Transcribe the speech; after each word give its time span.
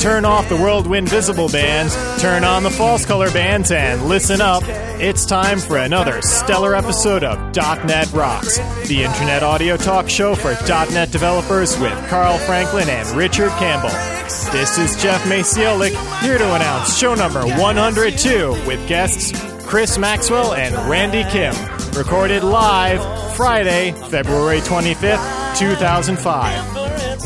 Turn 0.00 0.24
off 0.24 0.48
the 0.48 0.56
World 0.56 0.86
Wind 0.86 1.10
Visible 1.10 1.50
bands, 1.50 1.94
turn 2.22 2.42
on 2.42 2.62
the 2.62 2.70
false 2.70 3.04
color 3.04 3.30
bands, 3.30 3.70
and 3.70 4.08
listen 4.08 4.40
up. 4.40 4.62
It's 4.66 5.26
time 5.26 5.58
for 5.58 5.76
another 5.76 6.22
stellar 6.22 6.74
episode 6.74 7.22
of 7.22 7.54
.NET 7.54 8.10
Rocks, 8.14 8.56
the 8.88 9.02
internet 9.02 9.42
audio 9.42 9.76
talk 9.76 10.08
show 10.08 10.34
for 10.34 10.56
.NET 10.66 11.10
developers 11.10 11.78
with 11.78 11.92
Carl 12.08 12.38
Franklin 12.38 12.88
and 12.88 13.10
Richard 13.10 13.50
Campbell. 13.58 13.90
This 14.52 14.78
is 14.78 14.96
Geoff 15.02 15.22
Maciolek 15.24 16.22
here 16.22 16.38
to 16.38 16.54
announce 16.54 16.96
show 16.96 17.14
number 17.14 17.42
102 17.42 18.52
with 18.66 18.88
guests 18.88 19.38
Chris 19.66 19.98
Maxwell 19.98 20.54
and 20.54 20.74
Randy 20.88 21.24
Kim, 21.24 21.54
recorded 21.94 22.42
live 22.42 23.36
Friday, 23.36 23.92
February 24.08 24.60
25th, 24.60 25.58
2005. 25.58 26.79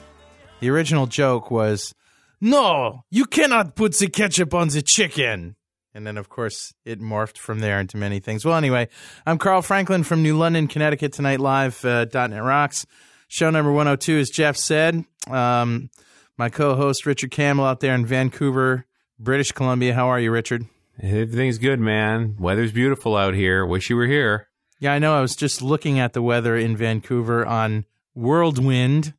The 0.60 0.70
original 0.70 1.06
joke 1.06 1.52
was, 1.52 1.94
"No, 2.42 3.02
you 3.12 3.26
cannot 3.26 3.76
put 3.76 3.96
the 3.98 4.08
ketchup 4.08 4.54
on 4.54 4.70
the 4.70 4.82
chicken." 4.82 5.56
And 5.94 6.06
then, 6.06 6.18
of 6.18 6.30
course, 6.30 6.74
it 6.86 7.00
morphed 7.02 7.38
from 7.38 7.60
there 7.60 7.80
into 7.80 7.98
many 7.98 8.20
things. 8.20 8.46
Well, 8.46 8.56
anyway, 8.56 8.88
I'm 9.26 9.38
Carl 9.40 9.62
Franklin 9.64 10.04
from 10.04 10.22
New 10.22 10.38
London, 10.38 10.68
Connecticut. 10.68 11.12
Tonight, 11.14 11.40
live 11.40 11.84
uh, 11.84 12.06
.NET 12.14 12.44
Rocks. 12.44 12.86
Show 13.28 13.50
number 13.50 13.72
102, 13.72 14.20
as 14.20 14.30
Geoff 14.30 14.58
said. 14.58 15.04
Um, 15.30 15.90
my 16.38 16.50
co-host 16.50 17.06
Richard 17.08 17.32
Campbell 17.32 17.66
out 17.66 17.80
there 17.80 17.96
in 17.96 18.06
Vancouver, 18.06 18.86
British 19.20 19.52
Columbia. 19.52 19.94
How 19.96 20.08
are 20.08 20.20
you, 20.20 20.30
Richard? 20.32 20.66
Everything's 21.02 21.58
good, 21.58 21.80
man. 21.80 22.36
Weather's 22.40 22.72
beautiful 22.72 23.16
out 23.18 23.34
here. 23.34 23.66
Wish 23.66 23.90
you 23.90 23.96
were 23.96 24.06
here. 24.08 24.48
Yeah, 24.80 24.94
I 24.94 25.00
know. 25.00 25.16
I 25.18 25.22
was 25.22 25.36
just 25.36 25.62
looking 25.64 25.98
at 26.00 26.14
the 26.14 26.22
weather 26.22 26.56
in 26.56 26.78
Vancouver 26.78 27.44
on 27.46 27.86
World 28.18 28.64
Wind, 28.64 29.14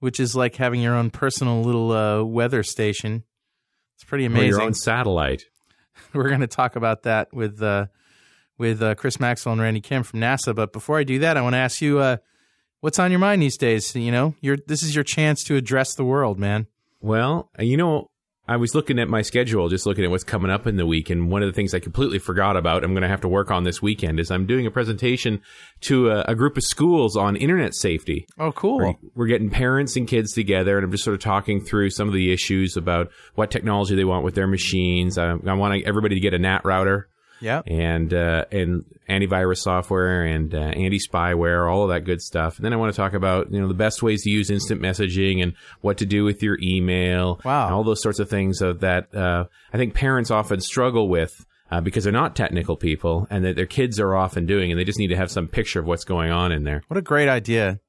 which 0.00 0.18
is 0.18 0.34
like 0.34 0.56
having 0.56 0.80
your 0.82 0.94
own 0.94 1.10
personal 1.10 1.62
little 1.62 1.92
uh, 1.92 2.22
weather 2.24 2.62
station. 2.62 3.22
It's 3.94 4.04
pretty 4.04 4.24
Or 4.24 4.28
amazing. 4.28 4.48
your 4.50 4.62
own 4.62 4.74
satellite. 4.74 5.44
We're 6.12 6.28
going 6.28 6.40
to 6.40 6.46
talk 6.48 6.74
about 6.76 7.04
that 7.04 7.32
with 7.32 7.62
uh, 7.62 7.86
with 8.58 8.82
uh, 8.82 8.94
Chris 8.96 9.20
Maxwell 9.20 9.52
and 9.52 9.62
Randy 9.62 9.80
Kim 9.80 10.02
from 10.02 10.20
NASA. 10.20 10.54
But 10.54 10.72
before 10.72 10.98
I 10.98 11.04
do 11.04 11.20
that, 11.20 11.36
I 11.36 11.42
want 11.42 11.54
to 11.54 11.58
ask 11.58 11.80
you, 11.80 12.00
uh, 12.00 12.16
what's 12.80 12.98
on 12.98 13.10
your 13.12 13.20
mind 13.20 13.40
these 13.42 13.56
days? 13.56 13.94
You 13.94 14.10
know, 14.12 14.34
this 14.66 14.82
is 14.82 14.94
your 14.94 15.04
chance 15.04 15.44
to 15.44 15.56
address 15.56 15.94
the 15.94 16.04
world, 16.04 16.38
man. 16.38 16.66
Well, 17.00 17.50
you 17.58 17.76
know, 17.76 18.10
I 18.46 18.56
was 18.56 18.74
looking 18.74 18.98
at 18.98 19.08
my 19.08 19.22
schedule, 19.22 19.68
just 19.68 19.86
looking 19.86 20.04
at 20.04 20.10
what's 20.10 20.24
coming 20.24 20.50
up 20.50 20.66
in 20.66 20.76
the 20.76 20.84
week, 20.84 21.08
and 21.08 21.30
one 21.30 21.42
of 21.42 21.48
the 21.48 21.54
things 21.54 21.72
I 21.72 21.78
completely 21.78 22.18
forgot 22.18 22.56
about, 22.56 22.84
I'm 22.84 22.92
going 22.92 23.02
to 23.02 23.08
have 23.08 23.22
to 23.22 23.28
work 23.28 23.50
on 23.50 23.64
this 23.64 23.80
weekend, 23.80 24.20
is 24.20 24.30
I'm 24.30 24.46
doing 24.46 24.66
a 24.66 24.70
presentation 24.70 25.40
to 25.82 26.10
a, 26.10 26.24
a 26.28 26.34
group 26.34 26.58
of 26.58 26.62
schools 26.62 27.16
on 27.16 27.36
internet 27.36 27.74
safety. 27.74 28.26
Oh, 28.38 28.52
cool. 28.52 28.78
We're, 28.78 28.94
we're 29.14 29.26
getting 29.28 29.48
parents 29.48 29.96
and 29.96 30.06
kids 30.06 30.32
together, 30.32 30.76
and 30.76 30.84
I'm 30.84 30.90
just 30.90 31.04
sort 31.04 31.14
of 31.14 31.20
talking 31.20 31.64
through 31.64 31.90
some 31.90 32.06
of 32.06 32.14
the 32.14 32.32
issues 32.32 32.76
about 32.76 33.10
what 33.34 33.50
technology 33.50 33.94
they 33.94 34.04
want 34.04 34.24
with 34.24 34.34
their 34.34 34.46
machines. 34.46 35.16
I, 35.16 35.30
I 35.30 35.54
want 35.54 35.82
everybody 35.86 36.14
to 36.14 36.20
get 36.20 36.34
a 36.34 36.38
NAT 36.38 36.66
router. 36.66 37.08
Yeah. 37.44 37.60
and 37.66 38.12
uh, 38.12 38.46
and 38.50 38.84
antivirus 39.08 39.58
software 39.58 40.24
and 40.24 40.54
uh, 40.54 40.58
anti 40.58 40.98
spyware, 40.98 41.70
all 41.70 41.82
of 41.84 41.90
that 41.90 42.04
good 42.04 42.22
stuff. 42.22 42.56
And 42.56 42.64
then 42.64 42.72
I 42.72 42.76
want 42.76 42.92
to 42.92 42.96
talk 42.96 43.12
about 43.12 43.52
you 43.52 43.60
know 43.60 43.68
the 43.68 43.74
best 43.74 44.02
ways 44.02 44.22
to 44.24 44.30
use 44.30 44.50
instant 44.50 44.80
messaging 44.80 45.42
and 45.42 45.52
what 45.82 45.98
to 45.98 46.06
do 46.06 46.24
with 46.24 46.42
your 46.42 46.58
email. 46.62 47.40
Wow. 47.44 47.66
and 47.66 47.74
all 47.74 47.84
those 47.84 48.02
sorts 48.02 48.18
of 48.18 48.30
things 48.30 48.60
that 48.60 49.14
uh, 49.14 49.44
I 49.72 49.76
think 49.76 49.94
parents 49.94 50.30
often 50.30 50.60
struggle 50.60 51.08
with. 51.08 51.32
Uh, 51.70 51.80
because 51.80 52.04
they're 52.04 52.12
not 52.12 52.36
technical 52.36 52.76
people, 52.76 53.26
and 53.30 53.44
that 53.44 53.56
their 53.56 53.66
kids 53.66 53.98
are 53.98 54.14
often 54.14 54.44
doing, 54.46 54.70
and 54.70 54.78
they 54.78 54.84
just 54.84 54.98
need 54.98 55.08
to 55.08 55.16
have 55.16 55.30
some 55.30 55.48
picture 55.48 55.80
of 55.80 55.86
what's 55.86 56.04
going 56.04 56.30
on 56.30 56.52
in 56.52 56.62
there. 56.62 56.82
What 56.88 56.98
a 56.98 57.02
great 57.02 57.28
idea. 57.28 57.80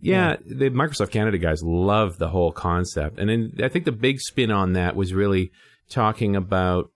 Yeah, 0.00 0.36
the 0.44 0.70
Microsoft 0.70 1.10
Canada 1.10 1.38
guys 1.38 1.62
love 1.62 2.18
the 2.18 2.28
whole 2.28 2.52
concept, 2.52 3.18
and 3.18 3.28
then 3.28 3.52
I 3.64 3.68
think 3.68 3.84
the 3.84 3.90
big 3.90 4.20
spin 4.20 4.50
on 4.50 4.74
that 4.74 4.94
was 4.94 5.14
really 5.14 5.50
talking 5.88 6.36
about 6.36 6.90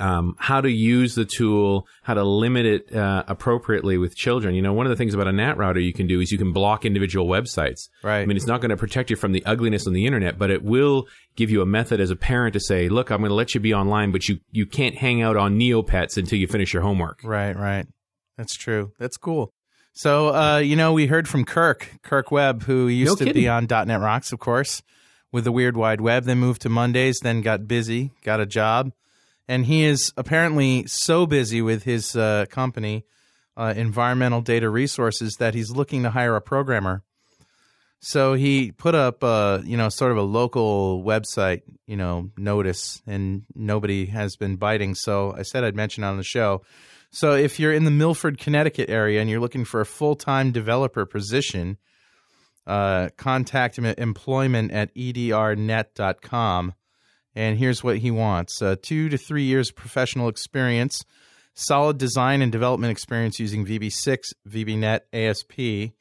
um, 0.00 0.36
how 0.38 0.60
to 0.60 0.70
use 0.70 1.14
the 1.14 1.24
tool, 1.24 1.86
how 2.02 2.14
to 2.14 2.24
limit 2.24 2.66
it 2.66 2.94
uh, 2.94 3.24
appropriately 3.28 3.98
with 3.98 4.16
children. 4.16 4.54
You 4.54 4.62
know, 4.62 4.72
one 4.72 4.86
of 4.86 4.90
the 4.90 4.96
things 4.96 5.14
about 5.14 5.28
a 5.28 5.32
NAT 5.32 5.56
router 5.56 5.80
you 5.80 5.92
can 5.92 6.06
do 6.06 6.20
is 6.20 6.30
you 6.32 6.38
can 6.38 6.52
block 6.52 6.84
individual 6.84 7.26
websites. 7.26 7.88
Right. 8.02 8.20
I 8.20 8.26
mean, 8.26 8.36
it's 8.36 8.46
not 8.46 8.60
going 8.60 8.70
to 8.70 8.76
protect 8.76 9.10
you 9.10 9.16
from 9.16 9.32
the 9.32 9.44
ugliness 9.44 9.86
on 9.86 9.92
the 9.92 10.06
internet, 10.06 10.38
but 10.38 10.50
it 10.50 10.62
will 10.62 11.06
give 11.36 11.50
you 11.50 11.62
a 11.62 11.66
method 11.66 12.00
as 12.00 12.10
a 12.10 12.16
parent 12.16 12.52
to 12.54 12.60
say, 12.60 12.88
"Look, 12.88 13.10
I'm 13.10 13.18
going 13.18 13.30
to 13.30 13.34
let 13.34 13.54
you 13.54 13.60
be 13.60 13.74
online, 13.74 14.12
but 14.12 14.28
you 14.28 14.38
you 14.52 14.66
can't 14.66 14.94
hang 14.96 15.22
out 15.22 15.36
on 15.36 15.58
Neopets 15.58 16.16
until 16.16 16.38
you 16.38 16.46
finish 16.46 16.72
your 16.72 16.82
homework." 16.82 17.20
Right, 17.24 17.56
right. 17.56 17.86
That's 18.36 18.54
true. 18.56 18.92
That's 18.98 19.16
cool. 19.16 19.52
So, 19.92 20.34
uh, 20.34 20.58
you 20.58 20.74
know, 20.74 20.92
we 20.92 21.06
heard 21.06 21.28
from 21.28 21.44
Kirk, 21.44 21.88
Kirk 22.02 22.32
Webb, 22.32 22.64
who 22.64 22.88
used 22.88 23.12
No 23.12 23.16
to 23.16 23.24
kidding. 23.26 23.42
be 23.42 23.48
on 23.48 23.68
.NET 23.70 24.00
Rocks, 24.00 24.32
of 24.32 24.40
course, 24.40 24.82
with 25.30 25.44
the 25.44 25.52
Weird 25.52 25.76
Wide 25.76 26.00
Web, 26.00 26.24
then 26.24 26.38
moved 26.38 26.62
to 26.62 26.68
Mondays, 26.68 27.20
then 27.22 27.42
got 27.42 27.68
busy, 27.68 28.10
got 28.24 28.40
a 28.40 28.46
job. 28.46 28.90
And 29.48 29.66
he 29.66 29.84
is 29.84 30.12
apparently 30.16 30.86
so 30.86 31.26
busy 31.26 31.60
with 31.60 31.84
his 31.84 32.16
uh, 32.16 32.46
company, 32.48 33.04
uh, 33.56 33.74
Environmental 33.76 34.40
Data 34.40 34.68
Resources, 34.70 35.36
that 35.38 35.54
he's 35.54 35.70
looking 35.70 36.02
to 36.02 36.10
hire 36.10 36.36
a 36.36 36.40
programmer. 36.40 37.02
So 38.00 38.34
he 38.34 38.70
put 38.70 38.94
up, 38.94 39.24
uh, 39.24 39.60
you 39.64 39.78
know, 39.78 39.88
sort 39.88 40.12
of 40.12 40.18
a 40.18 40.22
local 40.22 41.02
website, 41.02 41.62
you 41.86 41.96
know, 41.96 42.30
notice, 42.36 43.02
and 43.06 43.44
nobody 43.54 44.06
has 44.06 44.36
been 44.36 44.56
biting. 44.56 44.94
So 44.94 45.34
I 45.34 45.42
said 45.42 45.64
I'd 45.64 45.74
mention 45.74 46.04
on 46.04 46.18
the 46.18 46.22
show. 46.22 46.62
So 47.10 47.32
if 47.32 47.58
you're 47.58 47.72
in 47.72 47.84
the 47.84 47.90
Milford, 47.90 48.38
Connecticut 48.38 48.90
area 48.90 49.20
and 49.20 49.30
you're 49.30 49.40
looking 49.40 49.64
for 49.64 49.80
a 49.80 49.86
full 49.86 50.16
time 50.16 50.52
developer 50.52 51.06
position, 51.06 51.78
uh, 52.66 53.08
contact 53.16 53.78
employment 53.78 54.72
at 54.72 54.94
edrnet.com. 54.94 56.74
And 57.34 57.58
here's 57.58 57.82
what 57.82 57.98
he 57.98 58.10
wants 58.10 58.62
uh, 58.62 58.76
two 58.80 59.08
to 59.08 59.18
three 59.18 59.44
years 59.44 59.70
of 59.70 59.76
professional 59.76 60.28
experience, 60.28 61.04
solid 61.54 61.98
design 61.98 62.42
and 62.42 62.52
development 62.52 62.92
experience 62.92 63.40
using 63.40 63.66
VB6, 63.66 64.18
VBNet, 64.48 65.00
ASP, 65.12 65.92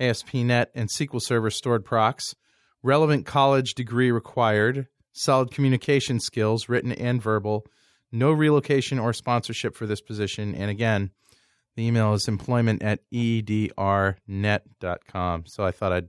ASP.NET, 0.00 0.70
and 0.74 0.88
SQL 0.88 1.20
Server 1.20 1.50
stored 1.50 1.84
procs, 1.84 2.34
relevant 2.82 3.26
college 3.26 3.74
degree 3.74 4.10
required, 4.12 4.86
solid 5.12 5.50
communication 5.50 6.20
skills, 6.20 6.68
written 6.68 6.92
and 6.92 7.20
verbal, 7.20 7.66
no 8.12 8.30
relocation 8.30 8.98
or 8.98 9.12
sponsorship 9.12 9.74
for 9.74 9.86
this 9.86 10.00
position. 10.00 10.54
And 10.54 10.70
again, 10.70 11.10
the 11.76 11.86
email 11.86 12.14
is 12.14 12.28
employment 12.28 12.82
at 12.82 13.00
edrnet.com. 13.12 14.16
So 15.46 15.64
I 15.64 15.70
thought 15.70 15.92
I'd 15.92 16.08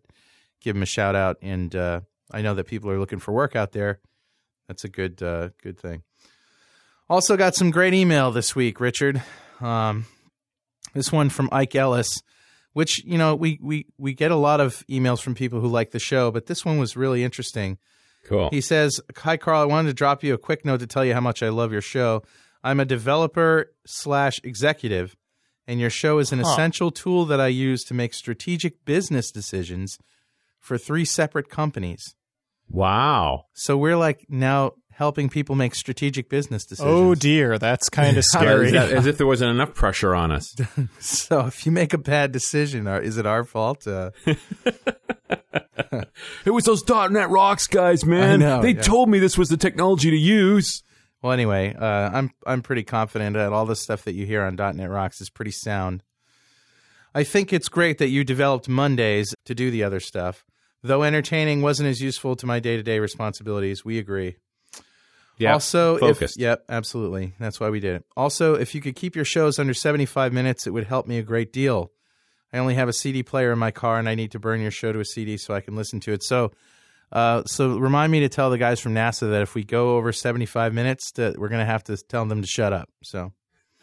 give 0.61 0.75
him 0.75 0.81
a 0.83 0.87
shout 0.87 1.15
out. 1.15 1.37
And 1.41 1.75
uh, 1.75 2.01
I 2.31 2.41
know 2.41 2.53
that 2.55 2.65
people 2.65 2.89
are 2.89 2.99
looking 2.99 3.19
for 3.19 3.31
work 3.33 3.55
out 3.55 3.71
there. 3.71 3.99
That's 4.69 4.83
a 4.85 4.87
good, 4.89 5.21
uh, 5.21 5.49
good 5.61 5.77
thing. 5.79 6.03
Also 7.09 7.35
got 7.35 7.55
some 7.55 7.71
great 7.71 7.93
email 7.95 8.31
this 8.31 8.55
week, 8.55 8.79
Richard. 8.79 9.21
Um, 9.59 10.05
this 10.93 11.11
one 11.11 11.29
from 11.29 11.49
Ike 11.51 11.75
Ellis, 11.75 12.21
which 12.73 13.03
you 13.03 13.17
know 13.17 13.35
we 13.35 13.59
we 13.61 13.87
we 13.97 14.13
get 14.13 14.29
a 14.31 14.35
lot 14.35 14.61
of 14.61 14.85
emails 14.87 15.21
from 15.21 15.33
people 15.33 15.59
who 15.59 15.67
like 15.67 15.89
the 15.89 15.99
show, 15.99 16.29
but 16.31 16.45
this 16.45 16.63
one 16.63 16.77
was 16.77 16.95
really 16.95 17.23
interesting. 17.23 17.79
Cool. 18.25 18.49
He 18.51 18.61
says, 18.61 19.01
"Hi 19.17 19.37
Carl, 19.37 19.59
I 19.61 19.65
wanted 19.65 19.87
to 19.89 19.93
drop 19.95 20.23
you 20.23 20.35
a 20.35 20.37
quick 20.37 20.63
note 20.63 20.81
to 20.81 20.87
tell 20.87 21.03
you 21.03 21.15
how 21.15 21.21
much 21.21 21.41
I 21.41 21.49
love 21.49 21.71
your 21.71 21.81
show. 21.81 22.21
I'm 22.63 22.79
a 22.79 22.85
developer 22.85 23.73
slash 23.87 24.39
executive, 24.43 25.15
and 25.67 25.79
your 25.79 25.89
show 25.89 26.19
is 26.19 26.31
an 26.31 26.39
Huh. 26.41 26.51
essential 26.51 26.91
tool 26.91 27.25
that 27.25 27.39
I 27.41 27.47
use 27.47 27.83
to 27.85 27.95
make 27.95 28.13
strategic 28.13 28.85
business 28.85 29.31
decisions 29.31 29.97
for 30.59 30.77
three 30.77 31.05
separate 31.05 31.49
companies. 31.49 32.13
Wow. 32.69 33.45
So 33.53 33.77
we're 33.77 33.97
like 33.97 34.25
now 34.29 34.73
helping 34.91 35.29
people 35.29 35.55
make 35.55 35.73
strategic 35.75 36.29
business 36.29 36.65
decisions. 36.65 36.93
Oh 36.93 37.15
dear, 37.15 37.57
that's 37.57 37.89
kind 37.89 38.17
of 38.17 38.25
scary. 38.25 38.67
Is 38.67 38.71
that- 38.73 38.91
as 38.91 39.05
if 39.05 39.17
there 39.17 39.27
wasn't 39.27 39.51
enough 39.51 39.73
pressure 39.73 40.13
on 40.15 40.31
us. 40.31 40.55
So 40.99 41.45
if 41.47 41.65
you 41.65 41.71
make 41.71 41.93
a 41.93 41.97
bad 41.97 42.31
decision, 42.31 42.87
are- 42.87 43.01
is 43.01 43.17
it 43.17 43.25
our 43.25 43.43
fault? 43.43 43.87
Uh, 43.87 44.11
It 46.45 46.51
was 46.51 46.65
those 46.65 46.87
.NET 46.87 47.29
Rocks 47.29 47.67
guys, 47.67 48.05
man. 48.05 48.43
I 48.43 48.45
know, 48.45 48.61
they 48.61 48.71
yeah. 48.73 48.81
told 48.81 49.09
me 49.09 49.19
this 49.19 49.37
was 49.37 49.49
the 49.49 49.57
technology 49.57 50.09
to 50.11 50.17
use. 50.17 50.83
Well, 51.21 51.31
anyway, 51.33 51.73
uh, 51.73 51.85
I'm 51.85 52.31
I'm 52.45 52.61
pretty 52.61 52.83
confident 52.83 53.35
that 53.35 53.51
all 53.53 53.65
the 53.65 53.75
stuff 53.75 54.03
that 54.03 54.13
you 54.13 54.25
hear 54.25 54.43
on 54.43 54.55
.NET 54.55 54.89
Rocks 54.89 55.21
is 55.21 55.29
pretty 55.29 55.51
sound. 55.51 56.03
I 57.13 57.23
think 57.23 57.51
it's 57.53 57.69
great 57.69 57.97
that 57.97 58.09
you 58.09 58.23
developed 58.23 58.69
Mondays 58.69 59.33
to 59.45 59.55
do 59.55 59.71
the 59.71 59.83
other 59.83 59.99
stuff, 59.99 60.45
though 60.83 61.03
entertaining 61.03 61.61
wasn't 61.61 61.89
as 61.89 62.01
useful 62.01 62.35
to 62.37 62.45
my 62.45 62.59
day 62.59 62.77
to 62.77 62.83
day 62.83 62.99
responsibilities. 62.99 63.83
We 63.83 63.97
agree. 63.97 64.37
Yeah. 65.37 65.53
also, 65.53 65.97
focused. 65.97 66.35
If, 66.35 66.41
yep, 66.41 66.65
absolutely. 66.67 67.33
That's 67.39 67.59
why 67.61 67.69
we 67.69 67.79
did 67.79 67.95
it. 67.95 68.05
Also, 68.17 68.55
if 68.55 68.75
you 68.75 68.81
could 68.81 68.95
keep 68.95 69.15
your 69.15 69.23
shows 69.23 69.57
under 69.57 69.73
75 69.73 70.33
minutes, 70.33 70.67
it 70.67 70.71
would 70.71 70.85
help 70.85 71.07
me 71.07 71.17
a 71.17 71.23
great 71.23 71.53
deal. 71.53 71.91
I 72.51 72.57
only 72.57 72.75
have 72.75 72.89
a 72.89 72.93
CD 72.93 73.23
player 73.23 73.53
in 73.53 73.59
my 73.59 73.71
car, 73.71 73.99
and 73.99 74.09
I 74.09 74.15
need 74.15 74.31
to 74.31 74.39
burn 74.39 74.59
your 74.59 74.71
show 74.71 74.91
to 74.91 74.99
a 74.99 75.05
CD 75.05 75.37
so 75.37 75.53
I 75.53 75.61
can 75.61 75.77
listen 75.77 76.01
to 76.01 76.11
it. 76.11 76.23
So, 76.23 76.51
uh, 77.11 77.43
so 77.45 77.77
remind 77.77 78.11
me 78.11 78.19
to 78.21 78.29
tell 78.29 78.49
the 78.49 78.57
guys 78.57 78.81
from 78.81 78.93
NASA 78.93 79.29
that 79.31 79.41
if 79.41 79.55
we 79.55 79.63
go 79.63 79.95
over 79.95 80.11
75 80.11 80.73
minutes, 80.73 81.11
that 81.13 81.37
we're 81.37 81.49
going 81.49 81.61
to 81.61 81.65
have 81.65 81.85
to 81.85 81.95
tell 81.95 82.25
them 82.25 82.41
to 82.41 82.47
shut 82.47 82.73
up. 82.73 82.89
So, 83.03 83.31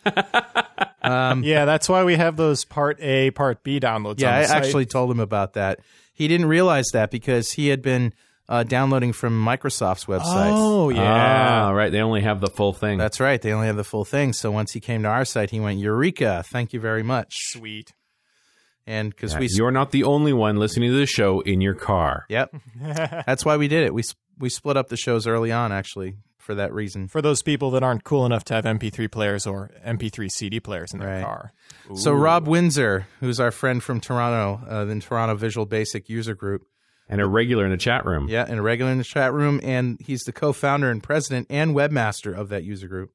um, 1.03 1.43
yeah, 1.43 1.65
that's 1.65 1.89
why 1.89 2.05
we 2.05 2.17
have 2.17 2.37
those 2.37 2.65
Part 2.65 3.01
A, 3.01 3.31
Part 3.31 3.63
B 3.63 3.81
downloads. 3.81 4.21
yeah, 4.21 4.29
on 4.29 4.35
I 4.35 4.45
site. 4.45 4.65
actually 4.65 4.87
told 4.87 5.11
him 5.11 5.21
about 5.21 5.55
that. 5.55 5.81
He 6.17 6.29
didn't 6.29 6.47
realize 6.47 6.87
that 6.95 7.11
because 7.11 7.53
he 7.53 7.69
had 7.69 7.83
been 7.83 8.15
uh, 8.49 8.63
downloading 8.63 9.13
from 9.13 9.45
Microsoft's 9.45 10.07
website. 10.07 10.51
Oh 10.55 10.89
yeah. 10.89 11.67
Ah, 11.67 11.71
right. 11.73 11.93
They 11.93 12.01
only 12.01 12.23
have 12.23 12.41
the 12.41 12.49
full 12.49 12.73
thing. 12.73 12.97
That's 12.97 13.21
right. 13.21 13.41
They 13.41 13.53
only 13.53 13.67
have 13.67 13.77
the 13.77 13.85
full 13.85 14.07
thing. 14.07 14.33
So 14.33 14.51
once 14.51 14.73
he 14.73 14.81
came 14.81 15.03
to 15.03 15.09
our 15.09 15.27
site, 15.27 15.51
he 15.51 15.61
went, 15.61 15.79
Eureka, 15.79 16.43
thank 16.47 16.73
you 16.73 16.81
very 16.81 17.03
much. 17.03 17.35
Sweet. 17.53 17.93
And 18.87 19.11
because 19.11 19.35
Yeah, 19.35 19.41
we, 19.41 19.49
You're 19.51 19.73
not 19.73 19.91
the 19.91 20.05
only 20.05 20.33
one 20.33 20.57
listening 20.57 20.91
to 20.91 20.97
the 20.97 21.07
show 21.07 21.41
in 21.41 21.61
your 21.61 21.75
car. 21.75 22.25
yep, 22.31 22.55
that's 22.81 23.45
why 23.45 23.57
we 23.57 23.69
did 23.69 23.85
it. 23.85 23.93
We, 23.93 24.03
we 24.39 24.49
split 24.49 24.77
up 24.77 24.89
the 24.89 24.97
shows 24.97 25.27
early 25.27 25.53
on, 25.53 25.71
actually, 25.73 26.17
for 26.47 26.55
that 26.55 26.73
reason. 26.73 27.09
For 27.09 27.21
those 27.21 27.43
people 27.43 27.71
that 27.73 27.83
aren't 27.83 28.05
cool 28.05 28.25
enough 28.25 28.45
to 28.45 28.55
have 28.55 28.65
MP3 28.65 29.11
players 29.11 29.47
or 29.47 29.71
MP3 29.85 30.31
CD 30.31 30.61
players 30.61 30.93
in 30.95 31.01
their 31.01 31.09
Right. 31.17 31.25
car. 31.25 31.53
So 31.97 32.13
Rob 32.13 32.47
Windsor, 32.47 33.07
who's 33.21 33.41
our 33.41 33.51
friend 33.51 33.83
from 33.83 34.01
Toronto, 34.01 34.65
uh, 34.69 34.85
the 34.85 34.99
Toronto 35.01 35.35
Visual 35.35 35.67
Basic 35.67 36.09
user 36.09 36.35
group, 36.35 36.63
And 37.09 37.21
a 37.21 37.27
regular 37.27 37.65
in 37.65 37.71
the 37.73 37.77
chat 37.77 38.05
room. 38.07 38.29
yeah, 38.29 38.45
and 38.49 38.59
a 38.59 38.63
regular 38.63 38.91
in 38.93 38.99
the 38.99 39.05
chat 39.05 39.33
room, 39.33 39.61
and 39.63 39.99
he's 40.01 40.23
the 40.23 40.33
co-founder 40.33 40.89
and 40.91 41.03
president 41.03 41.49
and 41.51 41.75
webmaster 41.75 42.33
of 42.37 42.49
that 42.51 42.63
user 42.65 42.89
group. 42.89 43.11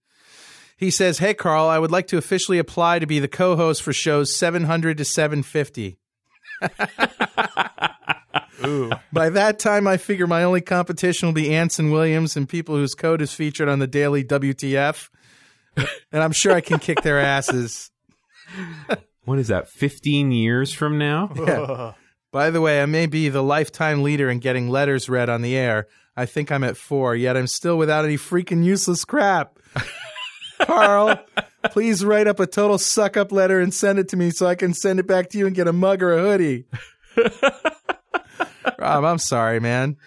He 0.78 0.90
says, 0.92 1.20
"Hey 1.20 1.34
Carl, 1.34 1.68
I 1.68 1.78
would 1.80 1.92
like 1.92 2.08
to 2.08 2.18
officially 2.18 2.58
apply 2.58 3.00
to 3.00 3.06
be 3.06 3.20
the 3.20 3.28
co-host 3.28 3.82
for 3.84 3.94
shows 3.94 4.36
700 4.36 4.98
to 4.98 5.06
750. 5.06 5.98
Ooh. 8.66 8.92
By 9.12 9.30
that 9.30 9.60
time, 9.60 9.88
I 9.88 9.98
figure 9.98 10.28
my 10.28 10.44
only 10.44 10.62
competition 10.62 11.28
will 11.28 11.34
be 11.34 11.54
Anson 11.54 11.92
Williams 11.92 12.38
and 12.38 12.48
people 12.48 12.76
whose 12.76 12.96
code 12.96 13.22
is 13.22 13.34
featured 13.34 13.70
on 13.70 13.80
the 13.80 13.88
daily 13.88 14.24
WTF, 14.24 15.10
and 15.76 16.24
I'm 16.24 16.32
sure 16.32 16.54
I 16.54 16.62
can 16.62 16.80
kick 16.80 17.02
their 17.02 17.20
asses." 17.20 17.92
What 19.24 19.40
is 19.40 19.50
that, 19.50 19.70
15 19.70 20.32
years 20.32 20.74
from 20.74 20.98
now? 20.98 21.96
By 22.32 22.50
the 22.50 22.62
way, 22.62 22.82
I 22.82 22.86
may 22.86 23.06
be 23.06 23.30
the 23.30 23.44
lifetime 23.44 24.04
leader 24.04 24.30
in 24.30 24.40
getting 24.40 24.70
letters 24.70 25.10
read 25.10 25.30
on 25.30 25.42
the 25.42 25.56
air. 25.56 25.88
I 26.16 26.26
think 26.26 26.52
I'm 26.52 26.64
at 26.64 26.78
four, 26.78 27.16
yet 27.16 27.38
I'm 27.38 27.48
still 27.48 27.78
without 27.78 28.04
any 28.04 28.18
freaking 28.18 28.64
useless 28.64 29.06
crap. 29.06 29.60
Carl, 30.62 31.20
please 31.66 32.04
write 32.04 32.28
up 32.28 32.40
a 32.40 32.48
total 32.48 32.78
suck 32.78 33.18
up 33.18 33.32
letter 33.32 33.60
and 33.60 33.74
send 33.74 34.00
it 34.00 34.10
to 34.10 34.18
me 34.18 34.32
so 34.32 34.48
I 34.48 34.56
can 34.56 34.74
send 34.74 35.00
it 35.00 35.08
back 35.08 35.30
to 35.30 35.38
you 35.38 35.46
and 35.46 35.56
get 35.56 35.68
a 35.68 35.74
mug 35.74 36.02
or 36.04 36.14
a 36.14 36.22
hoodie. 36.22 36.66
Rob, 38.80 39.04
I'm 39.04 39.18
sorry, 39.18 39.60
man. 39.60 39.98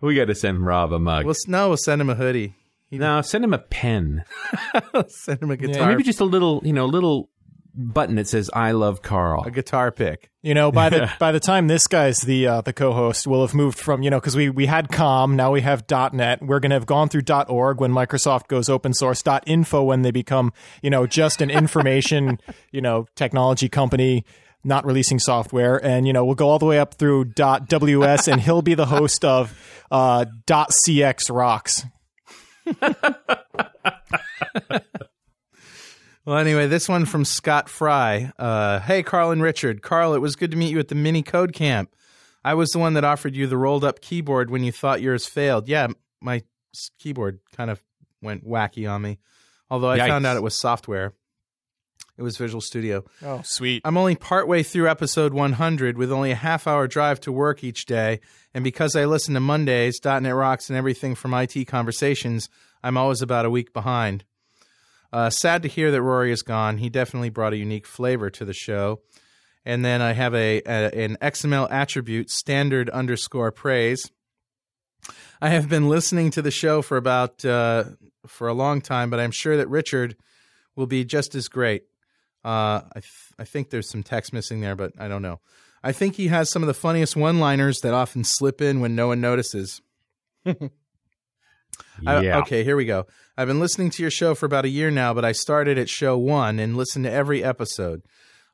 We 0.00 0.14
got 0.14 0.26
to 0.26 0.34
send 0.34 0.64
Rob 0.64 0.92
a 0.92 0.98
mug. 0.98 1.26
We'll, 1.26 1.34
no, 1.46 1.68
we'll 1.68 1.76
send 1.76 2.00
him 2.00 2.08
a 2.10 2.14
hoodie. 2.14 2.54
no, 2.90 3.20
send 3.22 3.44
him 3.44 3.52
a 3.54 3.58
pen. 3.58 4.24
send 5.08 5.42
him 5.42 5.50
a 5.50 5.54
Or 5.54 5.56
guitar, 5.56 5.88
maybe 5.90 6.02
just 6.02 6.20
a 6.20 6.24
little, 6.24 6.62
you 6.64 6.72
know, 6.72 6.86
little 6.86 7.28
button 7.72 8.16
that 8.16 8.26
says 8.26 8.50
"I 8.52 8.72
love 8.72 9.02
Carl." 9.02 9.44
a 9.44 9.50
guitar 9.50 9.92
pick. 9.92 10.30
You 10.42 10.54
know, 10.54 10.72
by 10.72 10.88
the 10.88 11.12
by 11.18 11.32
the 11.32 11.38
time 11.40 11.68
this 11.68 11.86
guy's 11.86 12.20
the 12.22 12.46
uh, 12.46 12.60
the 12.62 12.72
co-host, 12.72 13.26
we'll 13.26 13.42
have 13.42 13.54
moved 13.54 13.78
from 13.78 14.02
you 14.02 14.10
know 14.10 14.18
because 14.18 14.34
we 14.34 14.48
we 14.50 14.66
had 14.66 14.90
com, 14.90 15.36
now 15.36 15.52
we 15.52 15.60
have 15.60 15.84
.net. 16.12 16.42
We're 16.42 16.60
gonna 16.60 16.74
have 16.74 16.86
gone 16.86 17.08
through 17.08 17.22
.org 17.48 17.80
when 17.80 17.92
Microsoft 17.92 18.48
goes 18.48 18.68
open 18.68 18.92
source. 18.94 19.22
.info 19.46 19.82
when 19.82 20.02
they 20.02 20.10
become 20.10 20.52
you 20.82 20.90
know 20.90 21.06
just 21.06 21.40
an 21.42 21.50
information 21.50 22.40
you 22.72 22.80
know 22.80 23.06
technology 23.14 23.68
company 23.68 24.24
not 24.64 24.84
releasing 24.84 25.18
software, 25.18 25.82
and 25.84 26.06
you 26.06 26.12
know 26.12 26.24
we'll 26.24 26.34
go 26.34 26.48
all 26.48 26.58
the 26.58 26.66
way 26.66 26.78
up 26.78 26.94
through 26.94 27.26
.ws, 27.26 28.28
and 28.28 28.40
he'll 28.40 28.62
be 28.62 28.74
the 28.74 28.86
host 28.86 29.24
of 29.24 29.54
uh, 29.90 30.24
.cx 30.46 31.34
rocks. 31.34 31.84
Well, 36.26 36.38
anyway, 36.38 36.66
this 36.66 36.88
one 36.88 37.06
from 37.06 37.24
Scott 37.24 37.68
Fry. 37.68 38.30
Uh, 38.38 38.78
hey, 38.78 39.02
Carl 39.02 39.30
and 39.30 39.42
Richard. 39.42 39.82
Carl, 39.82 40.14
it 40.14 40.18
was 40.18 40.36
good 40.36 40.50
to 40.50 40.56
meet 40.56 40.70
you 40.70 40.78
at 40.78 40.88
the 40.88 40.94
mini 40.94 41.22
code 41.22 41.52
camp. 41.52 41.94
I 42.44 42.54
was 42.54 42.70
the 42.70 42.78
one 42.78 42.94
that 42.94 43.04
offered 43.04 43.34
you 43.34 43.46
the 43.46 43.56
rolled 43.56 43.84
up 43.84 44.00
keyboard 44.00 44.50
when 44.50 44.62
you 44.62 44.70
thought 44.70 45.00
yours 45.00 45.26
failed. 45.26 45.66
Yeah, 45.66 45.88
my 46.20 46.42
keyboard 46.98 47.40
kind 47.56 47.70
of 47.70 47.82
went 48.22 48.46
wacky 48.46 48.88
on 48.88 49.02
me. 49.02 49.18
Although 49.70 49.90
I 49.90 49.98
Yikes. 49.98 50.08
found 50.08 50.26
out 50.26 50.36
it 50.36 50.42
was 50.42 50.54
software. 50.54 51.14
It 52.20 52.22
was 52.22 52.36
Visual 52.36 52.60
Studio. 52.60 53.02
Oh, 53.24 53.40
sweet. 53.42 53.80
I'm 53.82 53.96
only 53.96 54.14
partway 54.14 54.62
through 54.62 54.90
episode 54.90 55.32
100 55.32 55.96
with 55.96 56.12
only 56.12 56.32
a 56.32 56.34
half 56.34 56.66
hour 56.66 56.86
drive 56.86 57.18
to 57.20 57.32
work 57.32 57.64
each 57.64 57.86
day. 57.86 58.20
And 58.52 58.62
because 58.62 58.94
I 58.94 59.06
listen 59.06 59.32
to 59.32 59.40
Mondays, 59.40 59.98
.NET 60.04 60.34
Rocks, 60.34 60.68
and 60.68 60.76
everything 60.76 61.14
from 61.14 61.32
IT 61.32 61.64
Conversations, 61.66 62.50
I'm 62.82 62.98
always 62.98 63.22
about 63.22 63.46
a 63.46 63.50
week 63.50 63.72
behind. 63.72 64.24
Uh, 65.10 65.30
sad 65.30 65.62
to 65.62 65.68
hear 65.68 65.90
that 65.90 66.02
Rory 66.02 66.30
is 66.30 66.42
gone. 66.42 66.76
He 66.76 66.90
definitely 66.90 67.30
brought 67.30 67.54
a 67.54 67.56
unique 67.56 67.86
flavor 67.86 68.28
to 68.28 68.44
the 68.44 68.52
show. 68.52 69.00
And 69.64 69.82
then 69.82 70.02
I 70.02 70.12
have 70.12 70.34
a, 70.34 70.60
a 70.66 71.04
an 71.04 71.16
XML 71.22 71.68
attribute, 71.70 72.28
standard 72.28 72.90
underscore 72.90 73.50
praise. 73.50 74.10
I 75.40 75.48
have 75.48 75.70
been 75.70 75.88
listening 75.88 76.30
to 76.32 76.42
the 76.42 76.50
show 76.50 76.82
for 76.82 76.98
about 76.98 77.46
uh, 77.46 77.84
for 78.26 78.46
a 78.46 78.52
long 78.52 78.82
time, 78.82 79.08
but 79.08 79.20
I'm 79.20 79.30
sure 79.30 79.56
that 79.56 79.70
Richard 79.70 80.16
will 80.76 80.86
be 80.86 81.02
just 81.02 81.34
as 81.34 81.48
great. 81.48 81.84
Uh, 82.44 82.80
I 82.94 83.00
th- 83.00 83.32
I 83.38 83.44
think 83.44 83.70
there's 83.70 83.90
some 83.90 84.02
text 84.02 84.32
missing 84.32 84.60
there, 84.60 84.74
but 84.76 84.92
I 84.98 85.08
don't 85.08 85.22
know. 85.22 85.40
I 85.82 85.92
think 85.92 86.16
he 86.16 86.28
has 86.28 86.50
some 86.50 86.62
of 86.62 86.66
the 86.66 86.74
funniest 86.74 87.16
one-liners 87.16 87.80
that 87.80 87.94
often 87.94 88.22
slip 88.24 88.60
in 88.60 88.80
when 88.80 88.94
no 88.94 89.08
one 89.08 89.20
notices. 89.20 89.80
I- 90.46 90.60
yeah. 92.22 92.38
okay, 92.40 92.64
here 92.64 92.76
we 92.76 92.84
go. 92.84 93.06
I've 93.36 93.48
been 93.48 93.60
listening 93.60 93.90
to 93.90 94.02
your 94.02 94.10
show 94.10 94.34
for 94.34 94.46
about 94.46 94.64
a 94.64 94.68
year 94.70 94.90
now, 94.90 95.14
but 95.14 95.24
I 95.24 95.32
started 95.32 95.78
at 95.78 95.88
show 95.88 96.16
one 96.18 96.58
and 96.58 96.76
listened 96.76 97.04
to 97.04 97.10
every 97.12 97.42
episode. 97.44 98.02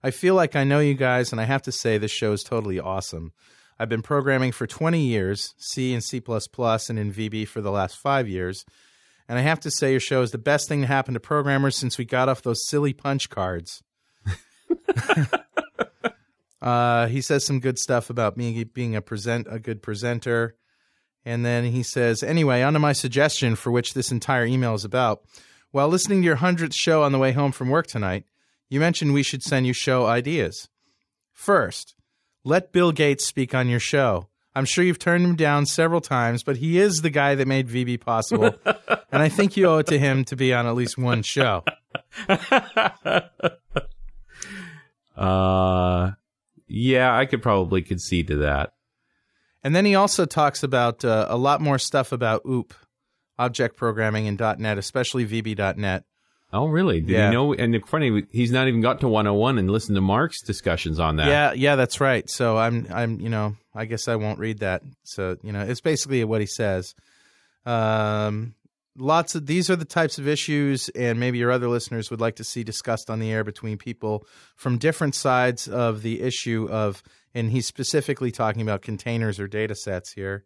I 0.02 0.10
feel 0.10 0.34
like 0.34 0.54
I 0.54 0.64
know 0.64 0.78
you 0.80 0.94
guys, 0.94 1.32
and 1.32 1.40
I 1.40 1.44
have 1.44 1.62
to 1.62 1.72
say 1.72 1.98
this 1.98 2.10
show 2.12 2.32
is 2.32 2.42
totally 2.42 2.78
awesome. 2.78 3.32
I've 3.78 3.88
been 3.88 4.02
programming 4.02 4.52
for 4.52 4.66
20 4.66 5.00
years, 5.00 5.54
C 5.58 5.92
and 5.92 6.02
C++, 6.02 6.18
and 6.18 6.98
in 6.98 7.12
VB 7.12 7.46
for 7.48 7.60
the 7.60 7.70
last 7.70 7.98
five 7.98 8.28
years. 8.28 8.64
And 9.28 9.38
I 9.38 9.42
have 9.42 9.60
to 9.60 9.70
say, 9.70 9.90
your 9.90 10.00
show 10.00 10.22
is 10.22 10.30
the 10.30 10.38
best 10.38 10.68
thing 10.68 10.82
to 10.82 10.86
happen 10.86 11.14
to 11.14 11.20
programmers 11.20 11.76
since 11.76 11.98
we 11.98 12.04
got 12.04 12.28
off 12.28 12.42
those 12.42 12.66
silly 12.68 12.92
punch 12.92 13.28
cards. 13.28 13.82
Uh, 16.66 17.06
he 17.06 17.20
says 17.20 17.44
some 17.44 17.60
good 17.60 17.78
stuff 17.78 18.10
about 18.10 18.36
me 18.36 18.64
being 18.64 18.96
a 18.96 19.00
present 19.00 19.46
a 19.48 19.60
good 19.60 19.82
presenter, 19.82 20.56
and 21.24 21.44
then 21.44 21.64
he 21.64 21.84
says, 21.84 22.24
anyway, 22.24 22.60
on 22.62 22.72
to 22.72 22.80
my 22.80 22.92
suggestion 22.92 23.54
for 23.54 23.70
which 23.70 23.94
this 23.94 24.10
entire 24.10 24.44
email 24.44 24.74
is 24.74 24.84
about. 24.84 25.22
While 25.70 25.88
listening 25.88 26.22
to 26.22 26.26
your 26.26 26.36
hundredth 26.36 26.74
show 26.74 27.04
on 27.04 27.12
the 27.12 27.18
way 27.18 27.30
home 27.30 27.52
from 27.52 27.68
work 27.68 27.86
tonight, 27.86 28.24
you 28.68 28.80
mentioned 28.80 29.12
we 29.12 29.22
should 29.22 29.44
send 29.44 29.66
you 29.66 29.72
show 29.72 30.06
ideas. 30.06 30.68
First, 31.32 31.94
let 32.42 32.72
Bill 32.72 32.90
Gates 32.90 33.24
speak 33.24 33.54
on 33.54 33.68
your 33.68 33.78
show. 33.78 34.28
I'm 34.56 34.64
sure 34.64 34.82
you've 34.82 34.98
turned 34.98 35.22
him 35.22 35.36
down 35.36 35.66
several 35.66 36.00
times, 36.00 36.42
but 36.42 36.56
he 36.56 36.78
is 36.78 37.02
the 37.02 37.10
guy 37.10 37.34
that 37.34 37.46
made 37.46 37.68
VB 37.68 38.00
possible, 38.00 38.54
and 38.64 39.22
I 39.22 39.28
think 39.28 39.54
you 39.54 39.66
owe 39.66 39.78
it 39.78 39.86
to 39.88 39.98
him 39.98 40.24
to 40.24 40.34
be 40.34 40.54
on 40.54 40.66
at 40.66 40.74
least 40.74 40.98
one 40.98 41.22
show. 41.22 41.62
Uh, 45.16 46.10
yeah, 46.68 47.16
I 47.16 47.24
could 47.24 47.40
probably 47.40 47.80
concede 47.80 48.26
to 48.26 48.36
that. 48.36 48.74
And 49.64 49.74
then 49.74 49.86
he 49.86 49.94
also 49.94 50.26
talks 50.26 50.62
about 50.62 51.06
uh, 51.06 51.26
a 51.30 51.38
lot 51.38 51.62
more 51.62 51.78
stuff 51.78 52.12
about 52.12 52.42
OOP, 52.46 52.74
object 53.38 53.78
programming 53.78 54.26
in 54.26 54.36
.NET, 54.36 54.76
especially 54.76 55.26
VB.NET. 55.26 56.04
Oh, 56.52 56.66
really? 56.66 57.00
Did 57.00 57.10
Yeah. 57.10 57.26
you 57.28 57.32
know? 57.34 57.52
And 57.54 57.86
funny, 57.88 58.22
he's 58.30 58.52
not 58.52 58.68
even 58.68 58.80
got 58.80 59.00
to 59.00 59.08
101 59.08 59.58
and 59.58 59.68
listened 59.70 59.96
to 59.96 60.00
Mark's 60.00 60.40
discussions 60.42 60.98
on 60.98 61.16
that. 61.16 61.26
Yeah, 61.26 61.52
yeah, 61.52 61.76
that's 61.76 62.00
right. 62.00 62.28
So 62.30 62.56
I'm, 62.56 62.86
I'm, 62.92 63.20
you 63.20 63.28
know, 63.28 63.56
I 63.74 63.84
guess 63.84 64.08
I 64.08 64.16
won't 64.16 64.38
read 64.38 64.60
that. 64.60 64.82
So 65.02 65.36
you 65.42 65.52
know, 65.52 65.60
it's 65.62 65.80
basically 65.80 66.22
what 66.24 66.40
he 66.40 66.46
says. 66.46 66.94
Um, 67.64 68.54
lots 68.96 69.34
of 69.34 69.46
these 69.46 69.68
are 69.70 69.76
the 69.76 69.84
types 69.84 70.18
of 70.18 70.28
issues, 70.28 70.88
and 70.90 71.18
maybe 71.20 71.38
your 71.38 71.50
other 71.50 71.68
listeners 71.68 72.10
would 72.10 72.20
like 72.20 72.36
to 72.36 72.44
see 72.44 72.62
discussed 72.64 73.10
on 73.10 73.18
the 73.18 73.30
air 73.32 73.44
between 73.44 73.76
people 73.76 74.26
from 74.54 74.78
different 74.78 75.14
sides 75.14 75.68
of 75.68 76.02
the 76.02 76.22
issue 76.22 76.68
of. 76.70 77.02
And 77.34 77.50
he's 77.50 77.66
specifically 77.66 78.30
talking 78.30 78.62
about 78.62 78.80
containers 78.80 79.38
or 79.38 79.46
data 79.46 79.74
sets 79.74 80.10
here. 80.12 80.44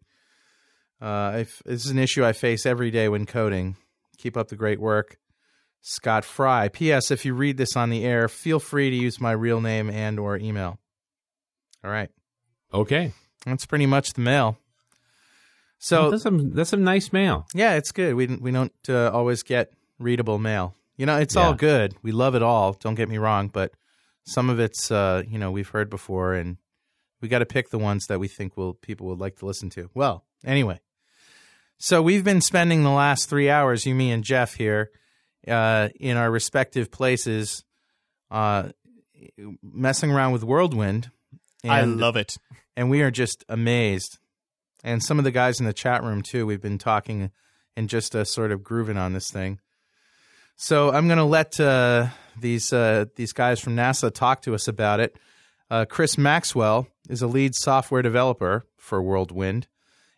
Uh, 1.00 1.36
if, 1.42 1.62
this 1.64 1.84
is 1.84 1.90
an 1.92 2.00
issue 2.00 2.24
I 2.24 2.32
face 2.32 2.66
every 2.66 2.90
day 2.90 3.08
when 3.08 3.26
coding. 3.26 3.76
Keep 4.18 4.36
up 4.36 4.48
the 4.48 4.56
great 4.56 4.80
work. 4.80 5.16
Scott 5.82 6.24
Fry. 6.24 6.68
P.S. 6.68 7.10
If 7.10 7.24
you 7.24 7.34
read 7.34 7.56
this 7.56 7.76
on 7.76 7.90
the 7.90 8.04
air, 8.04 8.28
feel 8.28 8.60
free 8.60 8.90
to 8.90 8.96
use 8.96 9.20
my 9.20 9.32
real 9.32 9.60
name 9.60 9.88
and 9.90 10.18
or 10.18 10.36
email. 10.36 10.78
All 11.84 11.90
right. 11.90 12.10
Okay. 12.72 13.12
That's 13.46 13.64
pretty 13.66 13.86
much 13.86 14.12
the 14.12 14.20
mail. 14.20 14.58
So 15.78 16.10
that's 16.10 16.22
some 16.22 16.52
that's 16.52 16.70
some 16.70 16.84
nice 16.84 17.12
mail. 17.12 17.46
yeah, 17.54 17.74
it's 17.76 17.90
good. 17.92 18.14
We 18.14 18.26
we 18.26 18.50
don't 18.50 18.72
uh, 18.88 19.10
always 19.10 19.42
get 19.42 19.72
readable 19.98 20.38
mail. 20.38 20.74
You 20.98 21.06
know, 21.06 21.16
it's 21.16 21.34
Yeah. 21.34 21.46
all 21.46 21.54
good. 21.54 21.94
We 22.02 22.12
love 22.12 22.34
it 22.34 22.42
all. 22.42 22.74
Don't 22.74 22.94
get 22.96 23.08
me 23.08 23.16
wrong, 23.16 23.48
but 23.48 23.72
some 24.24 24.50
of 24.50 24.60
it's 24.60 24.90
uh, 24.90 25.22
you 25.26 25.38
know 25.38 25.50
we've 25.50 25.70
heard 25.70 25.88
before, 25.88 26.34
and 26.34 26.58
we 27.22 27.28
got 27.28 27.38
to 27.38 27.46
pick 27.46 27.70
the 27.70 27.78
ones 27.78 28.06
that 28.08 28.20
we 28.20 28.28
think 28.28 28.58
will 28.58 28.74
people 28.74 29.06
would 29.06 29.18
like 29.20 29.36
to 29.38 29.46
listen 29.46 29.70
to. 29.70 29.88
Well, 29.94 30.24
anyway, 30.44 30.80
so 31.78 32.02
we've 32.02 32.24
been 32.24 32.42
spending 32.42 32.82
the 32.82 32.90
last 32.90 33.30
three 33.30 33.48
hours, 33.48 33.86
you, 33.86 33.94
me, 33.94 34.10
and 34.10 34.22
Geoff 34.22 34.54
here, 34.54 34.90
uh, 35.48 35.88
in 35.98 36.16
our 36.16 36.30
respective 36.30 36.90
places, 36.90 37.64
uh, 38.30 38.70
messing 39.62 40.10
around 40.10 40.32
with 40.32 40.44
World 40.44 40.74
Wind. 40.74 41.10
I 41.68 41.82
love 41.82 42.16
it. 42.16 42.36
and 42.76 42.88
we 42.90 43.02
are 43.02 43.10
just 43.10 43.44
amazed. 43.48 44.18
And 44.82 45.02
some 45.02 45.18
of 45.18 45.24
the 45.24 45.30
guys 45.30 45.60
in 45.60 45.66
the 45.66 45.74
chat 45.74 46.02
room 46.02 46.22
too. 46.22 46.46
We've 46.46 46.62
been 46.62 46.78
talking 46.78 47.30
and 47.76 47.88
just 47.88 48.16
uh, 48.16 48.24
sort 48.24 48.50
of 48.50 48.62
grooving 48.62 48.96
on 48.96 49.12
this 49.12 49.30
thing. 49.30 49.60
So 50.56 50.90
I'm 50.90 51.06
going 51.06 51.18
to 51.18 51.24
let 51.24 51.58
uh, 51.60 52.08
these 52.38 52.72
uh, 52.72 53.06
these 53.16 53.32
guys 53.32 53.60
from 53.60 53.76
NASA 53.76 54.12
talk 54.12 54.42
to 54.42 54.54
us 54.54 54.68
about 54.68 55.00
it. 55.00 55.16
Uh, 55.70 55.84
Chris 55.84 56.18
Maxwell 56.18 56.88
is 57.08 57.22
a 57.22 57.26
lead 57.26 57.54
software 57.54 58.02
developer 58.02 58.66
for 58.76 59.00
World 59.02 59.30
Wind, 59.32 59.68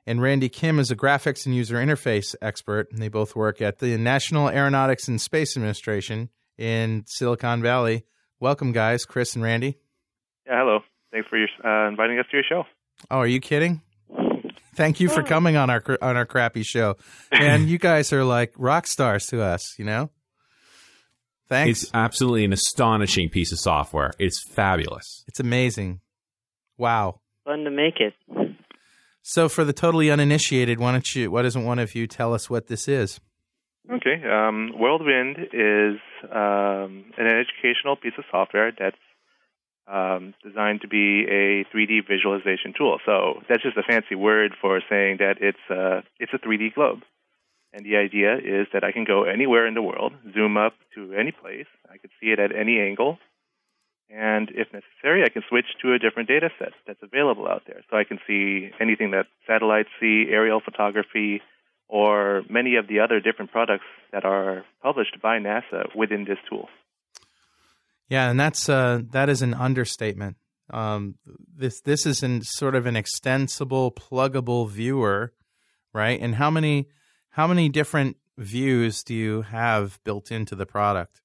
and 0.07 0.21
Randy 0.21 0.49
Kim 0.49 0.79
is 0.79 0.91
a 0.91 0.97
graphics 0.97 1.47
and 1.47 1.55
user 1.55 1.77
interface 1.77 2.35
expert. 2.43 2.91
And 2.91 3.01
they 3.01 3.09
both 3.09 3.37
work 3.37 3.61
at 3.61 3.79
the 3.79 3.97
National 3.99 4.49
Aeronautics 4.49 5.09
and 5.09 5.21
Space 5.21 5.57
Administration 5.57 6.31
in 6.59 7.05
Silicon 7.07 7.63
Valley. 7.63 8.05
Welcome, 8.41 8.73
guys, 8.73 9.05
Chris 9.05 9.35
and 9.35 9.45
Randy. 9.45 9.79
Yeah, 10.47 10.59
hello. 10.59 10.81
Thanks 11.13 11.29
for 11.29 11.39
your, 11.39 11.49
uh, 11.65 11.89
inviting 11.89 12.19
us 12.19 12.27
to 12.31 12.37
your 12.37 12.45
show. 12.49 12.65
Oh, 13.11 13.19
are 13.19 13.27
you 13.27 13.41
kidding? 13.41 13.83
Thank 14.75 15.01
you 15.01 15.09
for 15.09 15.23
coming 15.23 15.57
on 15.57 15.71
our 15.71 15.81
cr- 15.81 15.97
on 16.01 16.17
our 16.17 16.25
crappy 16.25 16.63
show. 16.63 16.97
And 17.31 17.69
you 17.69 17.79
guys 17.79 18.13
are 18.13 18.25
like 18.25 18.55
rock 18.57 18.87
stars 18.87 19.27
to 19.27 19.43
us, 19.43 19.75
you 19.79 19.85
know? 19.85 20.11
Thanks. 21.49 21.83
It's 21.83 21.91
absolutely 21.93 22.45
an 22.45 22.53
astonishing 22.55 23.29
piece 23.29 23.53
of 23.53 23.59
software. 23.59 24.13
It's 24.19 24.43
fabulous. 24.43 25.25
It's 25.29 25.39
amazing. 25.39 26.01
Wow. 26.79 27.21
Fun 27.45 27.65
to 27.65 27.71
make 27.71 28.01
it. 28.01 28.15
So 29.23 29.49
for 29.49 29.65
the 29.65 29.73
totally 29.73 30.11
uninitiated, 30.11 30.79
why 30.79 30.93
don't 30.93 31.15
you 31.15 31.31
why 31.31 31.43
doesn't 31.43 31.65
one 31.65 31.79
of 31.79 31.95
you 31.95 32.07
tell 32.07 32.35
us 32.35 32.51
what 32.51 32.67
this 32.67 32.89
is? 32.89 33.21
Okay. 33.91 34.23
Um, 34.25 34.73
World 34.79 35.03
Wind 35.05 35.39
is 35.53 35.99
um, 36.31 37.05
an 37.19 37.27
educational 37.27 37.97
piece 37.97 38.13
of 38.19 38.25
software 38.31 38.73
that's 38.77 38.97
um, 39.91 40.35
designed 40.45 40.83
to 40.83 40.89
be 40.89 41.25
a 41.29 41.65
3D 41.75 42.07
visualization 42.09 42.73
tool. 42.77 42.99
So 43.05 43.43
that's 43.49 43.63
just 43.63 43.77
a 43.77 43.83
fancy 43.83 44.15
word 44.15 44.53
for 44.61 44.81
saying 44.89 45.17
that 45.19 45.37
it's 45.41 45.59
a, 45.71 46.03
it's 46.21 46.33
a 46.33 46.39
3D 46.39 46.75
globe. 46.75 47.01
And 47.73 47.85
the 47.85 47.97
idea 47.97 48.37
is 48.37 48.67
that 48.73 48.85
I 48.85 48.93
can 48.93 49.05
go 49.05 49.25
anywhere 49.25 49.67
in 49.67 49.75
the 49.75 49.83
world, 49.83 50.13
zoom 50.35 50.57
up 50.57 50.75
to 50.95 51.13
any 51.15 51.33
place, 51.33 51.67
I 51.91 51.97
could 51.97 52.11
see 52.21 52.29
it 52.29 52.39
at 52.39 52.55
any 52.55 52.79
angle, 52.79 53.19
and 54.15 54.51
if 54.51 54.69
necessary, 54.73 55.25
I 55.25 55.31
can 55.31 55.43
switch 55.49 55.65
to 55.81 55.95
a 55.95 55.99
different 55.99 56.29
data 56.29 56.51
set 56.59 56.73
that's 56.87 57.03
available 57.03 57.49
out 57.49 57.63
there. 57.67 57.83
So 57.91 57.97
I 57.97 58.05
can 58.05 58.19
see 58.27 58.71
anything 58.79 59.13
that 59.13 59.27
satellites 59.47 59.89
see, 60.01 60.27
aerial 60.31 60.61
photography, 60.61 61.41
or 61.89 62.43
many 62.51 62.77
of 62.77 62.89
the 62.89 63.01
other 63.01 63.21
different 63.21 63.53
products 63.53 63.87
that 64.13 64.25
are 64.25 64.65
published 64.83 65.17
by 65.23 65.39
NASA 65.39 65.95
within 65.97 66.25
this 66.25 66.39
tool. 66.49 66.69
Yeah, 68.09 68.29
and 68.29 68.39
that's 68.39 68.69
uh 68.69 69.01
that 69.13 69.31
is 69.31 69.41
an 69.41 69.55
understatement. 69.55 70.37
Um 70.71 71.15
this 71.57 71.81
this 71.81 72.05
is 72.05 72.23
an 72.23 72.43
sort 72.43 72.75
of 72.75 72.85
an 72.85 72.97
extensible 72.97 73.91
pluggable 73.93 74.69
viewer, 74.69 75.33
right? 75.95 76.21
And 76.21 76.35
how 76.35 76.51
many 76.51 76.89
how 77.31 77.47
many 77.47 77.71
different 77.71 78.19
views 78.37 79.03
do 79.03 79.15
you 79.15 79.43
have 79.43 79.99
built 80.05 80.31
into 80.31 80.55
the 80.55 80.67
product? 80.67 81.22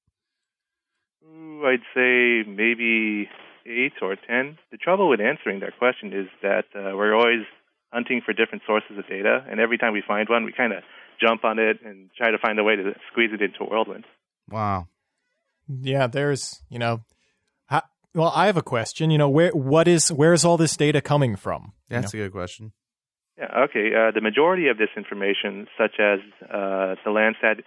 Ooh, 1.58 1.66
I'd 1.66 1.82
say 1.94 2.44
maybe 2.48 3.30
eight 3.66 3.94
or 4.02 4.16
ten. 4.16 4.58
The 4.72 4.78
trouble 4.78 5.10
with 5.10 5.20
answering 5.20 5.60
that 5.62 5.78
question 5.78 6.14
is 6.14 6.28
that 6.42 6.66
uh, 6.76 6.96
we're 6.96 7.16
always 7.16 7.46
hunting 7.92 8.22
for 8.26 8.34
different 8.34 8.64
sources 8.68 8.98
of 8.98 9.08
data, 9.08 9.46
and 9.50 9.60
every 9.60 9.78
time 9.78 9.94
we 9.94 10.04
find 10.08 10.30
one, 10.30 10.46
we 10.46 10.52
kind 10.52 10.74
of 10.74 10.84
jump 11.22 11.44
on 11.44 11.58
it 11.58 11.78
and 11.84 12.10
try 12.18 12.32
to 12.32 12.38
find 12.38 12.60
a 12.60 12.64
way 12.64 12.76
to 12.76 12.94
squeeze 13.12 13.32
it 13.34 13.42
into 13.42 13.64
a 13.64 13.70
World 13.70 13.88
Wind. 13.88 14.06
Wow. 14.50 14.88
Yeah, 15.68 16.08
there's, 16.08 16.62
you 16.70 16.80
know, 16.80 17.02
how, 17.66 17.84
well, 18.14 18.32
I 18.34 18.46
have 18.46 18.58
a 18.58 18.62
question. 18.62 19.10
You 19.12 19.18
know, 19.18 19.30
where 19.30 19.52
what 19.52 19.88
is 19.88 20.10
where's 20.10 20.46
all 20.46 20.58
this 20.58 20.78
data 20.78 21.02
coming 21.02 21.36
from? 21.36 21.74
You 21.90 22.00
That's 22.00 22.14
a 22.14 22.18
good 22.18 22.32
question. 22.32 22.72
Yeah, 23.38 23.66
okay. 23.66 23.92
Uh, 23.94 24.12
the 24.12 24.22
majority 24.22 24.68
of 24.68 24.78
this 24.78 24.90
information, 24.96 25.68
such 25.78 26.00
as 26.00 26.20
uh, 26.44 26.96
the 27.04 27.12
Landsat 27.12 27.64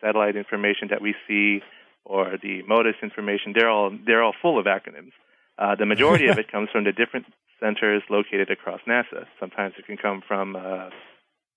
satellite 0.00 0.36
information 0.36 0.88
that 0.90 1.00
we 1.00 1.14
see, 1.26 1.60
or 2.04 2.36
the 2.42 2.62
MODIS 2.68 2.94
information, 3.02 3.52
they're 3.54 3.70
all 3.70 3.90
they're 4.06 4.22
all 4.22 4.34
full 4.40 4.58
of 4.58 4.66
acronyms. 4.66 5.12
Uh, 5.58 5.74
the 5.74 5.86
majority 5.86 6.26
of 6.28 6.38
it 6.42 6.50
comes 6.50 6.68
from 6.70 6.84
the 6.84 6.92
different 6.92 7.26
centers 7.60 8.02
located 8.10 8.50
across 8.50 8.80
NASA. 8.88 9.26
Sometimes 9.38 9.74
it 9.78 9.86
can 9.86 9.96
come 9.96 10.22
from 10.26 10.56
uh, 10.56 10.88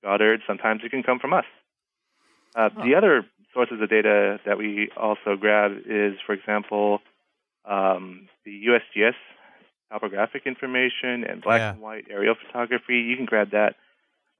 Goddard. 0.03 0.41
Sometimes 0.45 0.81
it 0.83 0.89
can 0.91 1.03
come 1.03 1.19
from 1.19 1.33
us. 1.33 1.45
Uh, 2.55 2.69
The 2.83 2.95
other 2.95 3.25
sources 3.53 3.79
of 3.81 3.89
data 3.89 4.39
that 4.45 4.57
we 4.57 4.89
also 4.97 5.35
grab 5.39 5.71
is, 5.85 6.13
for 6.25 6.33
example, 6.33 6.99
um, 7.65 8.27
the 8.45 8.65
USGS 8.67 9.13
topographic 9.91 10.45
information 10.45 11.23
and 11.23 11.41
black 11.41 11.59
Yeah. 11.59 11.71
and 11.71 11.81
white 11.81 12.05
aerial 12.09 12.35
photography. 12.35 12.97
You 12.99 13.15
can 13.15 13.25
grab 13.25 13.51
that. 13.51 13.75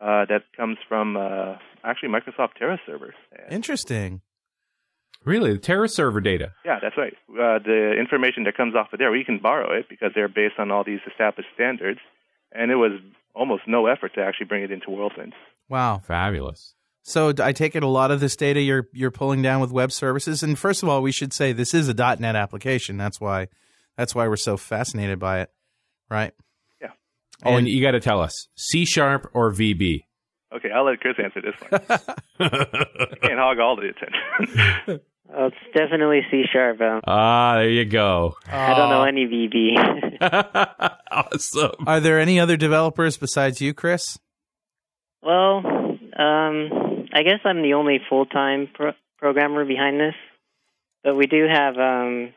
Uh, 0.01 0.25
that 0.25 0.43
comes 0.57 0.77
from 0.89 1.15
uh, 1.15 1.55
actually 1.83 2.09
Microsoft 2.09 2.57
TerraServers. 2.59 3.13
Interesting. 3.49 4.21
Really, 5.25 5.53
the 5.53 5.59
TerraServer 5.59 6.23
data. 6.23 6.51
yeah, 6.65 6.79
that's 6.81 6.97
right. 6.97 7.13
Uh, 7.29 7.59
the 7.59 7.95
information 7.99 8.43
that 8.43 8.57
comes 8.57 8.75
off 8.75 8.91
of 8.93 8.99
there, 8.99 9.11
we 9.11 9.23
can 9.23 9.39
borrow 9.39 9.71
it 9.77 9.87
because 9.89 10.11
they're 10.15 10.27
based 10.27 10.55
on 10.59 10.71
all 10.71 10.83
these 10.83 10.99
established 11.09 11.49
standards, 11.53 11.99
and 12.51 12.71
it 12.71 12.75
was 12.75 12.91
almost 13.35 13.63
no 13.67 13.87
effort 13.87 14.13
to 14.15 14.21
actually 14.21 14.45
bring 14.47 14.63
it 14.63 14.71
into 14.71 14.89
World 14.91 15.13
Wind. 15.17 15.33
Wow. 15.69 15.99
Fabulous. 16.05 16.75
So 17.03 17.33
I 17.39 17.51
take 17.51 17.75
it 17.75 17.83
a 17.83 17.87
lot 17.87 18.11
of 18.11 18.19
this 18.21 18.35
data 18.35 18.61
you're 18.61 18.87
you're 18.93 19.11
pulling 19.11 19.41
down 19.41 19.59
with 19.59 19.71
web 19.71 19.91
services. 19.91 20.41
And 20.43 20.57
first 20.57 20.83
of 20.83 20.89
all, 20.89 21.01
we 21.01 21.11
should 21.11 21.33
say 21.33 21.51
this 21.51 21.73
is 21.73 21.89
a 21.89 21.93
.NET 21.93 22.35
application. 22.35 22.95
That's 22.97 23.19
why 23.19 23.47
that's 23.97 24.15
why 24.15 24.27
we're 24.27 24.37
so 24.37 24.55
fascinated 24.55 25.19
by 25.19 25.41
it, 25.41 25.49
right? 26.09 26.31
Yeah. 26.81 26.89
Oh, 27.43 27.49
and 27.49 27.57
And- 27.59 27.67
you 27.67 27.81
got 27.81 27.91
to 27.91 27.99
tell 27.99 28.21
us 28.21 28.47
C 28.55 28.85
sharp 28.85 29.29
or 29.33 29.51
VB. 29.51 30.05
Okay, 30.55 30.69
I'll 30.69 30.85
let 30.85 30.99
Chris 31.01 31.15
answer 31.21 31.41
this 31.41 31.55
one. 31.67 31.81
I 32.39 33.15
can't 33.21 33.39
hog 33.39 33.59
all 33.59 33.75
the 33.75 33.89
attention. 33.89 34.99
Oh, 35.35 35.47
it's 35.47 35.55
definitely 35.75 36.21
C 36.29 36.43
sharp. 36.51 36.81
Um, 36.81 37.01
Ah, 37.05 37.55
there 37.57 37.69
you 37.69 37.85
go. 37.85 38.35
I 38.51 38.73
don't 38.73 38.89
know 38.89 39.03
any 39.03 39.25
VB. 39.25 40.91
awesome. 41.11 41.71
Are 41.87 41.99
there 41.99 42.19
any 42.19 42.39
other 42.39 42.57
developers 42.57 43.17
besides 43.17 43.61
you, 43.61 43.73
Chris? 43.73 44.17
well, 45.21 45.57
um, 45.65 47.07
I 47.13 47.23
guess 47.23 47.39
I'm 47.45 47.61
the 47.61 47.73
only 47.75 47.99
full 48.09 48.25
time 48.25 48.67
pro- 48.73 48.91
programmer 49.17 49.63
behind 49.65 49.99
this, 49.99 50.15
but 51.03 51.15
we 51.15 51.27
do 51.27 51.47
have 51.51 51.77
um, 51.77 52.33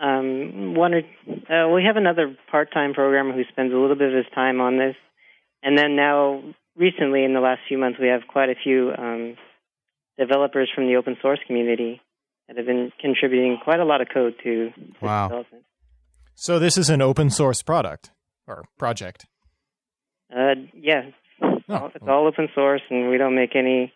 um, 0.00 0.74
one 0.74 0.92
or 0.94 1.02
uh, 1.48 1.68
we 1.72 1.84
have 1.84 1.96
another 1.96 2.36
part 2.50 2.72
time 2.72 2.92
programmer 2.92 3.32
who 3.32 3.44
spends 3.50 3.72
a 3.72 3.76
little 3.76 3.96
bit 3.96 4.08
of 4.10 4.16
his 4.16 4.26
time 4.34 4.60
on 4.60 4.78
this, 4.78 4.96
and 5.62 5.78
then 5.78 5.94
now 5.96 6.42
recently 6.76 7.24
in 7.24 7.32
the 7.34 7.40
last 7.40 7.60
few 7.68 7.78
months 7.78 7.98
we 8.00 8.08
have 8.08 8.22
quite 8.28 8.50
a 8.50 8.54
few 8.62 8.92
um, 8.98 9.36
developers 10.18 10.70
from 10.74 10.86
the 10.86 10.96
open 10.96 11.16
source 11.22 11.38
community 11.46 12.00
that 12.48 12.56
have 12.56 12.66
been 12.66 12.92
contributing 13.00 13.58
quite 13.62 13.80
a 13.80 13.84
lot 13.84 14.00
of 14.00 14.08
code 14.12 14.34
to 14.44 14.70
this 14.76 15.02
Wow. 15.02 15.28
development. 15.28 15.64
So 16.34 16.58
this 16.58 16.76
is 16.78 16.90
an 16.90 17.02
open 17.02 17.30
source 17.30 17.62
product 17.62 18.10
or 18.46 18.64
project. 18.78 19.26
Uh, 20.34 20.54
yeah, 20.74 21.10
Oh. 21.42 21.58
All- 21.68 21.90
it's 21.94 22.06
all 22.08 22.26
open 22.26 22.48
source, 22.54 22.80
and 22.90 23.10
we 23.10 23.18
don't 23.18 23.34
make 23.34 23.54
any 23.56 23.92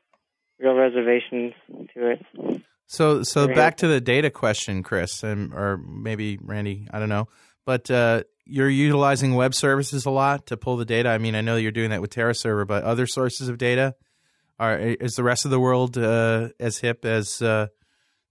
real 0.59 0.75
reservations 0.75 1.55
to 1.95 2.11
it. 2.11 2.27
So, 2.87 3.23
so 3.23 3.45
Very 3.47 3.55
back 3.55 3.77
to 3.79 3.87
the 3.89 4.01
data 4.01 4.31
question, 4.31 4.83
Chris, 4.83 5.23
and 5.23 5.55
or 5.55 5.77
maybe 5.79 6.39
Randy. 6.43 6.89
I 6.93 6.99
don't 6.99 7.09
know, 7.09 7.29
but 7.65 7.91
uh, 7.91 8.25
you're 8.45 8.69
utilizing 8.69 9.35
web 9.35 9.55
services 9.55 10.05
a 10.05 10.11
lot 10.11 10.47
to 10.47 10.57
pull 10.57 10.77
the 10.77 10.85
data. 10.85 11.09
I 11.09 11.19
mean, 11.19 11.35
I 11.37 11.41
know 11.41 11.57
you're 11.57 11.71
doing 11.71 11.91
that 11.91 12.01
with 12.01 12.11
TerraServer, 12.13 12.67
but 12.67 12.83
other 12.85 13.07
sources 13.07 13.49
of 13.49 13.57
data 13.59 13.95
are 14.61 14.79
is 14.79 15.15
the 15.15 15.25
rest 15.25 15.45
of 15.45 15.51
the 15.51 15.59
world 15.59 15.97
uh, 15.99 16.51
as 16.61 16.79
hip 16.79 17.05
as 17.05 17.41
uh, 17.43 17.69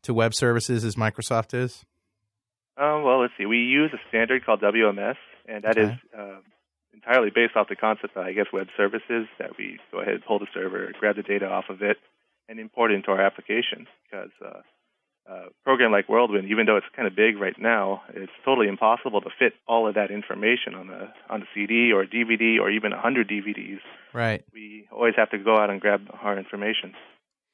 to 0.03 0.13
web 0.13 0.33
services 0.33 0.85
as 0.85 0.95
Microsoft 0.95 1.53
is? 1.53 1.83
Um, 2.77 3.03
well, 3.03 3.19
let's 3.19 3.33
see. 3.37 3.45
We 3.45 3.57
use 3.57 3.91
a 3.93 3.99
standard 4.07 4.45
called 4.45 4.61
WMS, 4.61 5.17
and 5.47 5.63
that 5.65 5.77
is 5.77 5.89
Okay. 5.89 5.99
uh, 6.17 6.39
entirely 6.93 7.31
based 7.33 7.55
off 7.55 7.67
the 7.67 7.75
concept 7.75 8.15
of, 8.15 8.23
I 8.23 8.31
guess, 8.33 8.45
web 8.53 8.67
services 8.77 9.27
that 9.39 9.57
we 9.57 9.79
go 9.91 9.99
ahead, 9.99 10.21
pull 10.25 10.39
the 10.39 10.47
server, 10.53 10.91
grab 10.99 11.15
the 11.17 11.23
data 11.23 11.47
off 11.49 11.65
of 11.69 11.81
it, 11.81 11.97
and 12.47 12.59
import 12.59 12.91
it 12.91 12.95
into 12.95 13.11
our 13.11 13.19
application. 13.21 13.87
Because 14.05 14.31
uh, 14.45 14.61
a 15.29 15.49
program 15.63 15.91
like 15.91 16.09
World 16.09 16.31
Wind, 16.31 16.49
even 16.49 16.65
though 16.65 16.77
it's 16.77 16.87
kind 16.95 17.07
of 17.07 17.15
big 17.15 17.37
right 17.39 17.53
now, 17.59 18.01
it's 18.13 18.31
totally 18.43 18.67
impossible 18.67 19.21
to 19.21 19.29
fit 19.37 19.53
all 19.67 19.87
of 19.87 19.95
that 19.95 20.09
information 20.11 20.73
on 20.75 20.87
the 20.87 21.07
on 21.29 21.41
the 21.41 21.45
CD 21.53 21.91
or 21.93 22.05
DVD 22.05 22.59
or 22.59 22.69
even 22.71 22.91
100 22.91 23.29
DVDs. 23.29 23.79
Right, 24.13 24.43
We 24.51 24.87
always 24.91 25.13
have 25.17 25.29
to 25.29 25.37
go 25.37 25.55
out 25.55 25.69
and 25.69 25.79
grab 25.79 26.01
our 26.21 26.37
information. 26.37 26.93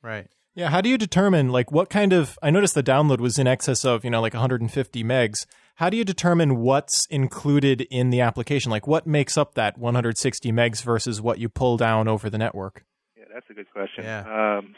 right. 0.01 0.27
Yeah, 0.57 0.69
how 0.69 0.79
do 0.79 0.87
you 0.87 0.97
determine 0.97 1.49
like 1.49 1.69
what 1.69 1.89
kind 1.89 2.13
of 2.13 2.39
I 2.41 2.49
noticed 2.49 2.75
the 2.75 2.83
download 2.83 3.19
was 3.19 3.37
in 3.37 3.45
excess 3.45 3.83
of, 3.83 4.05
you 4.05 4.09
know, 4.09 4.21
like 4.21 4.33
150 4.33 5.03
megs. 5.03 5.45
How 5.75 5.89
do 5.89 5.97
you 5.97 6.05
determine 6.05 6.55
what's 6.61 7.05
included 7.07 7.81
in 7.91 8.09
the 8.09 8.21
application? 8.21 8.71
Like 8.71 8.87
what 8.87 9.05
makes 9.05 9.37
up 9.37 9.55
that 9.55 9.77
160 9.77 10.53
megs 10.53 10.81
versus 10.81 11.19
what 11.21 11.39
you 11.39 11.49
pull 11.49 11.75
down 11.75 12.07
over 12.07 12.29
the 12.29 12.37
network? 12.37 12.85
Yeah, 13.17 13.25
that's 13.33 13.49
a 13.49 13.53
good 13.53 13.69
question. 13.69 14.05
Yeah. 14.05 14.19
Um, 14.59 14.75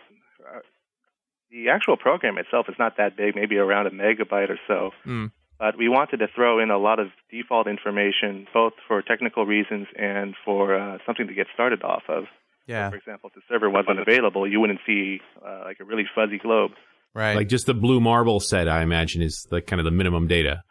the 1.51 1.69
actual 1.69 1.97
program 1.97 2.37
itself 2.37 2.67
is 2.69 2.75
not 2.77 2.97
that 2.97 3.15
big, 3.17 3.35
maybe 3.35 3.57
around 3.57 3.87
a 3.87 3.91
megabyte 3.91 4.49
or 4.49 4.59
so. 4.67 4.91
Mm. 5.05 5.31
But 5.59 5.77
we 5.77 5.89
wanted 5.89 6.17
to 6.17 6.27
throw 6.35 6.59
in 6.59 6.69
a 6.69 6.77
lot 6.77 6.99
of 6.99 7.07
default 7.31 7.67
information, 7.67 8.47
both 8.53 8.73
for 8.87 9.01
technical 9.01 9.45
reasons 9.45 9.87
and 9.97 10.35
for 10.45 10.77
uh, 10.77 10.97
something 11.05 11.27
to 11.27 11.33
get 11.33 11.47
started 11.53 11.81
off 11.83 12.03
of. 12.07 12.25
Yeah, 12.67 12.89
For 12.89 12.97
example, 12.97 13.29
if 13.29 13.35
the 13.35 13.41
server 13.49 13.69
wasn't 13.69 13.99
available, 13.99 14.47
you 14.47 14.59
wouldn't 14.59 14.81
see 14.85 15.19
uh, 15.43 15.61
like 15.65 15.77
a 15.79 15.85
really 15.85 16.03
fuzzy 16.13 16.37
globe. 16.37 16.71
right. 17.15 17.35
Like 17.35 17.47
just 17.47 17.65
the 17.65 17.73
blue 17.73 17.99
marble 18.01 18.39
set, 18.39 18.67
I 18.67 18.81
imagine, 18.83 19.21
is 19.21 19.47
the 19.49 19.61
kind 19.61 19.79
of 19.79 19.85
the 19.85 19.91
minimum 19.91 20.27
data. 20.27 20.63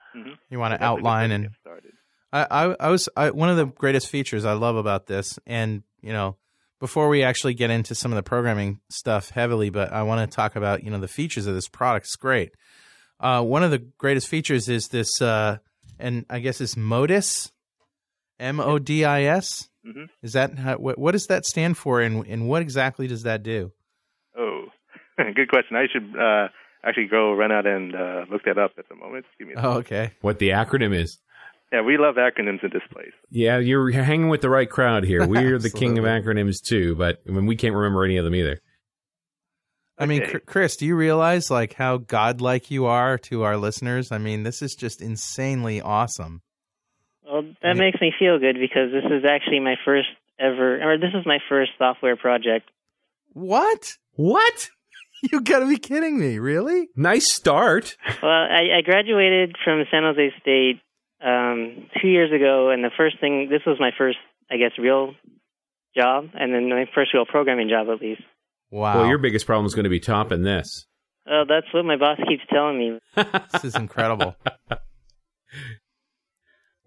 you 0.51 0.59
want 0.59 0.73
to 0.75 0.79
That's 0.79 0.83
outline 0.83 1.31
and 1.31 1.45
get 1.45 1.53
started. 1.61 1.93
I, 2.33 2.47
I, 2.51 2.77
I 2.81 2.91
was 2.91 3.09
I, 3.17 3.31
one 3.31 3.49
of 3.49 3.57
the 3.57 3.67
greatest 3.67 4.09
features 4.09 4.45
I 4.45 4.53
love 4.53 4.77
about 4.77 5.07
this, 5.07 5.39
and 5.47 5.83
you 6.03 6.13
know, 6.13 6.37
before 6.81 7.09
we 7.09 7.23
actually 7.23 7.55
get 7.55 7.71
into 7.71 7.95
some 7.95 8.13
of 8.13 8.17
the 8.17 8.23
programming 8.23 8.81
stuff 8.91 9.31
heavily, 9.31 9.71
but 9.71 9.93
I 9.93 10.03
want 10.03 10.29
to 10.31 10.35
talk 10.35 10.57
about 10.57 10.85
you 10.85 10.91
know 10.91 10.99
the 10.99 11.09
features 11.09 11.47
of 11.47 11.55
this 11.55 11.69
product. 11.69 12.07
It's 12.07 12.17
great. 12.17 12.53
Uh, 13.19 13.43
one 13.43 13.63
of 13.63 13.71
the 13.71 13.79
greatest 13.99 14.29
features 14.29 14.69
is 14.69 14.89
this, 14.89 15.23
uh, 15.23 15.59
and 15.99 16.27
I 16.29 16.41
guess 16.41 16.61
it's 16.61 16.75
Modis, 16.75 17.51
M 18.39 18.61
O 18.61 18.79
D 18.79 19.05
I 19.05 19.23
S. 19.23 19.69
Mhm. 19.87 20.09
Is 20.23 20.33
that 20.33 20.59
how, 20.59 20.77
what, 20.77 20.99
what 20.99 21.13
does 21.13 21.27
that 21.29 21.45
stand 21.47 21.79
for, 21.79 22.01
and 22.01 22.27
and 22.27 22.49
what 22.49 22.61
exactly 22.63 23.07
does 23.07 23.23
that 23.23 23.43
do? 23.43 23.73
Oh, 24.37 24.67
good 25.35 25.49
question. 25.49 25.77
I 25.77 25.87
should 25.91 26.15
uh, 26.19 26.49
actually 26.85 27.07
go 27.07 27.33
run 27.33 27.53
out 27.53 27.67
and 27.67 27.95
uh, 27.95 28.25
look 28.31 28.43
that 28.45 28.59
up 28.59 28.73
at 28.79 28.89
the 28.89 28.97
moment. 28.97 29.25
Give 29.39 29.49
me 29.49 29.55
a 29.55 29.61
Oh, 29.67 29.73
okay. 29.79 30.11
What 30.21 30.39
the 30.39 30.51
acronym 30.51 30.95
is. 30.95 31.19
Yeah, 31.73 31.83
we 31.83 31.99
love 31.99 32.15
acronyms 32.15 32.63
in 32.63 32.71
this 32.73 32.83
place. 32.93 33.13
Yeah, 33.31 33.59
you're 33.59 33.91
hanging 33.91 34.29
with 34.29 34.41
the 34.41 34.49
right 34.51 34.71
crowd 34.71 35.05
here. 35.05 35.27
We're 35.27 35.59
the 35.59 35.71
king 35.75 35.99
of 35.99 36.05
acronyms 36.05 36.63
too, 36.63 36.95
but 36.95 37.21
I 37.29 37.33
mean, 37.33 37.47
we 37.47 37.57
can't 37.57 37.75
remember 37.75 38.05
any 38.05 38.17
of 38.19 38.25
them 38.25 38.35
either. 38.35 38.61
I 39.99 40.07
mean, 40.07 40.23
Okay. 40.23 40.33
Chr- 40.33 40.39
Chris, 40.47 40.77
do 40.77 40.87
you 40.87 40.95
realize 40.95 41.51
like 41.51 41.75
how 41.75 41.97
godlike 41.99 42.71
you 42.71 42.87
are 42.87 43.19
to 43.19 43.43
our 43.43 43.57
listeners? 43.57 44.13
I 44.13 44.19
mean, 44.19 44.43
this 44.43 44.63
is 44.63 44.75
just 44.77 45.01
insanely 45.03 45.81
awesome. 45.81 46.43
Well, 47.25 47.43
that 47.63 47.75
Yeah. 47.77 47.81
makes 47.83 48.01
me 48.01 48.13
feel 48.19 48.39
good 48.39 48.57
because 48.61 48.93
this 48.93 49.05
is 49.11 49.25
actually 49.29 49.61
my 49.61 49.75
first 49.85 50.09
ever, 50.39 50.81
or 50.83 50.99
this 50.99 51.15
is 51.15 51.25
my 51.27 51.39
first 51.49 51.73
software 51.79 52.17
project. 52.17 52.71
What? 53.33 53.95
What? 54.13 54.69
You 55.33 55.41
gotta 55.41 55.67
be 55.67 55.79
kidding 55.79 56.21
me! 56.21 56.39
Really? 56.39 56.89
Nice 56.95 57.33
start. 57.33 57.97
Well, 58.23 58.31
I, 58.31 58.77
I 58.79 58.83
graduated 58.85 59.57
from 59.65 59.83
San 59.91 60.03
Jose 60.03 60.31
State 60.43 60.83
um, 61.27 61.89
two 62.01 62.09
years 62.09 62.33
ago, 62.33 62.71
and 62.71 62.85
the 62.85 62.91
first 62.97 63.19
thing, 63.21 63.49
this 63.51 63.63
was 63.67 63.79
my 63.81 63.91
first, 63.97 64.19
I 64.51 64.57
guess, 64.57 64.73
real 64.79 65.15
job, 65.97 66.27
and 66.35 66.55
then 66.55 66.69
my 66.69 66.87
first 66.95 67.13
real 67.13 67.27
programming 67.27 67.69
job, 67.69 67.89
at 67.93 68.01
least. 68.01 68.23
Wow. 68.71 69.01
Well, 69.01 69.09
your 69.09 69.19
biggest 69.19 69.47
problem 69.47 69.67
is 69.67 69.75
going 69.75 69.85
to 69.85 69.91
be 69.91 70.01
topping 70.01 70.43
this. 70.43 70.87
Oh, 71.29 71.45
that's 71.49 71.67
what 71.75 71.85
my 71.85 71.97
boss 71.97 72.19
keeps 72.29 72.45
telling 72.49 72.79
me. 72.79 72.99
this 73.53 73.65
is 73.65 73.75
incredible. 73.75 74.37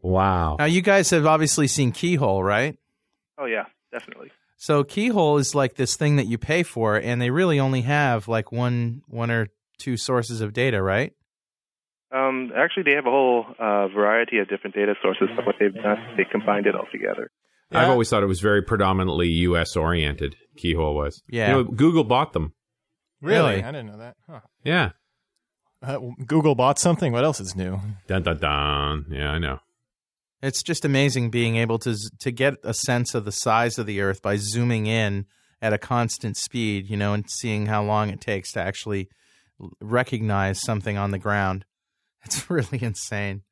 Wow. 0.01 0.55
now, 0.59 0.65
you 0.65 0.81
guys 0.81 1.09
have 1.09 1.25
obviously 1.25 1.67
seen 1.67 1.91
Keyhole, 1.91 2.41
right? 2.41 2.77
Oh 3.37 3.45
yeah, 3.45 3.65
definitely. 3.91 4.31
So 4.55 4.83
Keyhole 4.83 5.37
is 5.37 5.55
like 5.55 5.75
this 5.75 5.95
thing 5.95 6.15
that 6.17 6.27
you 6.27 6.37
pay 6.37 6.63
for, 6.63 6.95
and 6.95 7.21
they 7.21 7.29
really 7.29 7.59
only 7.59 7.81
have 7.81 8.27
like 8.27 8.51
one, 8.51 9.01
one 9.07 9.29
or 9.31 9.47
two 9.77 9.97
sources 9.97 10.39
of 10.41 10.53
data, 10.53 10.81
right? 10.81 11.13
Um, 12.11 12.51
actually, 12.55 12.83
they 12.83 12.95
have 12.95 13.05
a 13.05 13.11
whole 13.11 13.45
uh, 13.59 13.87
variety 13.87 14.39
of 14.39 14.49
different 14.49 14.75
data 14.75 14.95
sources. 15.01 15.29
But 15.35 15.45
what 15.45 15.55
they've 15.59 15.73
done, 15.73 15.97
they 16.17 16.25
combined 16.25 16.65
it 16.65 16.75
all 16.75 16.87
together. 16.91 17.29
I've 17.71 17.89
always 17.89 18.09
thought 18.09 18.23
it 18.23 18.27
was 18.27 18.39
very 18.39 18.63
predominantly 18.63 19.27
U.S. 19.27 19.75
oriented. 19.75 20.35
Keyhole 20.57 20.95
was. 20.95 21.21
Yeah. 21.29 21.49
You 21.49 21.53
know, 21.53 21.63
Google 21.65 22.03
bought 22.03 22.33
them. 22.33 22.53
Really? 23.21 23.57
Really? 23.57 23.63
I 23.63 23.71
didn't 23.71 23.87
know 23.87 23.97
that. 23.99 24.15
Huh. 24.27 24.39
Yeah. 24.63 24.91
Uh, 25.81 25.99
Google 26.25 26.55
bought 26.55 26.79
something. 26.79 27.13
What 27.13 27.23
else 27.23 27.39
is 27.39 27.55
new? 27.55 27.79
Dun 28.07 28.23
dun 28.23 28.39
dun. 28.39 29.05
Yeah, 29.11 29.29
I 29.29 29.37
know. 29.37 29.59
It's 30.41 30.63
just 30.63 30.83
amazing 30.83 31.29
being 31.29 31.57
able 31.57 31.79
to 31.79 31.95
to 32.19 32.31
get 32.31 32.55
a 32.63 32.73
sense 32.73 33.13
of 33.13 33.25
the 33.25 33.31
size 33.31 33.77
of 33.77 33.85
the 33.85 34.01
Earth 34.01 34.21
by 34.21 34.37
zooming 34.37 34.87
in 34.87 35.25
at 35.61 35.73
a 35.73 35.77
constant 35.77 36.37
speed, 36.37 36.89
you 36.89 36.97
know, 36.97 37.13
and 37.13 37.29
seeing 37.29 37.67
how 37.67 37.83
long 37.83 38.09
it 38.09 38.21
takes 38.21 38.51
to 38.53 38.61
actually 38.61 39.09
recognize 39.81 40.61
something 40.61 40.97
on 40.97 41.11
the 41.11 41.17
ground. 41.17 41.65
It's 42.25 42.49
really 42.49 42.79
insane. 42.83 43.43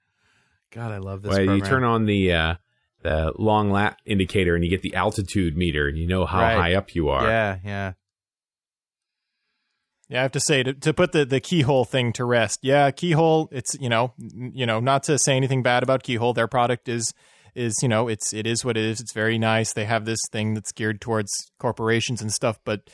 God, 0.71 0.91
I 0.91 0.97
love 0.97 1.21
this. 1.21 1.29
Well, 1.31 1.55
you 1.55 1.61
turn 1.61 1.83
on 1.83 2.05
the 2.05 2.33
uh, 2.33 2.55
the 3.01 3.31
long 3.37 3.71
lat 3.71 3.97
indicator 4.05 4.53
and 4.55 4.63
you 4.63 4.69
get 4.69 4.81
the 4.81 4.95
altitude 4.95 5.55
meter, 5.55 5.87
and 5.87 5.97
you 5.97 6.05
know 6.07 6.25
how 6.25 6.41
Right. 6.41 6.55
high 6.57 6.73
up 6.75 6.93
you 6.93 7.09
are. 7.09 7.23
Yeah, 7.25 7.57
yeah. 7.63 7.93
Yeah, 10.09 10.19
I 10.19 10.21
have 10.23 10.31
to 10.33 10.39
say 10.39 10.63
to, 10.63 10.73
to 10.73 10.93
put 10.93 11.11
the, 11.11 11.25
the 11.25 11.41
keyhole 11.41 11.83
thing 11.83 12.13
to 12.13 12.23
rest. 12.23 12.59
Yeah, 12.63 12.91
keyhole. 12.91 13.49
It's 13.51 13.75
you 13.79 13.89
know 13.89 14.13
n- 14.21 14.51
you 14.53 14.65
know 14.65 14.79
not 14.79 15.03
to 15.03 15.17
say 15.19 15.35
anything 15.35 15.63
bad 15.63 15.83
about 15.83 16.03
keyhole. 16.03 16.33
Their 16.33 16.47
product 16.47 16.87
is 16.87 17.13
is 17.55 17.75
you 17.81 17.89
know 17.89 18.07
it's 18.07 18.33
it 18.33 18.47
is 18.47 18.63
what 18.63 18.77
it 18.77 18.83
is. 18.85 19.01
It's 19.01 19.13
very 19.13 19.37
nice. 19.37 19.73
They 19.73 19.85
have 19.85 20.05
this 20.05 20.19
thing 20.31 20.53
that's 20.53 20.71
geared 20.71 21.01
towards 21.01 21.31
corporations 21.59 22.21
and 22.21 22.31
stuff, 22.31 22.57
but 22.63 22.89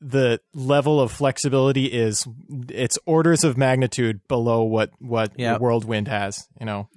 the 0.00 0.40
level 0.54 1.00
of 1.00 1.10
flexibility 1.12 1.86
is 1.86 2.26
it's 2.68 2.98
orders 3.06 3.44
of 3.44 3.56
magnitude 3.56 4.20
below 4.28 4.62
what 4.62 4.90
what 5.00 5.32
Yep. 5.38 5.60
World 5.60 5.84
Wind 5.84 6.08
has. 6.08 6.48
You 6.60 6.66
know, 6.66 6.88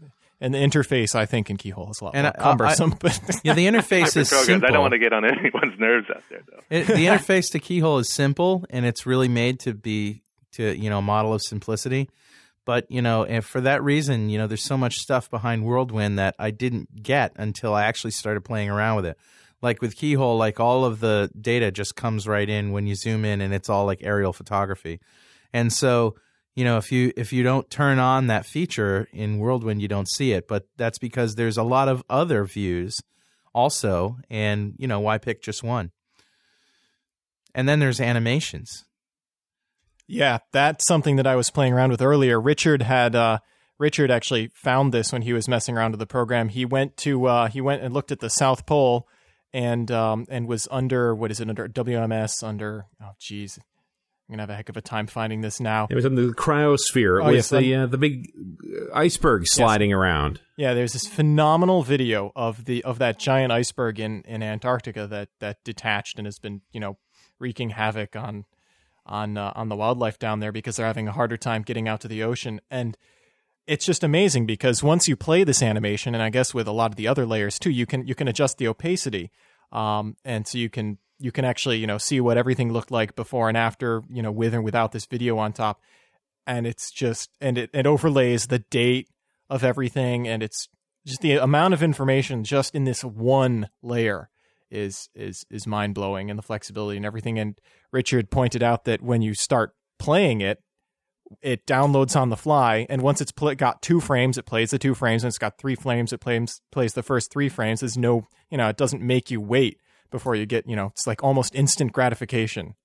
and 0.41 0.53
the 0.53 0.57
interface 0.59 1.15
I 1.15 1.25
think 1.25 1.49
in 1.49 1.57
keyhole 1.57 1.91
is 1.91 2.01
a 2.01 2.05
lot 2.05 2.15
And 2.15 2.23
more 2.25 2.33
I- 2.35 2.39
I- 2.39 2.43
cumbersome. 2.43 2.95
but 2.99 3.19
Yeah, 3.43 3.53
the 3.53 3.67
interface 3.67 4.15
is 4.17 4.29
programs. 4.29 4.45
simple. 4.45 4.69
I 4.69 4.71
don't 4.73 4.81
want 4.81 4.93
to 4.93 4.99
get 4.99 5.13
on 5.13 5.23
anyone's 5.37 5.79
nerves 5.79 6.07
out 6.09 6.23
there, 6.29 6.41
though. 6.49 6.59
It, 6.69 6.87
the 6.87 7.05
interface 7.07 7.51
to 7.51 7.59
Keyhole 7.59 7.99
is 7.99 8.11
simple, 8.13 8.65
and 8.69 8.85
it's 8.85 9.05
really 9.05 9.27
made 9.29 9.59
to 9.61 9.73
be 9.73 10.23
to 10.53 10.77
you 10.77 10.89
know 10.89 10.99
a 10.99 11.01
model 11.01 11.33
of 11.33 11.41
simplicity. 11.41 12.09
But 12.65 12.85
you 12.91 13.01
know, 13.01 13.23
and 13.23 13.43
for 13.43 13.61
that 13.61 13.81
reason, 13.83 14.29
you 14.29 14.37
know, 14.37 14.45
there's 14.45 14.63
so 14.63 14.77
much 14.77 14.97
stuff 14.97 15.29
behind 15.29 15.63
World 15.65 15.91
Wind 15.91 16.19
that 16.19 16.35
I 16.37 16.51
didn't 16.51 17.01
get 17.01 17.31
until 17.37 17.73
I 17.73 17.85
actually 17.85 18.11
started 18.11 18.41
playing 18.41 18.69
around 18.69 18.97
with 18.97 19.05
it. 19.07 19.17
Like 19.61 19.81
with 19.81 19.95
Keyhole, 19.95 20.37
like 20.37 20.59
all 20.59 20.85
of 20.85 20.99
the 20.99 21.29
data 21.39 21.71
just 21.71 21.95
comes 21.95 22.27
right 22.27 22.47
in 22.47 22.71
when 22.71 22.87
you 22.87 22.95
zoom 22.95 23.25
in, 23.25 23.41
and 23.41 23.53
it's 23.53 23.69
all 23.69 23.85
like 23.85 23.99
aerial 24.01 24.33
photography. 24.33 24.99
And 25.51 25.73
so, 25.73 26.15
you 26.55 26.63
know, 26.63 26.77
if 26.77 26.91
you 26.91 27.11
if 27.17 27.33
you 27.33 27.43
don't 27.43 27.69
turn 27.69 27.99
on 27.99 28.27
that 28.27 28.45
feature 28.45 29.07
in 29.11 29.39
World 29.39 29.63
Wind, 29.63 29.81
you 29.81 29.87
don't 29.87 30.09
see 30.09 30.31
it. 30.31 30.47
But 30.47 30.67
that's 30.77 30.99
because 30.99 31.35
there's 31.35 31.57
a 31.57 31.63
lot 31.63 31.89
of 31.89 32.03
other 32.09 32.45
views 32.45 33.01
also, 33.53 34.17
and 34.29 34.75
you 34.77 34.87
know, 34.87 34.99
why 34.99 35.17
pick 35.17 35.41
just 35.41 35.63
one? 35.63 35.91
And 37.53 37.67
then 37.67 37.79
there's 37.79 37.99
animations. 37.99 38.85
Yeah, 40.07 40.39
that's 40.51 40.87
something 40.87 41.17
that 41.17 41.27
I 41.27 41.35
was 41.35 41.51
playing 41.51 41.73
around 41.73 41.91
with 41.91 42.01
earlier. 42.01 42.39
Richard 42.39 42.81
had 42.81 43.15
uh, 43.15 43.39
Richard 43.77 44.11
actually 44.11 44.49
found 44.53 44.93
this 44.93 45.11
when 45.11 45.21
he 45.21 45.33
was 45.33 45.47
messing 45.47 45.77
around 45.77 45.91
with 45.91 45.99
the 45.99 46.05
program. 46.05 46.49
He 46.49 46.65
went 46.65 46.97
to 46.97 47.25
uh, 47.25 47.47
he 47.47 47.61
went 47.61 47.81
and 47.81 47.93
looked 47.93 48.11
at 48.11 48.19
the 48.19 48.29
South 48.29 48.65
Pole 48.65 49.07
and 49.53 49.89
um, 49.91 50.25
and 50.29 50.47
was 50.47 50.67
under 50.71 51.13
what 51.15 51.31
is 51.31 51.39
it 51.39 51.49
under 51.49 51.67
WMS 51.67 52.43
under 52.43 52.85
oh 53.01 53.11
geez 53.19 53.57
I'm 54.27 54.33
gonna 54.33 54.43
have 54.43 54.49
a 54.51 54.55
heck 54.55 54.69
of 54.69 54.77
a 54.77 54.81
time 54.81 55.07
finding 55.07 55.41
this 55.41 55.59
now. 55.59 55.87
It 55.89 55.95
was 55.95 56.05
in 56.05 56.13
the 56.13 56.33
cryosphere. 56.33 57.19
It 57.19 57.23
Oh, 57.23 57.27
was 57.31 57.35
yes, 57.35 57.49
the 57.49 57.75
uh, 57.75 57.85
the 57.87 57.97
big 57.97 58.31
iceberg 58.93 59.47
sliding 59.47 59.91
around. 59.91 60.39
Yeah, 60.55 60.75
there's 60.75 60.93
this 60.93 61.07
phenomenal 61.07 61.81
video 61.81 62.31
of 62.35 62.65
the 62.65 62.83
of 62.83 62.99
that 62.99 63.17
giant 63.17 63.51
iceberg 63.51 63.99
in, 63.99 64.21
in 64.27 64.43
Antarctica 64.43 65.07
that 65.07 65.29
that 65.39 65.63
detached 65.63 66.19
and 66.19 66.27
has 66.27 66.37
been 66.37 66.61
you 66.71 66.79
know 66.79 66.97
wreaking 67.39 67.71
havoc 67.71 68.15
on 68.15 68.45
on 69.03 69.35
uh, 69.35 69.51
on 69.55 69.69
the 69.69 69.75
wildlife 69.75 70.19
down 70.19 70.41
there 70.41 70.51
because 70.51 70.75
they're 70.75 70.85
having 70.85 71.07
a 71.07 71.11
harder 71.13 71.37
time 71.37 71.63
getting 71.63 71.87
out 71.87 71.99
to 72.01 72.07
the 72.07 72.21
ocean 72.21 72.61
and 72.69 72.97
it's 73.67 73.85
just 73.85 74.03
amazing 74.03 74.45
because 74.45 74.81
once 74.81 75.07
you 75.07 75.15
play 75.15 75.43
this 75.43 75.61
animation 75.61 76.15
and 76.15 76.23
I 76.23 76.29
guess 76.29 76.53
with 76.53 76.67
a 76.67 76.71
lot 76.71 76.91
of 76.91 76.95
the 76.95 77.07
other 77.07 77.25
layers 77.25 77.59
too 77.59 77.69
you 77.69 77.85
can 77.85 78.05
you 78.07 78.15
can 78.15 78.27
adjust 78.27 78.57
the 78.57 78.67
opacity 78.67 79.31
um, 79.71 80.15
and 80.25 80.47
so 80.47 80.57
you 80.57 80.69
can 80.69 80.97
you 81.19 81.31
can 81.31 81.45
actually 81.45 81.77
you 81.77 81.87
know 81.87 81.97
see 81.97 82.19
what 82.19 82.37
everything 82.37 82.71
looked 82.71 82.91
like 82.91 83.15
before 83.15 83.49
and 83.49 83.57
after 83.57 84.01
you 84.09 84.21
know 84.21 84.31
with 84.31 84.53
and 84.53 84.63
without 84.63 84.91
this 84.91 85.05
video 85.05 85.37
on 85.37 85.53
top. 85.53 85.81
And 86.47 86.65
it's 86.65 86.91
just 86.91 87.29
and 87.39 87.57
it, 87.57 87.69
it 87.73 87.85
overlays 87.85 88.47
the 88.47 88.59
date 88.59 89.09
of 89.49 89.63
everything 89.63 90.27
and 90.27 90.41
it's 90.41 90.67
just 91.05 91.21
the 91.21 91.37
amount 91.37 91.73
of 91.73 91.83
information 91.83 92.43
just 92.43 92.73
in 92.73 92.85
this 92.85 93.03
one 93.03 93.69
layer 93.83 94.29
is 94.71 95.09
is 95.13 95.45
is 95.51 95.67
mind 95.67 95.93
blowing 95.93 96.29
and 96.29 96.39
the 96.39 96.43
flexibility 96.43 96.97
and 96.97 97.05
everything. 97.05 97.37
And 97.37 97.59
Richard 97.91 98.31
pointed 98.31 98.63
out 98.63 98.85
that 98.85 99.01
when 99.01 99.21
you 99.21 99.33
start 99.33 99.75
playing 99.99 100.41
it 100.41 100.63
it 101.41 101.65
downloads 101.65 102.15
on 102.19 102.29
the 102.29 102.37
fly 102.37 102.85
and 102.89 103.01
once 103.01 103.21
it's 103.21 103.31
pl- 103.31 103.53
got 103.55 103.81
two 103.81 103.99
frames 103.99 104.37
it 104.37 104.45
plays 104.45 104.71
the 104.71 104.79
two 104.79 104.93
frames 104.95 105.23
and 105.23 105.29
it's 105.29 105.37
got 105.37 105.57
three 105.57 105.75
frames 105.75 106.11
it 106.13 106.19
plays 106.19 106.61
plays 106.71 106.93
the 106.93 107.03
first 107.03 107.31
three 107.31 107.49
frames 107.49 107.81
there's 107.81 107.97
no 107.97 108.27
you 108.49 108.57
know 108.57 108.67
it 108.69 108.77
doesn't 108.77 109.01
make 109.01 109.29
you 109.31 109.39
wait 109.39 109.79
before 110.11 110.33
you 110.35 110.45
get 110.45 110.67
you 110.67 110.75
know 110.75 110.87
it's 110.87 111.05
like 111.07 111.23
almost 111.23 111.53
instant 111.55 111.91
gratification 111.91 112.75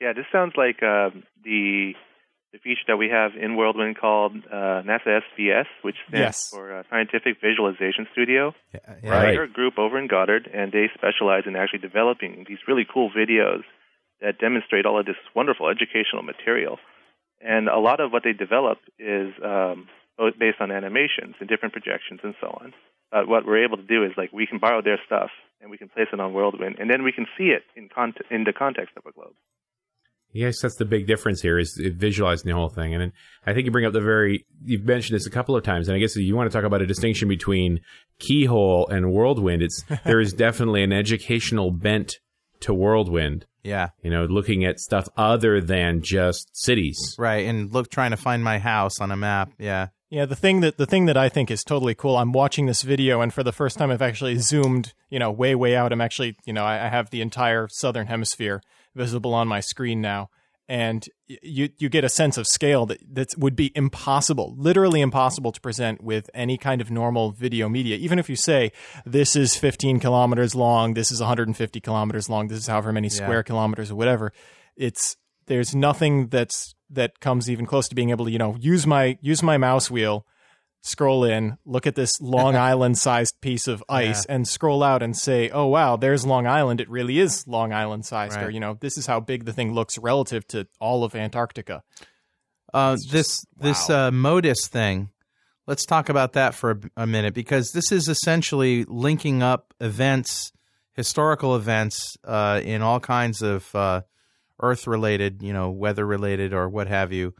Yeah, 0.00 0.12
this 0.14 0.24
sounds 0.32 0.52
like 0.56 0.82
uh, 0.82 1.10
the 1.44 1.92
the 2.52 2.58
feature 2.58 2.84
that 2.88 2.98
we 2.98 3.08
have 3.08 3.30
in 3.40 3.56
World 3.56 3.76
Wind 3.78 3.96
called 3.98 4.32
uh, 4.52 4.82
NASA 4.84 5.20
SVS, 5.24 5.64
which 5.80 5.96
stands 6.08 6.20
Yes. 6.20 6.50
for 6.50 6.70
uh, 6.76 6.82
Scientific 6.90 7.38
Visualization 7.40 8.06
Studio. 8.12 8.52
Yeah, 8.74 8.80
Right. 9.10 9.32
They're 9.32 9.44
a 9.44 9.48
group 9.48 9.78
over 9.78 9.98
in 9.98 10.06
Goddard, 10.06 10.50
and 10.52 10.70
they 10.70 10.90
specialize 10.92 11.44
in 11.46 11.56
actually 11.56 11.78
developing 11.78 12.44
these 12.46 12.58
really 12.68 12.84
cool 12.92 13.10
videos 13.10 13.62
that 14.20 14.38
demonstrate 14.38 14.84
all 14.84 15.00
of 15.00 15.06
this 15.06 15.16
wonderful 15.34 15.66
educational 15.70 16.22
material. 16.22 16.78
And 17.44 17.68
a 17.68 17.78
lot 17.78 18.00
of 18.00 18.12
what 18.12 18.22
they 18.24 18.32
develop 18.32 18.78
is 18.98 19.32
um, 19.44 19.88
based 20.38 20.60
on 20.60 20.70
animations 20.70 21.34
and 21.40 21.48
different 21.48 21.72
projections 21.72 22.20
and 22.22 22.34
so 22.40 22.48
on. 22.48 22.72
But 23.10 23.28
what 23.28 23.44
we're 23.44 23.64
able 23.64 23.76
to 23.76 23.82
do 23.82 24.04
is 24.04 24.12
like 24.16 24.32
we 24.32 24.46
can 24.46 24.58
borrow 24.58 24.80
their 24.82 24.98
stuff 25.04 25.30
and 25.60 25.70
we 25.70 25.78
can 25.78 25.88
place 25.88 26.08
it 26.12 26.20
on 26.20 26.32
World 26.32 26.56
Wind, 26.58 26.76
and 26.80 26.90
then 26.90 27.04
we 27.04 27.12
can 27.12 27.26
see 27.38 27.54
it 27.54 27.62
in 27.76 27.88
in 28.30 28.44
the 28.44 28.52
context 28.52 28.96
of 28.96 29.06
a 29.06 29.12
globe. 29.12 29.34
Yes, 30.32 30.62
that's 30.62 30.76
the 30.76 30.86
big 30.86 31.06
difference 31.06 31.42
here 31.42 31.58
is 31.58 31.78
visualizing 31.78 32.48
the 32.48 32.56
whole 32.56 32.70
thing. 32.70 32.94
And 32.94 33.12
I 33.46 33.52
think 33.52 33.66
you 33.66 33.70
bring 33.70 33.84
up 33.84 33.92
the 33.92 34.00
very, 34.00 34.46
you've 34.64 34.84
mentioned 34.84 35.14
this 35.14 35.26
a 35.26 35.30
couple 35.30 35.54
of 35.54 35.62
times, 35.62 35.88
and 35.88 35.96
I 35.96 36.00
guess 36.00 36.16
you 36.16 36.34
want 36.34 36.50
to 36.50 36.56
talk 36.56 36.64
about 36.64 36.80
a 36.80 36.86
distinction 36.86 37.28
between 37.28 37.80
Keyhole 38.18 38.88
and 38.88 39.12
World 39.12 39.38
Wind. 39.38 39.62
It's, 39.62 39.84
there 40.04 40.20
is 40.20 40.32
definitely 40.32 40.82
an 40.82 40.92
educational 40.92 41.70
bent 41.70 42.18
to 42.60 42.72
World 42.72 43.10
Wind, 43.12 43.44
yeah, 43.62 43.90
you 44.02 44.10
know, 44.10 44.24
looking 44.24 44.64
at 44.64 44.80
stuff 44.80 45.08
other 45.16 45.60
than 45.60 46.02
just 46.02 46.48
cities. 46.52 47.14
right. 47.18 47.46
And 47.46 47.72
look, 47.72 47.90
trying 47.90 48.10
to 48.10 48.16
find 48.16 48.42
my 48.42 48.58
house 48.58 49.00
on 49.00 49.10
a 49.10 49.16
map. 49.16 49.52
Yeah, 49.58 49.88
Yeah, 50.10 50.26
the 50.26 50.36
thing 50.36 50.60
that 50.60 50.76
the 50.76 50.86
thing 50.86 51.06
that 51.06 51.16
I 51.16 51.28
think 51.28 51.50
is 51.50 51.62
totally 51.62 51.94
cool. 51.94 52.16
I'm 52.16 52.32
watching 52.32 52.66
this 52.66 52.82
video, 52.82 53.20
and 53.20 53.32
for 53.32 53.42
the 53.42 53.52
first 53.52 53.78
time, 53.78 53.90
I've 53.90 54.02
actually 54.02 54.36
zoomed, 54.38 54.92
you 55.10 55.18
know, 55.18 55.30
way 55.30 55.54
way 55.54 55.76
out. 55.76 55.92
I'm 55.92 56.00
actually, 56.00 56.36
you 56.44 56.52
know, 56.52 56.64
I, 56.64 56.86
I 56.86 56.88
have 56.88 57.10
the 57.10 57.22
entire 57.22 57.68
southern 57.70 58.08
hemisphere 58.08 58.60
visible 58.94 59.32
on 59.32 59.48
my 59.48 59.60
screen 59.60 60.00
now, 60.00 60.28
and 60.72 61.06
you 61.28 61.68
you 61.76 61.90
get 61.90 62.02
a 62.02 62.08
sense 62.08 62.38
of 62.38 62.46
scale 62.46 62.86
that 62.86 62.98
that 63.14 63.28
would 63.36 63.54
be 63.54 63.70
impossible, 63.74 64.54
literally 64.56 65.02
impossible 65.02 65.52
to 65.52 65.60
present 65.60 66.02
with 66.02 66.30
any 66.32 66.56
kind 66.56 66.80
of 66.80 66.90
normal 66.90 67.30
video 67.30 67.68
media. 67.68 67.96
Even 67.96 68.18
if 68.18 68.30
you 68.30 68.36
say 68.36 68.72
this 69.04 69.36
is 69.36 69.54
15 69.54 70.00
kilometers 70.00 70.54
long, 70.54 70.94
this 70.94 71.12
is 71.12 71.20
150 71.20 71.78
kilometers 71.80 72.30
long, 72.30 72.48
this 72.48 72.58
is 72.58 72.68
however 72.68 72.90
many 72.90 73.10
square 73.10 73.42
kilometers 73.42 73.90
or 73.90 73.96
whatever, 73.96 74.32
it's 74.74 75.18
there's 75.44 75.74
nothing 75.74 76.28
that's 76.28 76.74
that 76.88 77.20
comes 77.20 77.50
even 77.50 77.66
close 77.66 77.86
to 77.88 77.94
being 77.94 78.08
able 78.08 78.24
to 78.24 78.30
you 78.30 78.38
know 78.38 78.56
use 78.58 78.86
my 78.86 79.18
use 79.20 79.42
my 79.42 79.58
mouse 79.58 79.90
wheel 79.90 80.24
scroll 80.82 81.24
in 81.24 81.56
look 81.64 81.86
at 81.86 81.94
this 81.94 82.20
long 82.20 82.56
island 82.70 82.98
sized 82.98 83.40
piece 83.40 83.68
of 83.68 83.82
ice 83.88 84.24
and 84.26 84.46
scroll 84.46 84.82
out 84.82 85.02
and 85.02 85.16
say 85.16 85.48
oh 85.50 85.66
wow 85.66 85.96
there's 85.96 86.26
long 86.26 86.46
island. 86.46 86.80
It 86.80 86.90
really 86.90 87.18
is 87.18 87.46
long 87.46 87.72
island 87.72 88.04
sized 88.04 88.38
or 88.38 88.50
you 88.50 88.60
know 88.60 88.76
this 88.80 88.98
is 88.98 89.06
how 89.06 89.20
big 89.20 89.44
the 89.44 89.52
thing 89.52 89.72
looks 89.72 89.96
relative 89.96 90.46
to 90.48 90.66
all 90.80 91.04
of 91.04 91.14
antarctica. 91.14 91.82
Uh, 92.72 92.96
this 93.10 93.44
this 93.56 93.90
uh, 93.90 94.10
MODIS 94.10 94.68
thing. 94.68 95.10
Let's 95.66 95.86
talk 95.86 96.08
about 96.08 96.32
that 96.32 96.54
for 96.54 96.72
a, 96.72 97.02
a 97.02 97.06
minute 97.06 97.34
because 97.34 97.70
this 97.70 97.92
is 97.92 98.08
essentially 98.08 98.84
linking 98.84 99.42
up 99.42 99.74
events, 99.80 100.52
historical 100.92 101.54
events, 101.54 102.16
uh, 102.24 102.60
in 102.64 102.82
all 102.82 102.98
kinds 102.98 103.42
of 103.42 103.72
uh, 103.74 104.02
Earth-related, 104.60 105.42
you 105.42 105.52
know, 105.52 105.70
weather-related 105.70 106.52
or 106.52 106.68
what 106.68 106.88
have 106.88 107.12
you, 107.12 107.34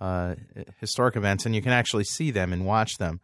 uh, 0.00 0.34
historic 0.78 1.16
events, 1.16 1.46
and 1.46 1.54
you 1.54 1.62
can 1.62 1.72
actually 1.72 2.04
see 2.04 2.30
them 2.30 2.52
and 2.52 2.64
watch 2.64 2.98
them. 2.98 3.20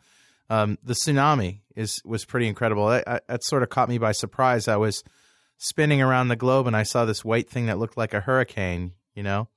Um, 0.48 0.78
the 0.82 0.94
tsunami 0.94 1.60
is 1.74 2.00
was 2.04 2.24
pretty 2.24 2.46
incredible. 2.46 2.86
I, 2.86 3.02
I, 3.06 3.20
that 3.28 3.44
sort 3.44 3.62
of 3.62 3.68
caught 3.68 3.88
me 3.88 3.98
by 3.98 4.12
surprise. 4.12 4.68
I 4.68 4.76
was 4.76 5.02
spinning 5.58 6.02
around 6.02 6.28
the 6.28 6.36
globe 6.36 6.66
and 6.66 6.76
I 6.76 6.82
saw 6.82 7.04
this 7.04 7.24
white 7.24 7.48
thing 7.48 7.66
that 7.66 7.78
looked 7.78 7.96
like 7.96 8.14
a 8.14 8.20
hurricane, 8.20 8.92
you 9.14 9.22
know, 9.22 9.48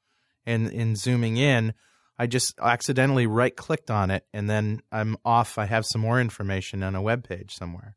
and 0.45 0.71
in 0.71 0.95
zooming 0.95 1.37
in, 1.37 1.73
I 2.17 2.25
just 2.25 2.57
accidentally 2.59 3.27
right 3.27 3.55
clicked 3.55 3.91
on 3.91 4.09
it 4.09 4.25
and 4.33 4.49
then 4.49 4.81
I'm 4.91 5.17
off. 5.23 5.57
I 5.57 5.65
have 5.65 5.85
some 5.85 6.01
more 6.01 6.19
information 6.19 6.83
on 6.83 6.95
a 6.95 7.01
web 7.01 7.27
page 7.27 7.53
somewhere. 7.53 7.95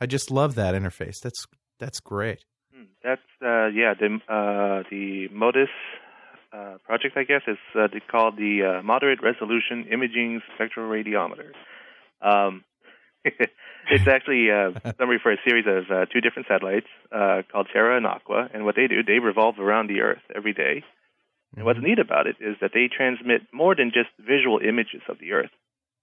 I 0.00 0.06
just 0.06 0.30
love 0.30 0.54
that 0.56 0.74
interface. 0.74 1.20
That's 1.22 1.46
that's 1.78 2.00
great. 2.00 2.44
Hmm, 2.74 2.84
That's 3.02 3.22
uh, 3.42 3.66
yeah 3.66 3.94
the 3.94 4.18
uh, 4.28 4.82
the 4.90 5.28
MODIS 5.32 5.68
uh, 6.54 6.78
project 6.84 7.16
I 7.16 7.24
guess 7.24 7.42
is 7.46 7.58
uh, 7.74 7.88
called 8.10 8.36
the 8.36 8.78
uh, 8.78 8.82
Moderate 8.82 9.22
Resolution 9.22 9.86
Imaging 9.90 10.40
Spectroradiometer. 10.58 11.50
Um, 12.22 12.64
it's 13.24 14.06
actually 14.06 14.50
a 14.50 14.72
summary 14.98 15.18
for 15.22 15.32
a 15.32 15.36
series 15.46 15.64
of 15.66 15.90
uh, 15.90 16.06
two 16.12 16.20
different 16.20 16.46
satellites 16.48 16.86
uh, 17.10 17.42
called 17.50 17.68
Terra 17.72 17.96
and 17.96 18.06
Aqua, 18.06 18.48
and 18.52 18.64
what 18.64 18.76
they 18.76 18.86
do 18.86 19.02
they 19.02 19.18
revolve 19.18 19.58
around 19.58 19.88
the 19.88 20.00
Earth 20.00 20.22
every 20.34 20.52
day. 20.52 20.84
And 21.56 21.64
what's 21.64 21.80
neat 21.80 21.98
about 21.98 22.26
it 22.26 22.36
is 22.40 22.56
that 22.60 22.72
they 22.74 22.88
transmit 22.88 23.42
more 23.52 23.74
than 23.74 23.92
just 23.94 24.10
visual 24.18 24.58
images 24.58 25.02
of 25.08 25.18
the 25.20 25.32
Earth 25.32 25.50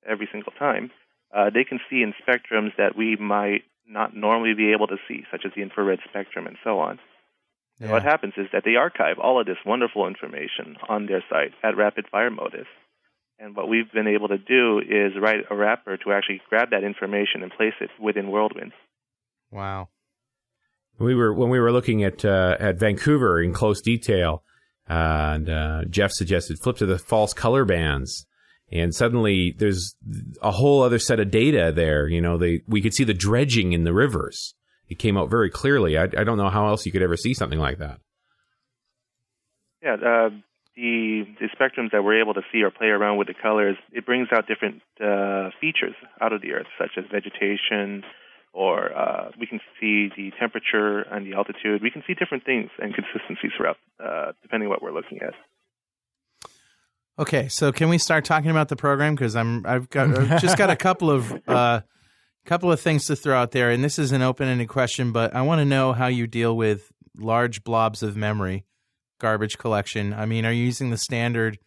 every 0.07 0.27
single 0.31 0.53
time. 0.57 0.91
Uh, 1.35 1.49
they 1.53 1.63
can 1.63 1.79
see 1.89 2.01
in 2.01 2.13
spectrums 2.21 2.75
that 2.77 2.97
we 2.97 3.15
might 3.15 3.63
not 3.87 4.15
normally 4.15 4.53
be 4.53 4.71
able 4.71 4.87
to 4.87 4.97
see, 5.07 5.23
such 5.31 5.41
as 5.45 5.51
the 5.55 5.61
infrared 5.61 5.99
spectrum 6.09 6.47
and 6.47 6.57
so 6.63 6.79
on. 6.79 6.99
And 7.81 7.89
What 7.89 8.03
happens 8.03 8.33
is 8.37 8.45
that 8.53 8.61
they 8.63 8.75
archive 8.75 9.17
all 9.17 9.39
of 9.39 9.47
this 9.47 9.57
wonderful 9.65 10.07
information 10.07 10.77
on 10.87 11.07
their 11.07 11.23
site 11.31 11.51
at 11.63 11.75
Rapid 11.75 12.05
Fire 12.11 12.29
MODIS. 12.29 12.67
And 13.39 13.55
what 13.55 13.67
we've 13.67 13.91
been 13.91 14.07
able 14.07 14.27
to 14.27 14.37
do 14.37 14.77
is 14.79 15.13
write 15.19 15.45
a 15.49 15.55
wrapper 15.55 15.97
to 15.97 16.11
actually 16.11 16.41
grab 16.47 16.69
that 16.69 16.83
information 16.83 17.41
and 17.41 17.51
place 17.51 17.73
it 17.81 17.89
within 17.99 18.29
World 18.29 18.53
Wind. 18.55 18.71
Wow. 19.49 19.89
We 20.99 21.15
were 21.15 21.33
when 21.33 21.49
we 21.49 21.59
were 21.59 21.71
looking 21.71 22.03
at 22.03 22.23
uh, 22.23 22.55
at 22.59 22.77
Vancouver 22.77 23.41
in 23.41 23.51
close 23.51 23.81
detail, 23.81 24.43
uh, 24.87 24.93
and 25.33 25.49
uh, 25.49 25.85
Geoff 25.89 26.11
suggested 26.11 26.59
flip 26.59 26.77
to 26.77 26.85
the 26.85 26.99
false 26.99 27.33
color 27.33 27.65
bands, 27.65 28.27
and 28.71 28.93
suddenly 28.93 29.55
there's 29.57 29.95
a 30.43 30.51
whole 30.51 30.83
other 30.83 30.99
set 30.99 31.19
of 31.19 31.31
data 31.31 31.71
there. 31.75 32.07
You 32.07 32.21
know, 32.21 32.37
they 32.37 32.61
we 32.67 32.81
could 32.81 32.93
see 32.93 33.05
the 33.05 33.15
dredging 33.15 33.73
in 33.73 33.83
the 33.83 33.93
rivers. 33.93 34.53
It 34.91 34.99
came 34.99 35.15
out 35.17 35.29
very 35.29 35.49
clearly. 35.49 35.97
I, 35.97 36.03
I 36.03 36.25
don't 36.25 36.37
know 36.37 36.49
how 36.49 36.67
else 36.67 36.85
you 36.85 36.91
could 36.91 37.01
ever 37.01 37.15
see 37.15 37.33
something 37.33 37.57
like 37.57 37.77
that. 37.77 38.01
Yeah, 39.81 39.93
uh, 39.93 40.29
the 40.75 41.23
the 41.39 41.47
spectrums 41.55 41.91
that 41.93 42.03
we're 42.03 42.21
able 42.21 42.33
to 42.33 42.41
see 42.51 42.61
or 42.61 42.71
play 42.71 42.87
around 42.87 43.17
with 43.17 43.29
the 43.29 43.33
colors, 43.33 43.77
it 43.93 44.05
brings 44.05 44.27
out 44.33 44.47
different 44.47 44.81
uh, 44.99 45.51
features 45.61 45.95
out 46.19 46.33
of 46.33 46.41
the 46.41 46.51
Earth, 46.51 46.67
such 46.77 46.91
as 46.97 47.05
vegetation, 47.09 48.03
or 48.51 48.93
uh, 48.93 49.31
we 49.39 49.47
can 49.47 49.61
see 49.79 50.09
the 50.09 50.33
temperature 50.37 51.03
and 51.03 51.25
the 51.25 51.37
altitude. 51.37 51.81
We 51.81 51.89
can 51.89 52.03
see 52.05 52.13
different 52.13 52.43
things 52.43 52.69
and 52.77 52.93
consistencies 52.93 53.51
throughout, 53.55 53.77
uh, 53.97 54.33
depending 54.41 54.67
on 54.67 54.71
what 54.71 54.83
we're 54.83 54.93
looking 54.93 55.19
at. 55.21 55.33
Okay, 57.17 57.47
so 57.47 57.71
can 57.71 57.87
we 57.87 57.97
start 57.97 58.25
talking 58.25 58.51
about 58.51 58.67
the 58.67 58.75
program? 58.75 59.15
Because 59.15 59.37
I'm 59.37 59.65
I've 59.65 59.89
got 59.89 60.17
I've 60.17 60.41
just 60.41 60.57
got 60.57 60.69
a 60.69 60.75
couple 60.75 61.09
of 61.09 61.33
uh, 61.47 61.79
couple 62.45 62.71
of 62.71 62.79
things 62.79 63.05
to 63.07 63.15
throw 63.15 63.37
out 63.37 63.51
there, 63.51 63.69
and 63.69 63.83
this 63.83 63.99
is 63.99 64.11
an 64.11 64.21
open-ended 64.21 64.67
question, 64.67 65.11
but 65.11 65.35
I 65.35 65.41
want 65.41 65.59
to 65.59 65.65
know 65.65 65.93
how 65.93 66.07
you 66.07 66.27
deal 66.27 66.55
with 66.55 66.91
large 67.17 67.63
blobs 67.63 68.03
of 68.03 68.15
memory, 68.15 68.65
garbage 69.19 69.57
collection. 69.57 70.13
I 70.13 70.25
mean, 70.25 70.45
are 70.45 70.51
you 70.51 70.65
using 70.65 70.89
the 70.89 70.97
standard 70.97 71.59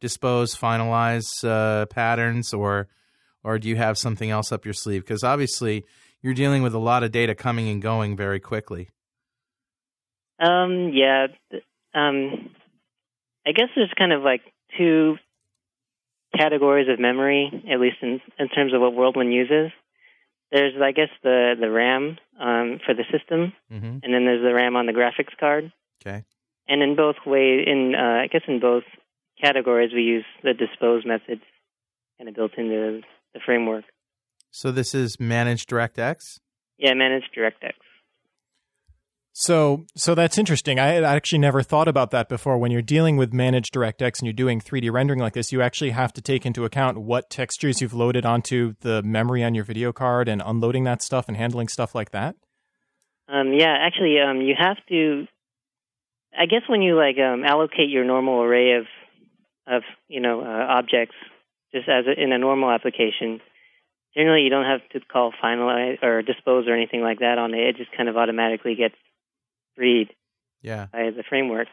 dispose, 0.00 0.56
finalize 0.56 1.26
uh, 1.44 1.86
patterns, 1.86 2.52
or 2.52 2.88
or 3.44 3.58
do 3.58 3.68
you 3.68 3.76
have 3.76 3.96
something 3.96 4.30
else 4.30 4.50
up 4.50 4.64
your 4.64 4.74
sleeve? 4.74 5.02
Because 5.02 5.22
obviously, 5.22 5.84
you're 6.20 6.34
dealing 6.34 6.62
with 6.62 6.74
a 6.74 6.78
lot 6.78 7.04
of 7.04 7.12
data 7.12 7.34
coming 7.34 7.68
and 7.68 7.80
going 7.80 8.16
very 8.16 8.40
quickly. 8.40 8.90
Um, 10.40 10.90
yeah. 10.92 11.28
Um, 11.94 12.50
I 13.46 13.52
guess 13.52 13.68
there's 13.76 13.92
kind 13.96 14.12
of 14.12 14.22
like 14.22 14.42
two 14.76 15.16
categories 16.36 16.88
of 16.90 16.98
memory, 16.98 17.64
at 17.72 17.80
least 17.80 17.96
in, 18.02 18.20
in 18.38 18.48
terms 18.48 18.74
of 18.74 18.80
what 18.80 18.94
World 18.94 19.16
Wind 19.16 19.32
uses. 19.32 19.70
There's, 20.52 20.74
I 20.80 20.92
guess, 20.92 21.08
the 21.22 21.54
the 21.60 21.70
RAM 21.70 22.18
um, 22.40 22.78
for 22.84 22.94
the 22.94 23.04
system, 23.10 23.52
Mm-hmm. 23.72 23.98
and 24.02 24.14
then 24.14 24.24
there's 24.24 24.42
the 24.42 24.54
RAM 24.54 24.76
on 24.76 24.86
the 24.86 24.92
graphics 24.92 25.36
card. 25.38 25.72
Okay. 26.00 26.24
And 26.68 26.82
in 26.82 26.96
both 26.96 27.16
way, 27.26 27.64
in 27.66 27.94
uh, 27.94 28.22
I 28.24 28.28
guess 28.28 28.42
in 28.48 28.60
both 28.60 28.84
categories, 29.40 29.92
we 29.92 30.02
use 30.02 30.24
the 30.42 30.54
dispose 30.54 31.04
method 31.04 31.40
kind 32.18 32.28
of 32.28 32.34
built 32.34 32.52
into 32.56 33.00
the 33.34 33.40
framework. 33.44 33.84
So 34.50 34.70
this 34.72 34.94
is 34.94 35.20
manage 35.20 35.66
DirectX. 35.66 36.38
Yeah, 36.78 36.94
manage 36.94 37.24
DirectX. 37.36 37.74
So, 39.38 39.84
so 39.94 40.14
that's 40.14 40.38
interesting. 40.38 40.78
I 40.78 40.94
actually 41.02 41.40
never 41.40 41.60
thought 41.60 41.88
about 41.88 42.10
that 42.12 42.26
before. 42.26 42.56
When 42.56 42.70
you're 42.70 42.80
dealing 42.80 43.18
with 43.18 43.34
managed 43.34 43.74
DirectX 43.74 44.20
and 44.20 44.22
you're 44.22 44.32
doing 44.32 44.62
3D 44.62 44.90
rendering 44.90 45.20
like 45.20 45.34
this, 45.34 45.52
you 45.52 45.60
actually 45.60 45.90
have 45.90 46.10
to 46.14 46.22
take 46.22 46.46
into 46.46 46.64
account 46.64 46.96
what 46.96 47.28
textures 47.28 47.82
you've 47.82 47.92
loaded 47.92 48.24
onto 48.24 48.76
the 48.80 49.02
memory 49.02 49.44
on 49.44 49.54
your 49.54 49.64
video 49.64 49.92
card 49.92 50.26
and 50.26 50.42
unloading 50.42 50.84
that 50.84 51.02
stuff 51.02 51.26
and 51.28 51.36
handling 51.36 51.68
stuff 51.68 51.94
like 51.94 52.12
that. 52.12 52.34
Um, 53.28 53.52
yeah, 53.52 53.76
actually, 53.78 54.16
um, 54.26 54.40
you 54.40 54.54
have 54.58 54.78
to. 54.88 55.26
I 56.32 56.46
guess 56.46 56.62
when 56.66 56.80
you 56.80 56.96
like 56.96 57.18
um, 57.18 57.44
allocate 57.44 57.90
your 57.90 58.06
normal 58.06 58.42
array 58.42 58.78
of 58.78 58.86
of 59.66 59.82
you 60.08 60.20
know 60.22 60.40
uh, 60.40 60.66
objects, 60.78 61.16
just 61.74 61.90
as 61.90 62.06
a, 62.06 62.18
in 62.18 62.32
a 62.32 62.38
normal 62.38 62.70
application, 62.70 63.42
generally 64.14 64.44
you 64.44 64.50
don't 64.50 64.64
have 64.64 64.80
to 64.94 65.00
call 65.06 65.34
finalize 65.44 66.02
or 66.02 66.22
dispose 66.22 66.66
or 66.66 66.74
anything 66.74 67.02
like 67.02 67.18
that 67.18 67.36
on 67.36 67.52
it. 67.52 67.60
It 67.60 67.76
just 67.76 67.94
kind 67.94 68.08
of 68.08 68.16
automatically 68.16 68.76
gets 68.76 68.94
freed 69.76 70.08
Yeah. 70.62 70.86
by 70.92 71.10
the 71.10 71.22
framework. 71.28 71.68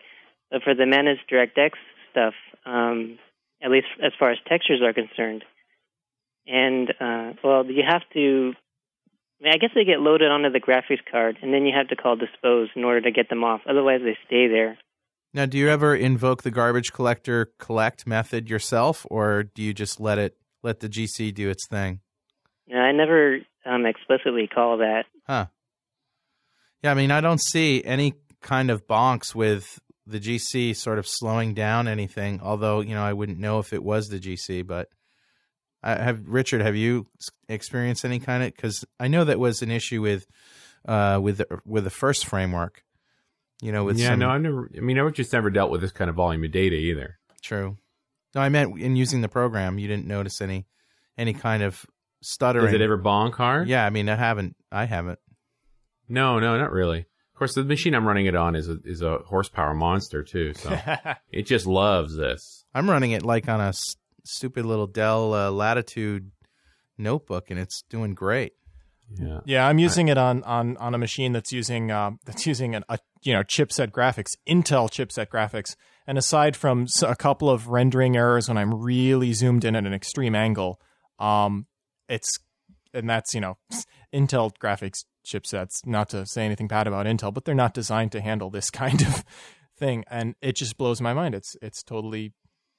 But 0.52 0.62
for 0.64 0.76
the 0.76 0.86
managed 0.86 1.22
DirectX 1.32 1.72
stuff, 2.12 2.34
um, 2.66 3.18
at 3.62 3.72
least 3.72 3.88
as 4.04 4.12
far 4.20 4.32
as 4.32 4.38
textures 4.48 4.82
are 4.84 4.94
concerned, 4.94 5.44
and 6.46 6.90
uh, 7.00 7.34
well, 7.44 7.66
you 7.66 7.84
have 7.88 8.04
to. 8.14 8.54
I, 9.40 9.44
mean, 9.44 9.54
I 9.54 9.58
guess 9.58 9.72
they 9.76 9.84
get 9.84 10.00
loaded 10.00 10.30
onto 10.30 10.52
the 10.52 10.60
graphics 10.60 11.04
card, 11.10 11.38
and 11.42 11.54
then 11.54 11.66
you 11.66 11.74
have 11.76 11.88
to 11.90 11.96
call 11.96 12.16
dispose 12.16 12.70
in 12.76 12.84
order 12.84 13.02
to 13.02 13.12
get 13.12 13.30
them 13.30 13.44
off. 13.44 13.62
Otherwise, 13.68 14.02
they 14.04 14.18
stay 14.26 14.48
there. 14.48 14.78
Now, 15.34 15.48
do 15.48 15.58
you 15.58 15.70
ever 15.70 15.96
invoke 15.96 16.44
the 16.44 16.52
garbage 16.52 16.94
collector 16.94 17.52
collect 17.58 18.06
method 18.06 18.50
yourself, 18.50 19.06
or 19.10 19.44
do 19.44 19.64
you 19.64 19.74
just 19.74 20.00
let 20.00 20.18
it 20.20 20.38
let 20.62 20.80
the 20.82 20.90
GC 20.90 21.34
do 21.34 21.50
its 21.50 21.68
thing? 21.68 22.02
Know, 22.68 22.78
I 22.78 22.92
never 22.92 23.40
um, 23.66 23.86
explicitly 23.86 24.48
call 24.48 24.78
that. 24.78 25.06
Huh. 25.28 25.48
Yeah, 26.84 26.92
I 26.92 26.94
mean, 26.96 27.12
I 27.12 27.22
don't 27.22 27.42
see 27.42 27.84
any 27.84 28.14
kind 28.42 28.70
of 28.70 28.86
bonks 28.88 29.34
with 29.34 29.80
the 30.06 30.20
GC 30.20 30.76
sort 30.76 31.00
of 31.00 31.08
slowing 31.08 31.54
down 31.54 31.88
anything. 31.88 32.42
Although, 32.44 32.82
you 32.82 32.94
know, 32.94 33.04
I 33.04 33.14
wouldn't 33.14 33.40
know 33.40 33.60
if 33.60 33.74
it 33.74 33.84
was 33.84 34.10
the 34.10 34.20
GC, 34.20 34.68
but 34.68 34.90
I 35.82 35.96
have 35.96 36.28
Richard. 36.28 36.62
Have 36.62 36.76
you 36.76 37.08
experienced 37.48 38.06
any 38.06 38.20
kind 38.20 38.44
of? 38.44 38.54
Because 38.54 38.86
I 39.00 39.08
know 39.08 39.24
that 39.24 39.40
was 39.40 39.62
an 39.62 39.72
issue 39.72 40.02
with 40.02 40.26
uh, 40.88 41.20
with 41.22 41.38
the, 41.38 41.62
with 41.66 41.86
the 41.86 41.90
first 41.90 42.26
framework. 42.26 42.84
You 43.62 43.72
know, 43.72 43.86
with 43.86 43.98
yeah, 43.98 44.10
some, 44.10 44.20
no, 44.20 44.30
I've 44.30 44.42
never. 44.42 44.70
I 44.76 44.82
mean, 44.82 45.00
I've 45.00 45.14
just 45.14 45.32
never 45.32 45.50
dealt 45.50 45.72
with 45.72 45.82
this 45.82 45.92
kind 45.92 46.10
of 46.10 46.16
volume 46.16 46.44
of 46.44 46.52
data 46.52 46.76
either. 46.76 47.18
True. 47.42 47.78
No, 48.36 48.42
I 48.42 48.50
meant 48.50 48.78
in 48.80 48.96
using 48.96 49.22
the 49.22 49.30
program, 49.30 49.80
you 49.80 49.88
didn't 49.88 50.08
notice 50.08 50.42
any 50.42 50.66
any 51.18 51.34
kind 51.34 51.64
of 51.64 51.86
stuttering. 52.22 52.66
Does 52.66 52.74
it 52.74 52.82
ever 52.82 52.98
bonk 52.98 53.36
hard? 53.36 53.68
Yeah, 53.70 53.86
I 53.86 53.90
mean, 53.90 54.10
I 54.10 54.16
haven't. 54.16 54.56
I 54.72 54.86
haven't. 54.86 55.20
No, 56.14 56.40
no, 56.40 56.58
not 56.58 56.72
really. 56.72 57.00
Of 57.00 57.38
course, 57.40 57.56
the 57.56 57.64
machine 57.64 57.96
I'm 57.96 58.08
running 58.08 58.28
it 58.28 58.36
on 58.36 58.56
is 58.56 58.70
a 58.70 58.78
is 58.86 59.02
a 59.02 59.18
horsepower 59.26 59.74
monster 59.74 60.24
too, 60.24 60.54
so 60.54 60.78
it 61.32 61.48
just 61.48 61.66
loves 61.66 62.16
this. 62.16 62.66
I'm 62.74 62.88
running 62.90 63.12
it 63.12 63.24
like 63.24 63.50
on 63.50 63.60
a 63.60 63.70
s- 63.70 63.96
stupid 64.24 64.66
little 64.66 64.86
Dell 64.88 65.34
uh, 65.34 65.50
Latitude 65.52 66.32
notebook, 66.98 67.50
and 67.50 67.60
it's 67.60 67.82
doing 67.90 68.14
great. 68.14 68.54
Yeah. 69.20 69.40
Yeah, 69.46 69.68
I'm 69.68 69.80
using 69.80 70.08
it 70.08 70.18
on 70.18 70.44
on 70.44 70.78
on 70.78 70.94
a 70.94 70.98
machine 71.00 71.34
that's 71.34 71.52
using 71.52 71.90
uh, 71.90 72.12
that's 72.26 72.46
using 72.46 72.76
an, 72.76 72.84
a 72.90 73.00
you 73.24 73.34
know 73.34 73.42
chipset 73.42 73.90
graphics, 73.90 74.32
Intel 74.48 74.90
chipset 74.90 75.28
graphics. 75.28 75.76
And 76.06 76.18
aside 76.18 76.56
from 76.56 76.86
a 77.02 77.16
couple 77.16 77.50
of 77.50 77.70
rendering 77.70 78.16
errors 78.18 78.48
when 78.48 78.58
I'm 78.58 78.74
really 78.74 79.34
zoomed 79.34 79.66
in 79.66 79.76
at 79.76 79.86
an 79.86 79.94
extreme 79.94 80.36
angle, 80.36 80.80
um, 81.18 81.66
it's 82.08 82.38
and 82.94 83.10
that's 83.10 83.34
you 83.34 83.42
know 83.42 83.58
Intel 84.14 84.52
graphics 84.62 85.06
chipsets. 85.26 85.86
Not 85.86 86.10
to 86.10 86.26
say 86.26 86.46
anything 86.46 86.68
bad 86.68 86.88
about 86.88 87.06
Intel, 87.06 87.34
but 87.34 87.46
they're 87.46 87.56
not 87.56 87.74
designed 87.74 88.12
to 88.14 88.22
handle 88.22 88.50
this 88.50 88.70
kind 88.84 89.02
of 89.02 89.24
thing, 89.78 90.04
and 90.10 90.36
it 90.42 90.56
just 90.56 90.78
blows 90.78 91.02
my 91.02 91.14
mind. 91.14 91.36
It's 91.36 91.56
it's 91.62 91.84
totally, 91.84 92.34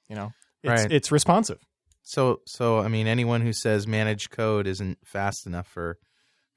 you 0.09 0.15
know, 0.15 0.31
it's 0.63 0.83
Right. 0.83 0.91
it's 0.91 1.11
responsive. 1.11 1.59
So, 2.03 2.41
so 2.45 2.79
I 2.79 2.87
mean, 2.87 3.07
anyone 3.07 3.41
who 3.41 3.51
says 3.53 3.87
managed 3.87 4.29
code 4.29 4.67
isn't 4.67 4.99
fast 5.05 5.47
enough 5.47 5.67
for 5.67 5.97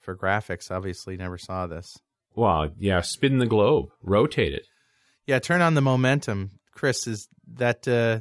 for 0.01 0.17
graphics 0.17 0.71
obviously 0.71 1.17
never 1.17 1.39
saw 1.39 1.67
this. 1.67 1.97
Well, 2.35 2.71
yeah, 2.79 3.01
spin 3.01 3.39
the 3.39 3.47
globe, 3.47 3.87
rotate 4.03 4.53
it. 4.55 4.67
Yeah, 5.27 5.39
turn 5.39 5.61
on 5.61 5.75
the 5.75 5.81
momentum, 5.81 6.53
Chris. 6.73 7.07
Is 7.07 7.29
that 7.55 7.87
uh, 7.89 8.21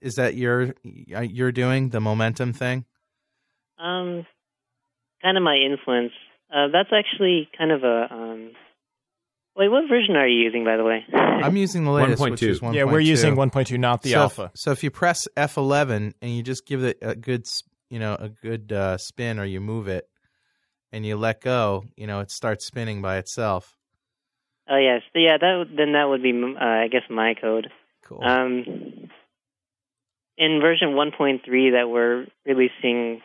is 0.00 0.16
that 0.16 0.34
your 0.34 0.74
you're 0.82 1.52
doing 1.52 1.90
the 1.90 2.00
momentum 2.00 2.52
thing? 2.52 2.84
Um, 3.78 4.26
kind 5.22 5.36
of 5.36 5.42
my 5.42 5.56
influence. 5.56 6.12
Uh, 6.52 6.68
that's 6.72 6.90
actually 6.92 7.48
kind 7.56 7.72
of 7.72 7.84
a. 7.84 8.08
Um, 8.10 8.50
wait, 9.56 9.68
what 9.68 9.88
version 9.88 10.16
are 10.16 10.26
you 10.26 10.42
using, 10.42 10.64
by 10.64 10.76
the 10.76 10.84
way? 10.84 11.04
I'm 11.14 11.56
using 11.56 11.84
the 11.84 11.90
latest, 11.90 12.22
which 12.22 12.40
1.2. 12.40 12.48
is 12.48 12.60
1.2. 12.60 12.74
Yeah, 12.74 12.84
we're 12.84 13.00
using 13.00 13.36
1.2, 13.36 13.78
not 13.78 14.02
the 14.02 14.12
so 14.12 14.20
alpha. 14.20 14.50
If, 14.54 14.60
so 14.60 14.70
if 14.70 14.82
you 14.82 14.90
press 14.90 15.28
F11 15.36 16.14
and 16.22 16.36
you 16.36 16.42
just 16.42 16.66
give 16.66 16.84
it 16.84 16.98
a 17.02 17.14
good, 17.14 17.46
you 17.90 17.98
know, 17.98 18.14
a 18.14 18.28
good 18.28 18.72
uh, 18.72 18.96
spin, 18.98 19.38
or 19.38 19.44
you 19.44 19.60
move 19.60 19.88
it 19.88 20.08
and 20.92 21.04
you 21.04 21.16
let 21.16 21.40
go, 21.40 21.84
you 21.96 22.06
know, 22.06 22.20
it 22.20 22.30
starts 22.30 22.66
spinning 22.66 23.02
by 23.02 23.18
itself. 23.18 23.76
Oh 24.70 24.76
yes, 24.76 25.02
yeah. 25.14 25.38
That 25.38 25.64
then 25.74 25.92
that 25.92 26.08
would 26.08 26.22
be, 26.22 26.32
uh, 26.32 26.62
I 26.62 26.88
guess, 26.88 27.02
my 27.08 27.34
code. 27.40 27.68
Cool. 28.04 28.22
Um, 28.22 28.64
in 30.36 30.60
version 30.60 30.90
1.3 30.90 31.40
that 31.72 31.88
we're 31.88 32.26
releasing, 32.46 33.22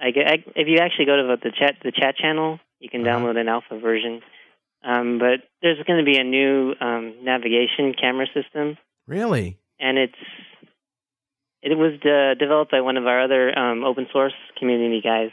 I, 0.00 0.10
gue- 0.10 0.24
I, 0.26 0.34
if 0.56 0.68
you 0.68 0.78
actually 0.80 1.06
go 1.06 1.16
to 1.16 1.36
the 1.42 1.52
chat 1.58 1.76
the 1.82 1.92
chat 1.92 2.16
channel, 2.16 2.58
you 2.80 2.88
can 2.88 3.06
Uh-huh. 3.06 3.18
download 3.18 3.36
an 3.38 3.48
alpha 3.48 3.78
version. 3.78 4.22
Um, 4.84 5.18
but 5.18 5.40
there's 5.62 5.82
going 5.86 5.98
to 5.98 6.04
be 6.04 6.18
a 6.18 6.24
new 6.24 6.74
um, 6.80 7.14
navigation 7.22 7.94
camera 8.00 8.26
system, 8.32 8.76
really? 9.06 9.58
and 9.80 9.98
it's 9.98 10.14
it 11.62 11.76
was 11.76 11.94
uh, 12.04 12.38
developed 12.38 12.70
by 12.70 12.80
one 12.80 12.96
of 12.96 13.06
our 13.06 13.22
other 13.22 13.58
um, 13.58 13.82
open 13.84 14.06
source 14.12 14.34
community 14.58 15.00
guys, 15.02 15.30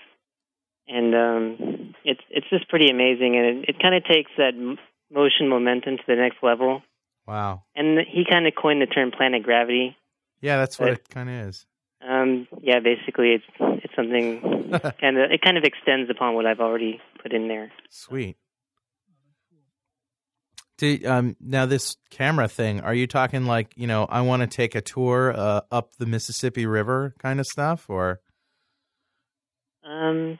and 0.88 1.14
um, 1.14 1.94
it's 2.04 2.22
it's 2.32 2.50
just 2.50 2.68
pretty 2.70 2.90
amazing, 2.90 3.36
and 3.38 3.46
it, 3.46 3.70
it 3.70 3.80
kind 3.82 3.94
of 3.94 4.04
takes 4.06 4.32
that 4.38 4.54
m- 4.56 4.80
motion 5.12 5.48
momentum 5.50 5.98
to 5.98 6.04
the 6.08 6.16
next 6.16 6.38
level. 6.42 6.82
Wow. 7.28 7.64
And 7.76 8.00
he 8.00 8.26
kind 8.28 8.48
of 8.48 8.54
coined 8.60 8.82
the 8.82 8.88
term 8.88 9.12
planet 9.12 9.44
gravity. 9.44 9.96
Yeah, 10.42 10.58
that's 10.58 10.80
what 10.80 10.90
it 10.90 11.08
kind 11.10 11.30
of 11.30 11.48
is. 11.48 11.66
Um, 12.08 12.48
yeah, 12.62 12.80
basically, 12.80 13.34
it's 13.34 13.46
it's 13.84 13.96
something 13.96 14.42
kind 15.00 15.18
of 15.18 15.32
it 15.32 15.42
kind 15.42 15.58
of 15.58 15.64
extends 15.64 16.10
upon 16.10 16.36
what 16.36 16.46
I've 16.46 16.60
already 16.60 17.00
put 17.22 17.34
in 17.34 17.48
there. 17.48 17.72
Sweet. 17.90 18.38
Um, 21.06 21.38
now 21.40 21.66
this 21.66 21.96
camera 22.10 22.50
thing, 22.50 22.82
are 22.82 22.94
you 22.94 23.08
talking 23.08 23.46
like 23.46 23.72
you 23.78 23.88
know 23.88 24.06
I 24.06 24.22
want 24.22 24.42
to 24.42 24.48
take 24.48 24.76
a 24.76 24.82
tour 24.82 25.34
uh, 25.34 25.62
up 25.72 25.96
the 25.98 26.06
Mississippi 26.06 26.66
River 26.66 27.16
kind 27.20 27.40
of 27.40 27.46
stuff, 27.46 27.90
or 27.90 28.20
Um, 29.86 30.38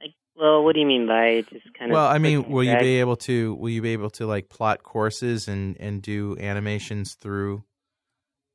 I, 0.00 0.06
well, 0.36 0.62
what 0.62 0.74
do 0.74 0.80
you 0.80 0.86
mean 0.86 1.08
by 1.08 1.42
just 1.50 1.66
kind 1.76 1.90
of? 1.90 1.94
well, 1.94 2.06
I 2.06 2.18
mean, 2.18 2.48
will 2.48 2.62
you 2.62 2.78
be 2.78 3.00
able 3.00 3.16
to 3.16 3.54
will 3.54 3.70
you 3.70 3.82
be 3.82 3.94
able 3.94 4.10
to 4.10 4.26
like 4.26 4.48
plot 4.48 4.84
courses 4.84 5.48
and 5.48 5.76
and 5.80 6.02
do 6.02 6.36
animations 6.38 7.14
through, 7.14 7.64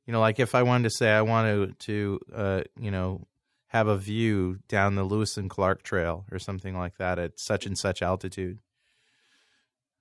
you 0.06 0.12
know, 0.12 0.20
like 0.20 0.38
if 0.38 0.54
I 0.54 0.62
wanted 0.62 0.84
to 0.84 0.90
say 0.90 1.10
I 1.10 1.22
want 1.22 1.46
to 1.48 1.86
to 1.86 2.20
uh, 2.34 2.60
you 2.78 2.90
know 2.90 3.26
have 3.68 3.88
a 3.88 3.96
view 3.96 4.58
down 4.68 4.94
the 4.94 5.02
Lewis 5.04 5.36
and 5.36 5.50
Clark 5.50 5.82
Trail 5.82 6.24
or 6.30 6.38
something 6.38 6.76
like 6.76 6.96
that 6.98 7.18
at 7.18 7.38
such 7.38 7.66
and 7.66 7.76
such 7.76 8.00
altitude. 8.02 8.58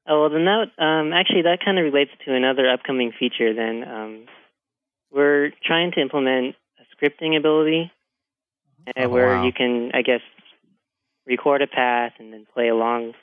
Oh 0.08 0.22
well, 0.22 0.30
then 0.30 0.46
that 0.46 0.84
um, 0.84 1.14
actually 1.14 1.42
that 1.44 1.60
kind 1.66 1.80
of 1.80 1.84
relates 1.86 2.12
to 2.26 2.36
another 2.36 2.70
upcoming 2.70 3.12
feature. 3.18 3.54
Then, 3.54 3.84
um, 3.88 4.26
we're 5.12 5.52
trying 5.64 5.92
to 5.94 6.02
implement 6.02 6.56
a 6.80 6.84
scripting 6.96 7.36
ability 7.38 7.92
uh, 8.88 8.92
Oh, 8.98 9.10
where 9.10 9.38
wow. 9.38 9.46
you 9.46 9.52
can, 9.52 9.92
I 9.94 10.04
guess, 10.04 10.22
record 11.26 11.62
a 11.64 11.68
path 11.68 12.14
and 12.20 12.32
then 12.32 12.46
play 12.54 12.68
along. 12.68 13.14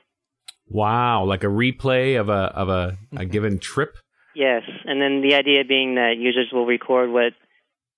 Wow, 0.69 1.25
like 1.25 1.45
a 1.45 1.49
replay 1.49 2.19
of 2.19 2.29
a 2.29 2.33
of 2.33 2.69
a, 2.69 2.99
a 3.17 3.25
given 3.27 3.59
trip. 3.61 3.97
Yes, 4.35 4.63
and 4.85 5.01
then 5.01 5.21
the 5.21 5.35
idea 5.35 5.63
being 5.69 5.97
that 5.97 6.15
users 6.19 6.51
will 6.53 6.67
record 6.67 7.11
what 7.11 7.33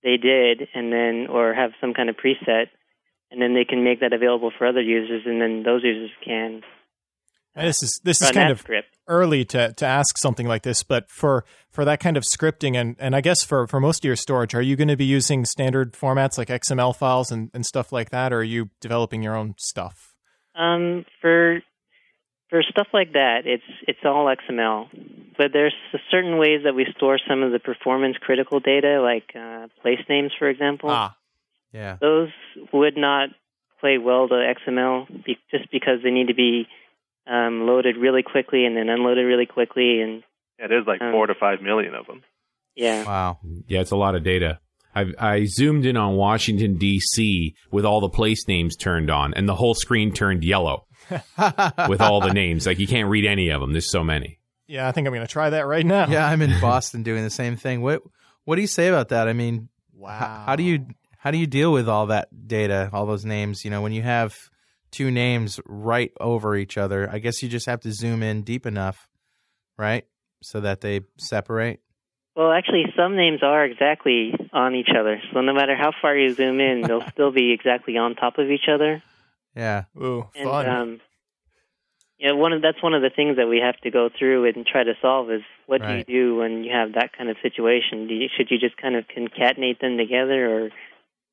they 0.02 0.16
did, 0.16 0.68
and 0.74 0.92
then 0.92 1.26
or 1.30 1.54
have 1.54 1.70
some 1.80 1.94
kind 1.94 2.10
of 2.10 2.16
preset, 2.16 2.66
and 3.30 3.40
then 3.40 3.54
they 3.54 3.64
can 3.64 3.84
make 3.84 4.00
that 4.00 4.12
available 4.12 4.50
for 4.56 4.66
other 4.66 4.82
users, 4.82 5.22
and 5.26 5.40
then 5.40 5.62
those 5.62 5.82
users 5.84 6.10
can 6.24 6.62
And 7.54 7.68
this 7.68 7.82
is 7.82 8.00
this 8.02 8.20
is 8.20 8.30
kind 8.32 8.50
of 8.50 8.60
script. 8.60 8.96
early 9.06 9.44
to 9.46 9.72
to 9.74 9.86
ask 9.86 10.18
something 10.18 10.46
like 10.46 10.62
this, 10.62 10.82
but 10.82 11.08
for 11.10 11.44
for 11.70 11.84
that 11.84 12.00
kind 12.00 12.16
of 12.16 12.24
scripting 12.24 12.76
and 12.76 12.96
and 12.98 13.14
I 13.14 13.20
guess 13.20 13.44
for 13.44 13.66
for 13.68 13.80
most 13.80 14.04
of 14.04 14.08
your 14.08 14.16
storage, 14.16 14.54
are 14.54 14.62
you 14.62 14.74
going 14.76 14.88
to 14.88 14.96
be 14.96 15.04
using 15.04 15.44
standard 15.44 15.92
formats 15.92 16.36
like 16.36 16.48
XML 16.48 16.96
files 16.96 17.30
and 17.30 17.50
and 17.54 17.64
stuff 17.64 17.92
like 17.92 18.10
that, 18.10 18.32
or 18.32 18.38
are 18.38 18.42
you 18.42 18.70
developing 18.80 19.22
your 19.22 19.36
own 19.36 19.54
stuff? 19.58 20.14
Um, 20.56 21.04
for 21.20 21.60
for 22.54 22.62
stuff 22.70 22.86
like 22.92 23.14
that, 23.14 23.40
it's 23.46 23.64
it's 23.88 23.98
all 24.04 24.26
XML, 24.26 24.86
but 25.36 25.48
there's 25.52 25.74
certain 26.08 26.38
ways 26.38 26.60
that 26.64 26.74
we 26.76 26.86
store 26.96 27.18
some 27.28 27.42
of 27.42 27.50
the 27.50 27.58
performance 27.58 28.16
critical 28.20 28.60
data, 28.60 29.00
like 29.02 29.34
uh, 29.34 29.66
place 29.82 29.98
names, 30.08 30.30
for 30.38 30.48
example. 30.48 30.90
Ah, 30.90 31.16
Yeah. 31.72 31.96
Those 32.00 32.28
would 32.72 32.96
not 32.96 33.30
play 33.80 33.98
well 33.98 34.28
to 34.28 34.34
XML 34.34 35.24
be, 35.24 35.36
just 35.50 35.68
because 35.72 35.98
they 36.04 36.10
need 36.12 36.28
to 36.28 36.34
be 36.34 36.68
um, 37.26 37.66
loaded 37.66 37.96
really 37.96 38.22
quickly 38.22 38.64
and 38.66 38.76
then 38.76 38.88
unloaded 38.88 39.26
really 39.26 39.46
quickly, 39.46 40.00
and 40.00 40.22
Yeah, 40.60 40.68
there's 40.68 40.86
like 40.86 41.02
Um, 41.02 41.10
four 41.10 41.26
to 41.26 41.34
five 41.34 41.60
million 41.60 41.94
of 41.96 42.06
them. 42.06 42.22
yeah. 42.76 43.04
Wow. 43.04 43.38
Yeah, 43.66 43.80
it's 43.80 43.90
a 43.90 43.96
lot 43.96 44.14
of 44.14 44.22
data. 44.22 44.60
I, 44.94 45.06
I 45.18 45.44
zoomed 45.46 45.86
in 45.86 45.96
on 45.96 46.14
Washington 46.14 46.78
D.C. 46.78 47.56
with 47.72 47.84
all 47.84 48.00
the 48.00 48.08
place 48.20 48.46
names 48.46 48.76
turned 48.76 49.10
on, 49.10 49.34
and 49.34 49.48
the 49.48 49.56
whole 49.56 49.74
screen 49.74 50.12
turned 50.12 50.44
yellow 50.44 50.86
with 51.88 52.00
all 52.00 52.20
the 52.20 52.32
names. 52.32 52.66
Like 52.66 52.78
you 52.78 52.86
can't 52.86 53.08
read 53.08 53.26
any 53.26 53.50
of 53.50 53.60
them. 53.60 53.72
There's 53.72 53.90
so 53.90 54.02
many. 54.04 54.38
yeah, 54.66 54.88
I 54.88 54.92
think 54.92 55.06
I'm 55.06 55.12
going 55.14 55.26
to 55.26 55.32
try 55.32 55.50
that 55.50 55.66
right 55.66 55.84
now. 55.84 56.06
Yeah, 56.08 56.26
I'm 56.26 56.42
in 56.42 56.58
Boston 56.60 57.02
doing 57.02 57.22
the 57.24 57.30
same 57.30 57.56
thing. 57.56 57.82
What 57.82 58.02
What 58.44 58.56
do 58.56 58.60
you 58.62 58.66
say 58.68 58.88
about 58.88 59.08
that? 59.10 59.28
I 59.28 59.32
mean, 59.32 59.68
Wow. 59.96 60.18
how, 60.18 60.44
how 60.46 60.56
do 60.56 60.62
you 60.62 60.86
how 61.18 61.30
do 61.30 61.38
you 61.38 61.46
deal 61.46 61.72
with 61.72 61.88
all 61.88 62.06
that 62.06 62.28
data, 62.46 62.90
all 62.92 63.06
those 63.06 63.24
names? 63.24 63.64
You 63.64 63.70
know, 63.70 63.80
when 63.82 63.92
you 63.92 64.02
have 64.02 64.34
two 64.90 65.10
names 65.10 65.58
right 65.66 66.12
over 66.20 66.54
each 66.56 66.76
other, 66.76 67.08
I 67.10 67.18
guess 67.18 67.42
you 67.42 67.48
just 67.48 67.66
have 67.66 67.80
to 67.80 67.92
zoom 67.92 68.22
in 68.22 68.42
deep 68.42 68.66
enough, 68.66 69.08
right, 69.78 70.04
so 70.42 70.60
that 70.60 70.82
they 70.82 71.00
separate. 71.18 71.80
Well, 72.36 72.52
actually, 72.52 72.84
some 72.96 73.16
names 73.16 73.42
are 73.42 73.64
exactly 73.64 74.34
on 74.52 74.74
each 74.74 74.90
other, 74.98 75.22
so 75.32 75.40
no 75.40 75.54
matter 75.54 75.74
how 75.76 75.92
far 76.02 76.16
you 76.16 76.34
zoom 76.34 76.60
in, 76.60 76.82
they'll 76.82 77.08
still 77.10 77.30
be 77.32 77.52
exactly 77.52 77.96
on 77.96 78.14
top 78.16 78.38
of 78.38 78.50
each 78.50 78.68
other. 78.68 79.02
Yeah. 79.56 79.84
Ooh, 80.00 80.28
And 80.34 80.48
fun. 80.48 80.68
um, 80.68 81.00
yeah, 82.18 82.32
one 82.32 82.52
of 82.52 82.62
that's 82.62 82.82
one 82.82 82.94
of 82.94 83.02
the 83.02 83.10
things 83.10 83.36
that 83.36 83.46
we 83.48 83.58
have 83.64 83.76
to 83.78 83.90
go 83.90 84.08
through 84.16 84.46
and 84.46 84.64
try 84.66 84.84
to 84.84 84.94
solve 85.02 85.30
is 85.30 85.42
what 85.66 85.80
Right. 85.80 86.06
do 86.06 86.12
you 86.12 86.20
do 86.20 86.36
when 86.36 86.64
you 86.64 86.72
have 86.72 86.92
that 86.94 87.10
kind 87.16 87.28
of 87.28 87.36
situation? 87.42 88.06
Do 88.08 88.14
you, 88.14 88.28
should 88.36 88.50
you 88.50 88.58
just 88.58 88.76
kind 88.76 88.94
of 88.96 89.04
concatenate 89.08 89.80
them 89.80 89.96
together, 89.96 90.66
or 90.66 90.70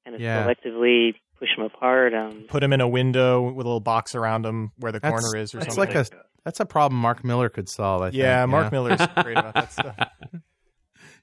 kind 0.05 0.15
of 0.15 0.21
Yeah. 0.21 0.43
selectively 0.45 1.15
push 1.39 1.49
them 1.55 1.65
apart? 1.65 2.13
Um, 2.13 2.45
Put 2.47 2.59
them 2.61 2.73
in 2.73 2.81
a 2.81 2.87
window 2.87 3.41
with 3.41 3.65
a 3.65 3.69
little 3.69 3.79
box 3.79 4.15
around 4.15 4.43
them 4.43 4.71
where 4.77 4.91
the 4.91 4.99
That's- 4.99 5.21
corner 5.21 5.37
is, 5.39 5.53
or 5.53 5.59
That's 5.59 5.75
something. 5.75 5.95
like 5.95 6.07
a 6.11 6.15
that's 6.43 6.59
a 6.59 6.65
problem 6.65 6.99
Mark 6.99 7.23
Miller 7.23 7.49
could 7.49 7.69
solve. 7.69 8.01
I 8.01 8.05
think. 8.09 8.15
yeah, 8.15 8.41
you 8.41 8.47
Mark 8.47 8.71
know? 8.71 8.83
Miller's 8.83 9.07
great 9.23 9.37
about 9.37 9.53
that 9.53 9.71
stuff. 9.71 9.95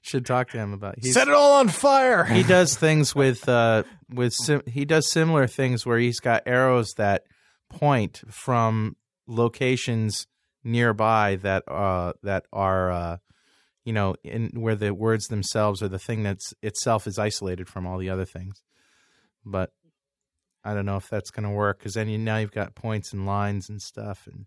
should 0.09 0.25
talk 0.25 0.49
to 0.49 0.57
him 0.57 0.73
about. 0.73 0.95
He's, 1.01 1.13
Set 1.13 1.27
it 1.27 1.33
all 1.33 1.53
on 1.59 1.69
fire. 1.69 2.25
he 2.25 2.43
does 2.57 2.75
things 2.75 3.13
with 3.15 3.47
uh 3.47 3.83
with 4.13 4.33
sim- 4.33 4.63
he 4.65 4.85
does 4.85 5.11
similar 5.11 5.47
things 5.47 5.85
where 5.85 5.99
he's 5.99 6.19
got 6.19 6.43
arrows 6.45 6.93
that 6.97 7.23
point 7.69 8.21
from 8.29 8.95
locations 9.27 10.27
nearby 10.63 11.35
that 11.37 11.63
uh 11.67 12.13
that 12.23 12.45
are 12.51 12.91
uh 12.91 13.17
you 13.85 13.93
know 13.93 14.15
in 14.23 14.49
where 14.55 14.75
the 14.75 14.93
words 14.93 15.27
themselves 15.27 15.81
or 15.81 15.87
the 15.87 15.99
thing 15.99 16.23
that's 16.23 16.53
itself 16.61 17.05
is 17.07 17.17
isolated 17.19 17.67
from 17.69 17.85
all 17.85 17.97
the 17.99 18.09
other 18.09 18.25
things 18.25 18.61
but 19.45 19.69
i 20.65 20.73
don't 20.73 20.85
know 20.85 20.97
if 20.97 21.07
that's 21.09 21.29
going 21.29 21.43
to 21.47 21.49
work 21.49 21.77
because 21.79 21.93
then 21.93 22.09
you 22.09 22.17
now 22.17 22.37
you've 22.37 22.51
got 22.51 22.75
points 22.75 23.13
and 23.13 23.25
lines 23.25 23.69
and 23.69 23.81
stuff 23.81 24.27
and 24.31 24.45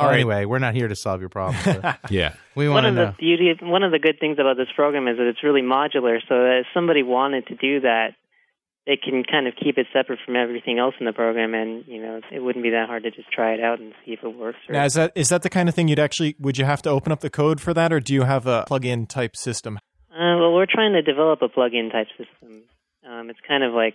All 0.00 0.06
Well, 0.06 0.12
right. 0.12 0.20
anyway 0.20 0.44
we're 0.46 0.58
not 0.58 0.74
here 0.74 0.88
to 0.88 0.96
solve 0.96 1.20
your 1.20 1.28
problems 1.28 1.64
Yeah. 2.10 2.34
we 2.54 2.68
one 2.68 2.84
want 2.84 2.84
to 2.84 2.88
of 2.88 2.94
know 2.94 3.06
the 3.06 3.16
beauty, 3.18 3.54
one 3.62 3.82
of 3.82 3.92
the 3.92 3.98
good 3.98 4.18
things 4.18 4.38
about 4.40 4.56
this 4.56 4.68
program 4.74 5.06
is 5.08 5.16
that 5.18 5.26
it's 5.28 5.42
really 5.44 5.62
modular. 5.62 6.18
So 6.28 6.34
that 6.34 6.60
if 6.60 6.66
somebody 6.74 7.02
wanted 7.02 7.46
to 7.48 7.54
do 7.56 7.80
that, 7.80 8.14
they 8.86 8.96
can 8.96 9.22
kind 9.24 9.46
of 9.46 9.54
keep 9.62 9.76
it 9.78 9.86
separate 9.92 10.18
from 10.24 10.36
everything 10.36 10.78
else 10.78 10.94
in 10.98 11.06
the 11.06 11.12
program, 11.12 11.54
and 11.54 11.84
you 11.86 12.00
know 12.02 12.20
it 12.32 12.40
wouldn't 12.40 12.62
be 12.62 12.70
that 12.70 12.86
hard 12.88 13.02
to 13.04 13.10
just 13.10 13.30
try 13.30 13.52
it 13.52 13.60
out 13.60 13.78
and 13.78 13.92
see 14.04 14.12
if 14.12 14.24
it 14.24 14.28
works. 14.34 14.58
Or, 14.68 14.72
Now, 14.72 14.84
is 14.86 14.94
that 14.94 15.12
is 15.14 15.28
that 15.28 15.42
the 15.42 15.50
kind 15.50 15.68
of 15.68 15.74
thing 15.74 15.86
you'd 15.86 15.98
actually 15.98 16.34
would 16.40 16.56
you 16.58 16.64
have 16.64 16.80
to 16.82 16.90
open 16.90 17.12
up 17.12 17.20
the 17.20 17.30
code 17.30 17.60
for 17.60 17.74
that, 17.74 17.92
or 17.92 18.00
do 18.00 18.14
you 18.14 18.22
have 18.22 18.46
a 18.46 18.64
plug-in 18.66 19.06
type 19.06 19.36
system? 19.36 19.76
Uh, 20.10 20.36
well, 20.40 20.54
we're 20.54 20.66
trying 20.66 20.94
to 20.94 21.02
develop 21.02 21.42
a 21.42 21.48
plug-in 21.48 21.90
type 21.90 22.08
system. 22.18 22.62
Um, 23.08 23.28
it's 23.30 23.38
kind 23.46 23.62
of 23.62 23.74
like 23.74 23.94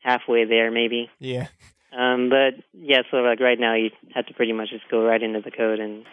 halfway 0.00 0.44
there, 0.44 0.70
maybe. 0.70 1.08
Yeah. 1.18 1.48
Um, 1.96 2.28
but 2.28 2.54
yeah, 2.72 3.02
so 3.10 3.18
like 3.18 3.40
right 3.40 3.58
now, 3.58 3.74
you 3.74 3.90
have 4.14 4.26
to 4.26 4.34
pretty 4.34 4.52
much 4.52 4.70
just 4.70 4.88
go 4.90 5.04
right 5.04 5.22
into 5.22 5.40
the 5.40 5.50
code 5.50 5.80
and 5.80 6.04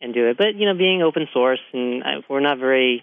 and 0.00 0.14
do 0.14 0.28
it. 0.28 0.36
But 0.38 0.54
you 0.54 0.66
know, 0.66 0.74
being 0.76 1.02
open 1.02 1.26
source, 1.32 1.60
and 1.72 2.02
I, 2.02 2.14
we're 2.28 2.40
not 2.40 2.58
very 2.58 3.02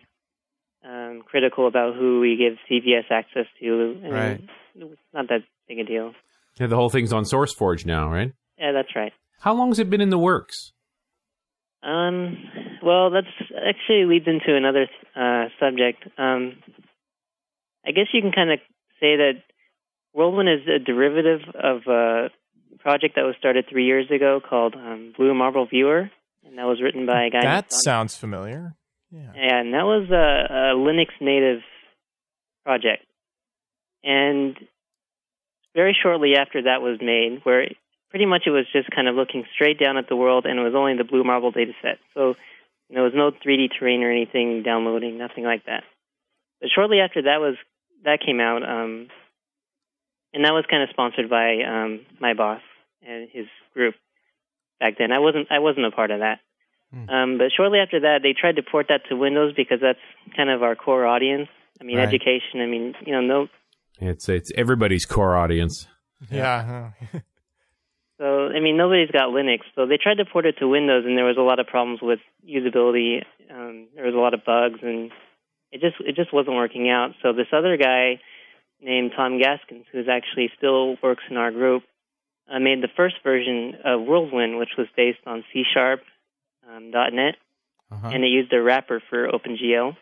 um, 0.84 1.22
critical 1.26 1.68
about 1.68 1.96
who 1.96 2.20
we 2.20 2.36
give 2.36 2.58
CVS 2.70 3.12
access 3.12 3.46
to. 3.60 4.00
I 4.00 4.04
mean, 4.04 4.12
Right. 4.12 4.42
It's 4.76 5.02
not 5.14 5.30
that 5.30 5.44
big 5.68 5.80
a 5.80 5.84
deal. 5.84 6.14
Yeah, 6.60 6.68
the 6.68 6.76
whole 6.76 6.90
thing's 6.90 7.14
on 7.14 7.24
SourceForge 7.24 7.86
now, 7.86 8.12
right? 8.12 8.34
Yeah, 8.58 8.72
that's 8.72 8.96
right. 8.96 9.14
How 9.40 9.54
long 9.54 9.70
has 9.70 9.80
it 9.80 9.90
been 9.90 10.02
in 10.02 10.10
the 10.10 10.18
works? 10.18 10.72
Um, 11.84 12.38
well, 12.82 13.10
that's 13.12 13.28
actually 13.56 14.06
leads 14.06 14.28
into 14.28 14.56
another 14.56 14.88
uh, 15.16 15.50
subject. 15.60 16.04
Um, 16.18 16.58
I 17.86 17.92
guess 17.92 18.08
you 18.14 18.22
can 18.22 18.32
kind 18.32 18.52
of 18.52 18.60
say 19.00 19.18
that 19.18 19.34
World 20.14 20.36
Wind 20.36 20.50
is 20.50 20.68
a 20.68 20.80
derivative 20.80 21.42
of 21.56 21.82
a 21.88 22.30
project 22.80 23.16
that 23.16 23.24
was 23.24 23.36
started 23.40 23.66
three 23.70 23.86
years 23.86 24.10
ago 24.12 24.42
called 24.48 24.76
um, 24.76 25.14
Blue 25.18 25.34
Marble 25.34 25.66
Viewer, 25.66 26.12
and 26.46 26.58
that 26.58 26.66
was 26.66 26.82
written 26.82 27.06
by 27.06 27.26
a 27.26 27.30
guy. 27.30 27.42
That 27.42 27.72
sounds 27.72 28.16
familiar. 28.16 28.76
Yeah. 29.12 29.32
Yeah, 29.36 29.60
and 29.60 29.74
that 29.74 29.86
was 29.86 30.10
a, 30.12 30.54
a 30.54 30.76
Linux 30.76 31.10
native 31.22 31.62
project. 32.66 33.06
And 34.04 34.58
very 35.76 35.96
shortly 36.02 36.34
after 36.40 36.64
that 36.64 36.82
was 36.82 37.00
made, 37.02 37.42
where 37.44 37.68
pretty 38.10 38.26
much 38.26 38.44
it 38.46 38.52
was 38.52 38.66
just 38.72 38.90
kind 38.92 39.08
of 39.08 39.16
looking 39.16 39.46
straight 39.56 39.80
down 39.80 39.98
at 39.98 40.10
the 40.10 40.16
world, 40.16 40.46
and 40.46 40.60
it 40.60 40.64
was 40.64 40.76
only 40.76 40.98
the 40.98 41.04
Blue 41.04 41.24
Marble 41.24 41.52
data 41.52 41.72
set. 41.82 41.98
So 42.14 42.36
there 42.90 43.04
was 43.04 43.14
no 43.16 43.32
3D 43.32 43.70
terrain 43.80 44.04
or 44.04 44.12
anything 44.12 44.62
downloading, 44.64 45.18
nothing 45.18 45.44
like 45.44 45.66
that. 45.66 45.84
But 46.62 46.70
shortly 46.74 47.00
after 47.00 47.24
that 47.24 47.40
was 47.40 47.56
that 48.04 48.20
came 48.24 48.40
out, 48.40 48.64
um, 48.64 49.08
and 50.34 50.46
that 50.46 50.54
was 50.54 50.66
kind 50.70 50.84
of 50.84 50.90
sponsored 50.90 51.30
by 51.30 51.62
um, 51.62 52.02
my 52.20 52.34
boss 52.34 52.62
and 53.06 53.30
his 53.32 53.46
group 53.74 53.96
back 54.80 54.98
then. 54.98 55.12
I 55.12 55.20
wasn't 55.20 55.48
I 55.52 55.60
wasn't 55.60 55.86
a 55.86 55.92
part 55.92 56.12
of 56.12 56.20
that. 56.20 56.40
Hmm. 56.94 57.10
Um, 57.10 57.38
but 57.38 57.52
shortly 57.56 57.80
after 57.80 58.00
that, 58.02 58.20
they 58.24 58.34
tried 58.34 58.58
to 58.58 58.64
port 58.64 58.88
that 58.90 59.02
to 59.10 59.16
Windows 59.16 59.54
because 59.56 59.80
that's 59.82 60.00
kind 60.36 60.50
of 60.50 60.64
our 60.64 60.76
core 60.76 61.06
audience. 61.06 61.50
I 61.82 61.84
mean, 61.84 61.98
Right. 61.98 62.08
education. 62.08 62.62
I 62.62 62.68
mean, 62.68 62.94
you 63.06 63.14
know, 63.14 63.22
no. 63.22 63.48
It's 64.00 64.30
it's 64.30 64.52
everybody's 64.56 65.06
core 65.06 65.36
audience. 65.36 65.88
Yeah. 66.32 66.92
So 68.20 68.48
I 68.48 68.60
mean, 68.60 68.78
nobody's 68.78 69.12
got 69.12 69.30
Linux. 69.30 69.62
So 69.76 69.86
they 69.86 69.98
tried 69.98 70.18
to 70.18 70.26
port 70.26 70.46
it 70.46 70.56
to 70.60 70.68
Windows, 70.68 71.04
and 71.06 71.18
there 71.18 71.26
was 71.26 71.36
a 71.38 71.42
lot 71.42 71.60
of 71.60 71.68
problems 71.68 72.00
with 72.02 72.20
usability. 72.48 73.24
Um, 73.52 73.88
there 73.96 74.06
was 74.06 74.14
a 74.14 74.20
lot 74.20 74.34
of 74.34 74.46
bugs, 74.46 74.80
and 74.82 75.12
it 75.72 75.82
just 75.82 75.96
it 76.00 76.16
just 76.16 76.32
wasn't 76.32 76.56
working 76.56 76.90
out. 76.90 77.12
So 77.22 77.34
this 77.34 77.48
other 77.52 77.76
guy 77.76 78.22
named 78.84 79.12
Tom 79.16 79.40
Gaskins, 79.40 79.86
who's 79.92 80.08
actually 80.10 80.52
still 80.58 80.98
works 81.02 81.24
in 81.30 81.38
our 81.38 81.52
group, 81.52 81.84
uh, 82.52 82.60
made 82.60 82.82
the 82.82 82.90
first 82.96 83.16
version 83.24 83.76
of 83.84 84.02
World 84.02 84.32
Wind, 84.34 84.58
which 84.58 84.72
was 84.78 84.88
based 84.96 85.20
on 85.26 85.44
C 85.54 85.64
Sharp, 85.74 86.02
um, 86.70 86.92
.NET, 86.92 87.36
uh-huh. 87.92 88.10
and 88.14 88.24
it 88.24 88.28
used 88.28 88.52
a 88.54 88.62
wrapper 88.62 89.02
for 89.10 89.28
OpenGL. 89.28 89.96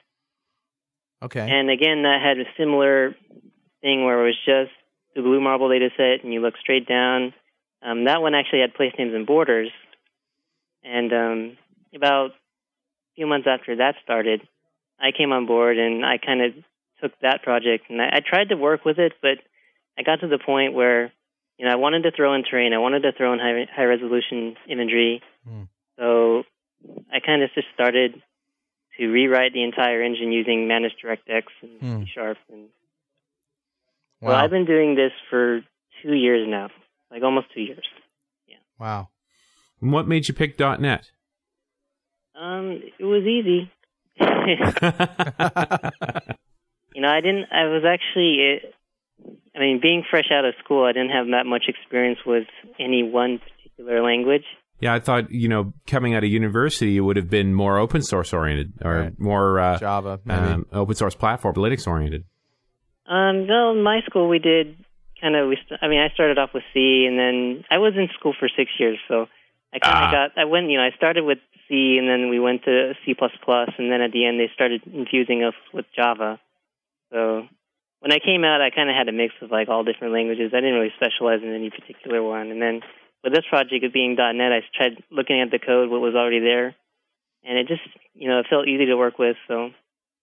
okay 1.23 1.49
And 1.49 1.69
again, 1.69 2.03
that 2.03 2.19
had 2.23 2.39
a 2.39 2.49
similar 2.57 3.15
thing 3.81 4.05
where 4.05 4.21
it 4.21 4.25
was 4.25 4.37
just 4.45 4.71
the 5.15 5.21
blue 5.21 5.41
marble 5.41 5.69
data 5.69 5.89
set, 5.95 6.23
and 6.23 6.33
you 6.33 6.41
look 6.41 6.55
straight 6.59 6.87
down. 6.87 7.33
Um, 7.83 8.05
that 8.05 8.21
one 8.21 8.35
actually 8.35 8.61
had 8.61 8.73
place 8.73 8.93
names 8.97 9.13
and 9.13 9.25
borders. 9.25 9.71
And 10.83 11.13
um, 11.13 11.57
about 11.95 12.31
a 12.31 13.15
few 13.15 13.27
months 13.27 13.47
after 13.49 13.75
that 13.77 13.95
started, 14.03 14.41
I 14.99 15.11
came 15.11 15.31
on 15.31 15.45
board 15.45 15.77
and 15.77 16.05
I 16.05 16.17
kind 16.17 16.41
of 16.41 16.53
took 17.01 17.11
that 17.21 17.43
project 17.43 17.85
and 17.89 18.01
I, 18.01 18.17
I 18.17 18.19
tried 18.25 18.49
to 18.49 18.55
work 18.55 18.85
with 18.85 18.99
it, 18.99 19.13
but 19.21 19.37
I 19.97 20.03
got 20.03 20.21
to 20.21 20.27
the 20.27 20.39
point 20.39 20.73
where 20.73 21.11
you 21.57 21.65
know 21.65 21.71
I 21.71 21.75
wanted 21.75 22.03
to 22.03 22.11
throw 22.11 22.33
in 22.33 22.43
terrain, 22.43 22.73
I 22.73 22.77
wanted 22.77 23.01
to 23.03 23.11
throw 23.11 23.33
in 23.33 23.39
high, 23.39 23.65
high 23.75 23.83
resolution 23.85 24.55
imagery. 24.69 25.21
Hmm. 25.47 25.63
So 25.99 26.43
I 27.13 27.19
kind 27.19 27.43
of 27.43 27.49
just 27.53 27.67
started 27.73 28.21
to 28.97 29.07
rewrite 29.07 29.53
the 29.53 29.63
entire 29.63 30.01
engine 30.01 30.31
using 30.31 30.67
Managed 30.67 30.95
DirectX 31.03 31.43
and 31.61 31.79
Hmm. 31.79 32.03
C 32.03 32.09
Sharp. 32.13 32.37
And 32.51 32.69
Wow. 34.21 34.29
well, 34.29 34.37
I've 34.37 34.51
been 34.51 34.65
doing 34.65 34.95
this 34.95 35.11
for 35.29 35.61
two 36.03 36.13
years 36.13 36.47
now, 36.47 36.69
like 37.09 37.23
almost 37.23 37.47
two 37.53 37.61
years. 37.61 37.85
Yeah. 38.47 38.57
Wow. 38.79 39.09
And 39.81 39.91
what 39.91 40.07
made 40.07 40.27
you 40.27 40.33
pick 40.33 40.59
.NET? 40.59 41.11
Um, 42.35 42.81
it 42.99 43.03
was 43.03 43.23
easy. 43.23 43.71
you 46.93 47.01
know, 47.01 47.09
I 47.09 47.21
didn't. 47.21 47.45
I 47.51 47.65
was 47.65 47.83
actually. 47.85 48.59
I 49.55 49.59
mean, 49.59 49.79
being 49.81 50.03
fresh 50.09 50.25
out 50.31 50.45
of 50.45 50.53
school, 50.63 50.85
I 50.85 50.93
didn't 50.93 51.11
have 51.11 51.27
that 51.27 51.45
much 51.45 51.65
experience 51.67 52.19
with 52.25 52.47
any 52.79 53.03
one 53.03 53.39
particular 53.39 54.01
language. 54.03 54.45
yeah, 54.79 54.93
I 54.95 54.99
thought 54.99 55.29
you 55.31 55.47
know 55.47 55.73
coming 55.85 56.15
out 56.15 56.23
of 56.23 56.29
university 56.29 56.91
you 56.91 57.03
would 57.05 57.17
have 57.17 57.29
been 57.29 57.53
more 57.53 57.77
open 57.77 58.01
source 58.01 58.33
oriented 58.33 58.73
or 58.83 58.93
Right. 58.99 59.19
more 59.19 59.59
uh, 59.59 59.77
Java, 59.77 60.19
maybe. 60.25 60.39
um, 60.41 60.65
open 60.73 60.95
source 60.95 61.13
platform, 61.15 61.53
Linux 61.55 61.85
oriented. 61.85 62.23
Um, 63.05 63.45
well, 63.47 63.71
in 63.71 63.83
my 63.83 64.01
school, 64.05 64.27
we 64.29 64.39
did 64.39 64.77
kind 65.19 65.35
of. 65.35 65.49
We. 65.49 65.57
St- 65.65 65.79
I 65.83 65.87
mean, 65.87 65.99
I 65.99 66.13
started 66.13 66.37
off 66.39 66.49
with 66.53 66.63
C, 66.73 67.05
and 67.07 67.19
then 67.19 67.63
I 67.69 67.77
was 67.77 67.93
in 67.95 68.07
school 68.17 68.33
for 68.39 68.47
six 68.57 68.71
years, 68.79 68.97
so 69.07 69.27
I 69.73 69.79
kind 69.79 69.97
of 69.97 70.09
Ah. 70.09 70.11
got. 70.11 70.37
I 70.41 70.45
went. 70.45 70.69
You 70.69 70.77
know, 70.77 70.83
I 70.85 70.91
started 70.95 71.23
with 71.25 71.39
C, 71.67 71.97
and 71.99 72.07
then 72.07 72.29
we 72.29 72.39
went 72.39 72.63
to 72.63 72.93
C 73.05 73.13
plus 73.13 73.31
plus, 73.43 73.69
and 73.77 73.91
then 73.91 74.01
at 74.01 74.11
the 74.13 74.25
end 74.25 74.39
they 74.39 74.49
started 74.55 74.81
infusing 74.91 75.43
us 75.43 75.53
with 75.73 75.85
Java. 75.95 76.39
So 77.11 77.47
when 77.99 78.11
I 78.11 78.19
came 78.19 78.43
out, 78.43 78.61
I 78.61 78.71
kind 78.73 78.89
of 78.89 78.95
had 78.95 79.09
a 79.09 79.11
mix 79.11 79.33
of 79.41 79.51
like 79.51 79.69
all 79.69 79.83
different 79.83 80.13
languages. 80.13 80.51
I 80.53 80.61
didn't 80.61 80.75
really 80.75 80.93
specialize 80.95 81.43
in 81.43 81.53
any 81.53 81.69
particular 81.69 82.23
one, 82.23 82.49
and 82.49 82.61
then 82.61 82.81
with 83.23 83.33
this 83.33 83.45
project 83.49 83.85
of 83.85 83.93
being 83.93 84.15
.NET, 84.17 84.51
I 84.51 84.61
tried 84.75 85.03
looking 85.11 85.39
at 85.41 85.51
the 85.51 85.59
code, 85.59 85.89
what 85.89 86.01
was 86.01 86.15
already 86.15 86.39
there, 86.39 86.75
and 87.43 87.57
it 87.57 87.67
just 87.67 87.85
you 88.13 88.27
know 88.27 88.39
it 88.39 88.47
felt 88.49 88.67
easy 88.67 88.85
to 88.87 88.95
work 88.95 89.19
with. 89.19 89.37
So 89.47 89.69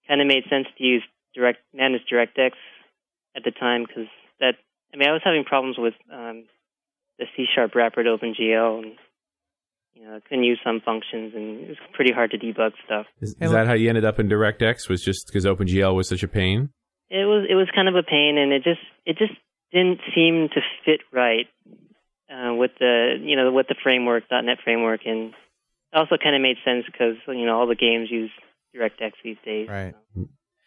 kind 0.09 0.20
of 0.20 0.26
made 0.26 0.45
sense 0.51 0.66
to 0.76 0.84
use 0.84 1.03
direct 1.34 1.59
Manus 1.72 2.03
DirectX 2.11 2.53
at 3.36 3.45
the 3.45 3.53
time 3.53 3.84
because 3.86 4.09
that 4.41 4.55
I 4.93 4.97
mean 4.97 5.09
I 5.09 5.12
was 5.12 5.22
having 5.24 5.45
problems 5.45 5.76
with 5.78 5.95
um, 6.12 6.45
the 7.18 7.26
C 7.36 7.45
sharp 7.55 7.74
wrapper 7.74 8.03
to 8.03 8.11
OpenGL 8.11 8.82
and 8.82 8.93
you 9.95 10.05
know 10.05 10.16
I 10.16 10.20
couldn't 10.20 10.45
use 10.45 10.59
some 10.64 10.80
functions 10.84 11.32
and 11.34 11.61
it 11.61 11.68
was 11.68 11.78
pretty 11.93 12.12
hard 12.12 12.30
to 12.32 12.39
debug 12.39 12.72
stuff. 12.84 13.07
Is, 13.20 13.36
is 13.41 13.51
that 13.51 13.66
how 13.66 13.74
you 13.74 13.89
ended 13.89 14.05
up 14.05 14.18
in 14.18 14.28
DirectX? 14.28 14.89
Was 14.89 15.03
just 15.03 15.26
because 15.26 15.45
OpenGL 15.45 15.95
was 15.95 16.09
such 16.09 16.22
a 16.22 16.28
pain? 16.28 16.70
It 17.11 17.25
was 17.25 17.47
it 17.49 17.55
was 17.55 17.69
kind 17.75 17.89
of 17.89 17.95
a 17.95 18.03
pain 18.03 18.37
and 18.39 18.53
it 18.53 18.63
just 18.65 18.81
it 19.07 19.17
just 19.19 19.33
didn't 19.73 20.01
seem 20.15 20.49
to 20.55 20.61
fit 20.85 21.01
right 21.13 21.47
uh, 22.31 22.55
with 22.55 22.73
the 22.79 23.17
you 23.21 23.37
know 23.37 23.51
with 23.53 23.69
the 23.69 23.77
framework 23.83 24.25
.NET 24.31 24.59
framework 24.63 25.01
and 25.07 25.33
it 25.93 25.97
also 25.97 26.17
kind 26.23 26.37
of 26.37 26.43
made 26.43 26.57
sense 26.65 26.85
because 26.87 27.17
you 27.29 27.47
know 27.47 27.59
all 27.59 27.67
the 27.67 27.75
games 27.75 28.11
use 28.11 28.31
DirectX 28.77 29.13
these 29.25 29.37
days. 29.45 29.69
Right. 29.69 29.95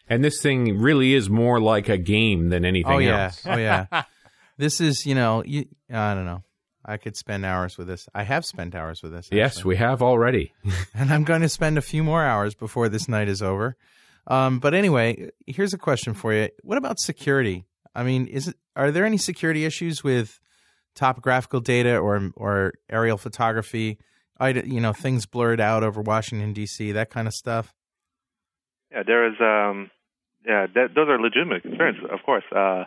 And 0.08 0.24
this 0.24 0.42
thing 0.42 0.78
really 0.80 1.14
is 1.14 1.30
more 1.30 1.60
like 1.60 1.88
a 1.88 1.96
game 1.96 2.48
than 2.48 2.64
anything 2.64 2.92
Oh 2.92 2.98
yeah. 2.98 3.24
else. 3.24 3.42
Oh 3.46 3.56
yeah. 3.56 3.86
this 4.58 4.80
is, 4.80 5.06
you 5.06 5.14
know, 5.14 5.42
you, 5.46 5.66
I 5.92 6.14
don't 6.14 6.26
know. 6.26 6.42
I 6.84 6.96
could 6.96 7.16
spend 7.16 7.46
hours 7.46 7.78
with 7.78 7.86
this. 7.86 8.08
I 8.12 8.24
have 8.24 8.44
spent 8.44 8.74
hours 8.74 9.02
with 9.02 9.12
this. 9.12 9.28
Yes, 9.30 9.64
we 9.64 9.76
have 9.76 10.02
already. 10.02 10.52
and 10.94 11.12
I'm 11.12 11.22
going 11.22 11.42
to 11.42 11.48
spend 11.48 11.78
a 11.78 11.82
few 11.82 12.02
more 12.02 12.24
hours 12.24 12.54
before 12.56 12.88
this 12.88 13.08
night 13.08 13.28
is 13.28 13.40
over. 13.40 13.76
Um, 14.26 14.58
but 14.60 14.74
anyway, 14.74 15.30
here's 15.46 15.74
a 15.74 15.78
question 15.78 16.14
for 16.14 16.32
you. 16.32 16.48
What 16.62 16.78
about 16.78 17.00
security? 17.00 17.64
I 17.94 18.02
mean, 18.04 18.26
is 18.26 18.48
it 18.48 18.56
are 18.74 18.90
there 18.90 19.04
any 19.04 19.18
security 19.18 19.64
issues 19.64 20.02
with 20.02 20.40
topographical 20.94 21.60
data 21.60 21.98
or 21.98 22.30
or 22.36 22.74
aerial 22.88 23.18
photography? 23.18 23.98
I, 24.38 24.50
you 24.50 24.80
know, 24.80 24.92
things 24.92 25.26
blurred 25.26 25.60
out 25.60 25.82
over 25.82 26.00
Washington 26.00 26.52
D.C. 26.52 26.92
That 26.92 27.10
kind 27.10 27.28
of 27.28 27.34
stuff. 27.34 27.74
Yeah, 28.90 29.02
there 29.06 29.26
is. 29.28 29.34
Um, 29.40 29.90
yeah, 30.46 30.66
that, 30.74 30.94
those 30.94 31.08
are 31.08 31.20
legitimate 31.20 31.62
concerns, 31.62 31.98
of 32.10 32.20
course. 32.24 32.44
Uh, 32.54 32.84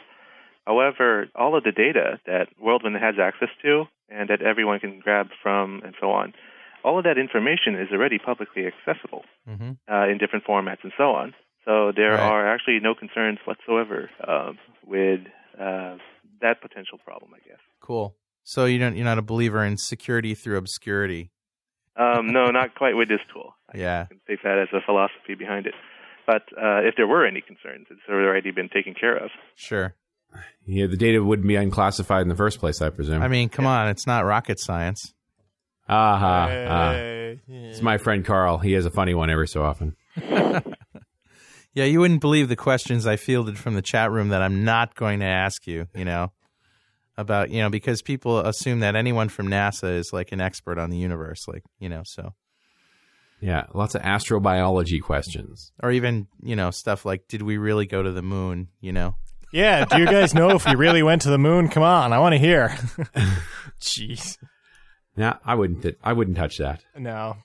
however, 0.66 1.28
all 1.36 1.56
of 1.58 1.64
the 1.64 1.72
data 1.72 2.20
that 2.26 2.48
WorldWind 2.62 3.00
has 3.00 3.16
access 3.22 3.50
to 3.62 3.86
and 4.10 4.30
that 4.30 4.42
everyone 4.42 4.80
can 4.80 5.00
grab 5.00 5.28
from 5.42 5.82
and 5.86 5.96
so 6.00 6.12
on, 6.12 6.34
all 6.86 6.98
of 7.00 7.04
that 7.10 7.18
information 7.18 7.72
is 7.84 7.88
already 7.92 8.20
publicly 8.20 8.64
accessible 8.72 9.24
hmm 9.48 9.72
uh, 9.92 10.06
in 10.12 10.16
different 10.22 10.46
formats 10.46 10.84
and 10.84 10.94
so 10.98 11.08
on. 11.22 11.34
So 11.66 11.92
there 12.00 12.12
Right. 12.14 12.22
are 12.32 12.44
actually 12.54 12.80
no 12.80 12.94
concerns 12.94 13.40
whatsoever 13.48 14.00
um, 14.32 14.58
with 14.86 15.22
uh, 15.60 15.98
that 16.42 16.62
potential 16.62 16.98
problem, 17.08 17.32
I 17.34 17.42
guess. 17.48 17.62
Cool. 17.82 18.16
So 18.44 18.66
you 18.66 18.78
don't 18.78 18.96
you're 18.96 19.10
not 19.14 19.18
a 19.18 19.28
believer 19.34 19.62
in 19.66 19.78
security 19.78 20.36
through 20.36 20.58
obscurity. 20.58 21.32
Um, 21.98 22.28
no, 22.38 22.52
not 22.52 22.76
quite 22.76 22.96
with 22.96 23.10
this 23.10 23.24
tool. 23.34 23.56
I 23.74 23.78
Yeah. 23.86 24.06
can 24.06 24.20
take 24.28 24.44
that 24.44 24.58
as 24.60 24.68
a 24.74 24.82
philosophy 24.86 25.34
behind 25.38 25.66
it. 25.66 25.74
But 26.28 26.44
uh, 26.58 26.82
if 26.90 26.94
there 26.98 27.08
were 27.08 27.26
any 27.26 27.42
concerns, 27.42 27.88
it's 27.90 28.02
already 28.10 28.52
been 28.52 28.70
taken 28.70 28.94
care 28.94 29.16
of. 29.26 29.30
Sure. 29.56 29.96
Yeah, 30.66 30.88
the 30.88 30.98
data 30.98 31.24
wouldn't 31.24 31.48
be 31.48 31.56
unclassified 31.56 32.24
in 32.24 32.30
the 32.30 32.36
first 32.36 32.60
place, 32.60 32.82
I 32.82 32.90
presume. 32.90 33.22
I 33.22 33.28
mean, 33.28 33.48
come 33.50 33.66
on, 33.68 33.88
it's 33.88 34.06
not 34.08 34.26
rocket 34.26 34.60
science. 34.60 35.14
Aha, 35.88 36.48
Hey, 36.48 36.68
ah. 36.70 36.92
yeah. 37.48 37.60
It's 37.70 37.82
my 37.82 37.98
friend 37.98 38.24
Carl. 38.26 38.58
He 38.60 38.74
has 38.74 38.86
a 38.86 38.92
funny 38.92 39.14
one 39.14 39.30
every 39.30 39.48
so 39.48 39.64
often. 39.64 39.96
Yeah, 41.74 41.84
you 41.84 42.00
wouldn't 42.00 42.22
believe 42.22 42.48
the 42.48 42.56
questions 42.56 43.06
I 43.06 43.18
fielded 43.18 43.58
from 43.58 43.74
the 43.74 43.82
chat 43.82 44.10
room 44.10 44.30
that 44.30 44.42
I'm 44.42 44.64
not 44.64 44.96
going 44.96 45.20
to 45.20 45.26
ask 45.26 45.68
you, 45.68 45.88
you 45.94 46.06
know, 46.06 46.32
about, 47.18 47.50
you 47.50 47.62
know, 47.62 47.70
because 47.70 48.02
people 48.02 48.40
assume 48.40 48.80
that 48.80 48.96
anyone 48.96 49.28
from 49.28 49.50
NASA 49.50 49.98
is 49.98 50.14
like 50.14 50.32
an 50.32 50.40
expert 50.40 50.78
on 50.78 50.90
the 50.90 50.96
universe, 50.98 51.50
like, 51.50 51.64
you 51.78 51.90
know, 51.90 52.04
so, 52.06 52.34
Yeah, 53.42 53.66
lots 53.74 53.94
of 53.94 54.04
astrobiology 54.04 55.02
questions. 55.02 55.74
or 55.84 55.92
even, 55.92 56.28
you 56.42 56.56
know, 56.56 56.72
stuff 56.72 57.04
like, 57.04 57.28
did 57.28 57.42
we 57.42 57.58
really 57.58 57.86
go 57.86 58.02
to 58.02 58.12
the 58.14 58.22
moon, 58.22 58.70
you 58.80 58.94
know? 58.94 59.18
Yeah, 59.52 59.84
do 59.84 59.98
you 60.00 60.06
guys 60.06 60.34
know 60.34 60.52
if 60.52 60.66
we 60.66 60.76
really 60.76 61.04
went 61.04 61.24
to 61.24 61.30
the 61.30 61.38
moon? 61.38 61.68
Come 61.68 61.84
on, 61.84 62.14
I 62.14 62.20
want 62.20 62.36
to 62.36 62.40
hear. 62.40 62.70
Jeez. 63.82 64.38
Yeah, 65.18 65.38
I 65.46 65.56
wouldn't. 65.56 65.82
th- 65.82 65.98
I 66.04 66.14
wouldn't 66.14 66.38
touch 66.38 66.58
that. 66.58 66.84
No. 66.98 67.38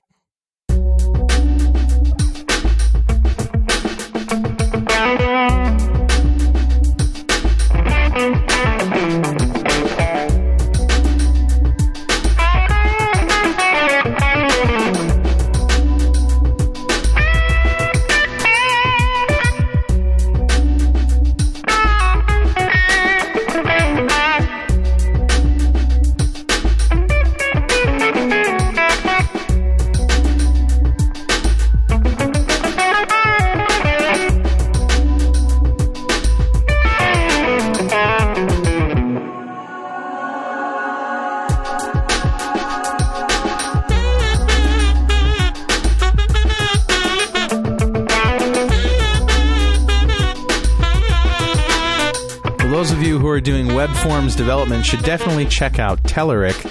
Development 54.40 54.84
should 54.86 55.02
definitely 55.02 55.44
check 55.44 55.78
out 55.78 56.02
Telerik 56.04 56.64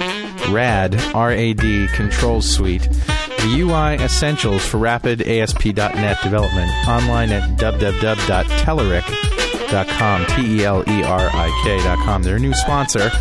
RAD, 0.51 0.99
R-A-D 1.13 1.89
Control 1.89 2.41
Suite, 2.41 2.81
the 2.81 3.57
UI 3.59 4.03
essentials 4.03 4.65
for 4.65 4.79
rapid 4.79 5.21
ASP.NET 5.21 6.19
development, 6.23 6.71
online 6.87 7.29
at 7.29 7.59
www.telerik.com, 7.59 10.25
T-E-L-E-R-I-K.com. 10.25 12.23
They're 12.23 12.37
a 12.37 12.39
new 12.39 12.55
sponsor, 12.55 13.11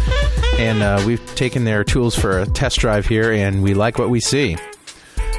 and 0.57 0.83
uh, 0.83 1.03
we've 1.07 1.35
taken 1.35 1.65
their 1.65 1.85
tools 1.85 2.17
for 2.17 2.39
a 2.39 2.47
test 2.47 2.79
drive 2.79 3.07
here, 3.07 3.31
and 3.31 3.63
we 3.63 3.75
like 3.75 3.99
what 3.99 4.09
we 4.09 4.21
see. 4.21 4.57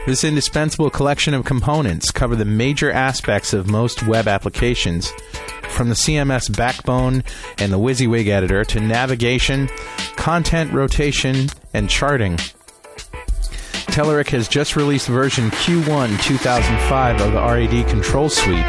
This 0.05 0.23
indispensable 0.23 0.91
collection 0.91 1.33
of 1.33 1.45
components 1.45 2.11
cover 2.11 2.35
the 2.35 2.45
major 2.45 2.91
aspects 2.91 3.53
of 3.53 3.65
most 3.67 4.05
web 4.05 4.27
applications, 4.27 5.11
from 5.79 5.87
the 5.87 5.95
CMS 5.95 6.53
backbone 6.57 7.23
and 7.57 7.71
the 7.71 7.79
WYSIWYG 7.79 8.27
editor 8.27 8.65
to 8.65 8.81
navigation, 8.81 9.69
content 10.17 10.73
rotation, 10.73 11.47
and 11.73 11.89
charting. 11.89 12.35
Telerik 13.87 14.27
has 14.27 14.49
just 14.49 14.75
released 14.75 15.07
version 15.07 15.49
Q1 15.51 16.21
2005 16.21 17.21
of 17.21 17.31
the 17.31 17.39
RAD 17.39 17.87
Control 17.87 18.27
Suite, 18.27 18.65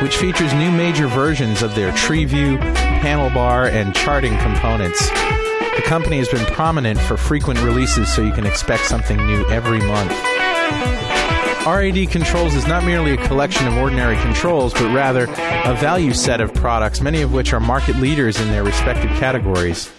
which 0.00 0.16
features 0.16 0.54
new 0.54 0.72
major 0.72 1.08
versions 1.08 1.60
of 1.60 1.74
their 1.74 1.92
tree 1.92 2.24
view, 2.24 2.56
panel 2.56 3.28
bar, 3.28 3.66
and 3.66 3.94
charting 3.94 4.38
components. 4.38 5.10
The 5.10 5.82
company 5.84 6.16
has 6.16 6.28
been 6.30 6.46
prominent 6.46 6.98
for 6.98 7.18
frequent 7.18 7.60
releases, 7.60 8.10
so 8.14 8.22
you 8.22 8.32
can 8.32 8.46
expect 8.46 8.86
something 8.86 9.18
new 9.26 9.46
every 9.48 9.80
month. 9.80 11.35
RAD 11.66 12.10
Controls 12.10 12.54
is 12.54 12.68
not 12.68 12.84
merely 12.84 13.14
a 13.14 13.26
collection 13.26 13.66
of 13.66 13.76
ordinary 13.76 14.16
controls, 14.18 14.72
but 14.72 14.94
rather 14.94 15.24
a 15.24 15.74
value 15.74 16.14
set 16.14 16.40
of 16.40 16.54
products, 16.54 17.00
many 17.00 17.22
of 17.22 17.32
which 17.32 17.52
are 17.52 17.58
market 17.58 17.96
leaders 17.96 18.40
in 18.40 18.52
their 18.52 18.62
respective 18.62 19.10
categories. 19.18 19.90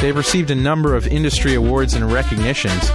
They've 0.00 0.16
received 0.16 0.52
a 0.52 0.54
number 0.54 0.94
of 0.94 1.08
industry 1.08 1.54
awards 1.54 1.94
and 1.94 2.12
recognitions. 2.12 2.92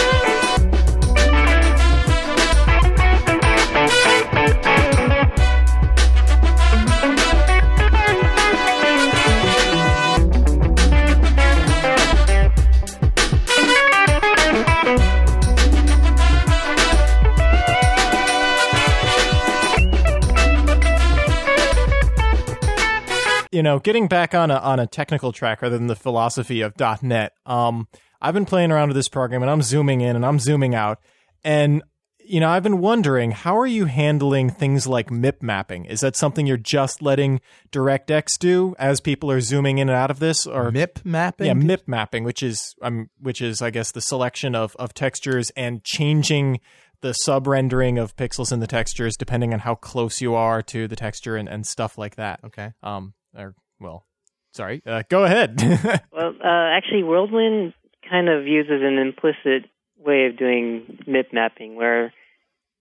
you 23.58 23.62
know, 23.64 23.80
getting 23.80 24.06
back 24.06 24.36
on 24.36 24.52
a 24.52 24.54
on 24.54 24.78
a 24.78 24.86
technical 24.86 25.32
track 25.32 25.62
rather 25.62 25.76
than 25.76 25.88
the 25.88 25.96
philosophy 25.96 26.60
of 26.60 26.74
.NET. 27.02 27.32
Um, 27.44 27.88
I've 28.20 28.32
been 28.32 28.44
playing 28.44 28.70
around 28.70 28.86
with 28.86 28.94
this 28.94 29.08
program 29.08 29.42
and 29.42 29.50
I'm 29.50 29.62
zooming 29.62 30.00
in 30.00 30.14
and 30.14 30.24
I'm 30.24 30.38
zooming 30.38 30.76
out, 30.76 31.00
and 31.42 31.82
you 32.20 32.38
know, 32.38 32.50
I've 32.50 32.62
been 32.62 32.78
wondering 32.78 33.32
how 33.32 33.58
are 33.58 33.66
you 33.66 33.86
handling 33.86 34.48
things 34.48 34.86
like 34.86 35.08
MIP 35.08 35.42
mapping? 35.42 35.86
Is 35.86 35.98
that 36.02 36.14
something 36.14 36.46
you're 36.46 36.56
just 36.56 37.02
letting 37.02 37.40
DirectX 37.72 38.38
do 38.38 38.76
as 38.78 39.00
people 39.00 39.28
are 39.28 39.40
zooming 39.40 39.78
in 39.78 39.88
and 39.88 39.96
out 39.96 40.12
of 40.12 40.20
this, 40.20 40.46
or 40.46 40.70
MIP 40.70 41.04
mapping? 41.04 41.48
yeah, 41.48 41.54
MIP 41.54 41.88
mapping, 41.88 42.22
which 42.22 42.44
is 42.44 42.76
um, 42.80 43.10
which 43.18 43.42
is 43.42 43.60
I 43.60 43.70
guess 43.70 43.90
the 43.90 44.00
selection 44.00 44.54
of 44.54 44.76
of 44.76 44.94
textures 44.94 45.50
and 45.56 45.82
changing 45.82 46.60
the 47.00 47.12
sub 47.12 47.48
rendering 47.48 47.98
of 47.98 48.14
pixels 48.14 48.52
in 48.52 48.60
the 48.60 48.68
textures 48.68 49.16
depending 49.16 49.52
on 49.52 49.58
how 49.60 49.74
close 49.74 50.20
you 50.20 50.36
are 50.36 50.62
to 50.62 50.86
the 50.86 50.96
texture 50.96 51.34
and, 51.34 51.48
and 51.48 51.66
stuff 51.66 51.98
like 51.98 52.14
that. 52.14 52.38
Okay. 52.44 52.72
Um, 52.84 53.14
or 53.38 53.54
well, 53.80 54.04
sorry. 54.52 54.82
Uh, 54.84 55.02
go 55.08 55.24
ahead. 55.24 55.60
Well, 56.12 56.34
uh, 56.42 56.76
actually, 56.76 57.02
Worldwind 57.02 57.74
kind 58.10 58.28
of 58.28 58.46
uses 58.46 58.82
an 58.82 58.98
implicit 58.98 59.70
way 59.98 60.26
of 60.26 60.36
doing 60.36 60.98
MIP 61.06 61.32
mapping, 61.32 61.76
where 61.76 62.12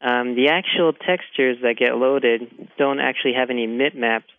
um, 0.01 0.35
the 0.35 0.47
actual 0.49 0.93
textures 0.93 1.57
that 1.61 1.75
get 1.77 1.95
loaded 1.95 2.41
don't 2.77 2.99
actually 2.99 3.33
have 3.33 3.49
any 3.51 3.67
MIP 3.67 3.95
maps, 3.95 4.31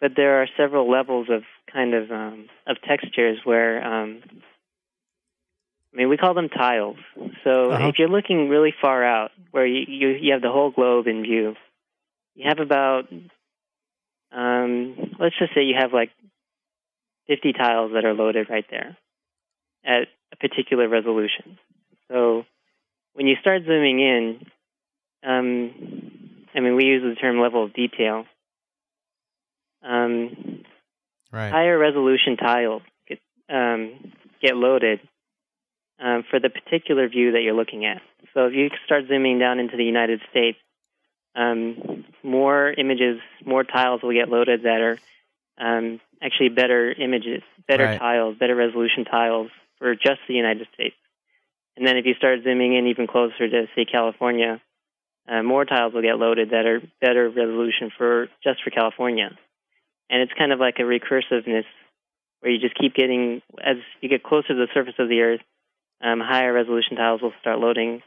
but 0.00 0.12
there 0.16 0.42
are 0.42 0.46
several 0.56 0.90
levels 0.90 1.28
of 1.30 1.42
kind 1.72 1.94
of 1.94 2.10
um, 2.10 2.48
of 2.66 2.76
textures 2.86 3.38
where 3.44 3.82
um, 3.84 4.22
I 5.92 5.96
mean 5.96 6.08
we 6.10 6.16
call 6.18 6.34
them 6.34 6.48
tiles. 6.50 6.96
So 7.44 7.70
Uh-huh. 7.72 7.88
if 7.88 7.98
you're 7.98 8.08
looking 8.08 8.48
really 8.48 8.74
far 8.80 9.02
out, 9.04 9.30
where 9.52 9.66
you, 9.66 9.84
you 9.88 10.08
you 10.20 10.32
have 10.32 10.42
the 10.42 10.50
whole 10.52 10.70
globe 10.70 11.06
in 11.06 11.22
view, 11.22 11.54
you 12.34 12.44
have 12.48 12.58
about 12.60 13.04
um, 14.32 15.14
let's 15.18 15.38
just 15.38 15.54
say 15.54 15.62
you 15.62 15.74
have 15.78 15.92
like 15.92 16.10
50 17.28 17.52
tiles 17.52 17.92
that 17.94 18.04
are 18.04 18.14
loaded 18.14 18.48
right 18.50 18.66
there 18.70 18.96
at 19.84 20.08
a 20.32 20.36
particular 20.36 20.88
resolution. 20.88 21.58
So 22.10 22.44
when 23.14 23.26
you 23.26 23.36
start 23.40 23.62
zooming 23.66 24.00
in, 24.00 24.46
um, 25.26 26.46
I 26.54 26.60
mean, 26.60 26.76
we 26.76 26.84
use 26.84 27.02
the 27.02 27.20
term 27.20 27.40
level 27.40 27.64
of 27.64 27.74
detail. 27.74 28.24
Um, 29.82 30.64
Right. 31.30 31.52
higher 31.52 31.78
resolution 31.78 32.38
tiles 32.38 32.80
get 33.06 33.18
um, 33.50 34.12
get 34.40 34.56
loaded 34.56 35.00
um, 36.00 36.24
for 36.30 36.40
the 36.40 36.48
particular 36.48 37.06
view 37.08 37.32
that 37.32 37.42
you're 37.42 37.54
looking 37.54 37.84
at. 37.84 38.00
So 38.32 38.46
if 38.46 38.54
you 38.54 38.70
start 38.86 39.04
zooming 39.08 39.38
down 39.38 39.58
into 39.58 39.76
the 39.76 39.84
United 39.84 40.20
States, 40.30 40.58
um, 41.38 42.04
more 42.24 42.72
images, 42.72 43.20
more 43.46 43.62
tiles 43.62 44.02
will 44.02 44.12
get 44.12 44.28
loaded 44.28 44.64
that 44.64 44.80
are 44.80 44.98
um, 45.58 46.00
actually 46.20 46.48
better 46.48 46.92
images, 46.92 47.42
better 47.68 47.84
Right. 47.84 47.98
tiles, 47.98 48.36
better 48.38 48.56
resolution 48.56 49.04
tiles 49.04 49.50
for 49.78 49.94
just 49.94 50.20
the 50.26 50.34
United 50.34 50.66
States. 50.74 50.96
And 51.76 51.86
then 51.86 51.96
if 51.96 52.06
you 52.06 52.14
start 52.14 52.40
zooming 52.42 52.74
in 52.74 52.88
even 52.88 53.06
closer 53.06 53.48
to, 53.48 53.66
say, 53.76 53.84
California, 53.84 54.60
uh, 55.28 55.42
more 55.44 55.64
tiles 55.64 55.92
will 55.94 56.02
get 56.02 56.18
loaded 56.18 56.50
that 56.50 56.66
are 56.66 56.80
better 57.00 57.28
resolution 57.30 57.92
for 57.96 58.28
just 58.42 58.64
for 58.64 58.70
California. 58.70 59.30
And 60.10 60.22
it's 60.22 60.32
kind 60.36 60.52
of 60.52 60.58
like 60.58 60.78
a 60.80 60.82
recursiveness 60.82 61.66
where 62.40 62.50
you 62.50 62.58
just 62.58 62.74
keep 62.74 62.94
getting, 62.94 63.42
as 63.62 63.76
you 64.00 64.08
get 64.08 64.24
closer 64.24 64.48
to 64.48 64.54
the 64.54 64.68
surface 64.74 64.94
of 64.98 65.08
the 65.08 65.20
Earth, 65.20 65.40
um, 66.00 66.20
higher 66.20 66.52
resolution 66.52 66.96
tiles 66.96 67.22
will 67.22 67.32
start 67.40 67.58
loading. 67.60 68.02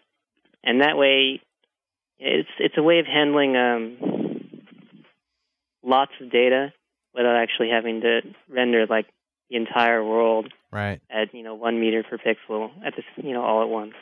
And 0.64 0.82
that 0.82 0.98
way, 0.98 1.42
it's 2.24 2.49
it's 2.59 2.78
a 2.78 2.84
way 2.84 2.99
of 2.99 3.05
handling 3.07 3.55
um, 3.57 3.97
lots 5.84 6.11
of 6.22 6.32
data 6.32 6.72
without 7.13 7.36
actually 7.36 7.69
having 7.69 8.01
to 8.01 8.22
render 8.49 8.86
like 8.89 9.07
the 9.49 9.57
entire 9.57 10.03
world 10.03 10.51
Right. 10.72 11.01
at 11.09 11.34
you 11.34 11.43
know 11.43 11.55
one 11.55 11.80
meter 11.82 12.03
per 12.09 12.17
pixel 12.17 12.69
at 12.86 12.95
this 12.95 13.03
you 13.17 13.34
know 13.34 13.43
all 13.43 13.61
at 13.63 13.67
once. 13.69 13.93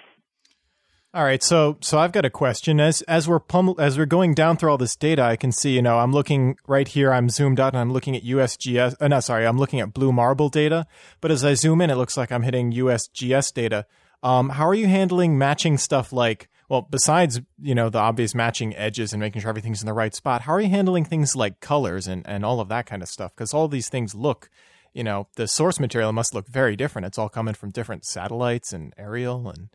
all 1.16 1.24
right, 1.24 1.42
so 1.42 1.78
so 1.82 1.98
I've 1.98 2.12
got 2.12 2.26
a 2.26 2.30
question. 2.30 2.80
As 2.80 3.02
as 3.04 3.28
we're 3.28 3.40
pummel, 3.40 3.76
as 3.80 3.98
we're 3.98 4.06
going 4.06 4.36
down 4.36 4.58
through 4.58 4.70
all 4.70 4.78
this 4.78 4.96
data, 4.96 5.24
I 5.24 5.36
can 5.36 5.52
see 5.52 5.72
you 5.74 5.82
know 5.82 5.98
I'm 5.98 6.12
looking 6.12 6.58
right 6.68 6.88
here. 6.88 7.12
I'm 7.12 7.30
zoomed 7.30 7.60
out 7.60 7.74
and 7.74 7.80
I'm 7.80 7.92
looking 7.92 8.16
at 8.16 8.24
USGS. 8.24 8.98
Uh, 9.02 9.08
no, 9.08 9.20
sorry, 9.20 9.48
I'm 9.48 9.58
looking 9.58 9.80
at 9.80 9.92
Blue 9.94 10.12
Marble 10.12 10.50
data. 10.50 10.86
But 11.22 11.32
as 11.32 11.44
I 11.44 11.56
zoom 11.56 11.82
in, 11.82 11.90
it 11.90 11.96
looks 11.96 12.16
like 12.18 12.32
I'm 12.32 12.44
hitting 12.44 12.72
USGS 12.74 13.52
data. 13.54 13.88
Um, 14.22 14.50
how 14.50 14.68
are 14.68 14.76
you 14.76 14.86
handling 14.88 15.38
matching 15.40 15.78
stuff 15.80 16.14
like? 16.14 16.48
Well, 16.70 16.88
besides 16.90 17.42
you 17.60 17.74
know 17.74 17.90
the 17.90 17.98
obvious 17.98 18.36
matching 18.36 18.76
edges 18.76 19.12
and 19.12 19.20
making 19.20 19.42
sure 19.42 19.50
everything's 19.50 19.82
in 19.82 19.88
the 19.88 19.94
right 19.94 20.14
spot, 20.14 20.44
how 20.44 20.54
are 20.54 20.62
you 20.62 20.70
handling 20.70 21.04
things 21.04 21.36
like 21.36 21.60
colors 21.60 22.08
and 22.08 22.26
and 22.28 22.46
all 22.46 22.62
of 22.62 22.70
that 22.70 22.86
kind 22.86 23.02
of 23.02 23.10
stuff? 23.10 23.36
Because 23.36 23.54
all 23.54 23.68
these 23.68 23.90
things 23.90 24.14
look, 24.14 24.50
you 24.94 25.04
know, 25.04 25.28
the 25.36 25.48
source 25.48 25.80
material 25.80 26.14
must 26.14 26.34
look 26.34 26.48
very 26.48 26.76
different. 26.76 27.08
It's 27.08 27.18
all 27.18 27.28
coming 27.30 27.56
from 27.56 27.72
different 27.72 28.06
satellites 28.06 28.72
and 28.72 28.94
aerial 28.98 29.50
and 29.50 29.70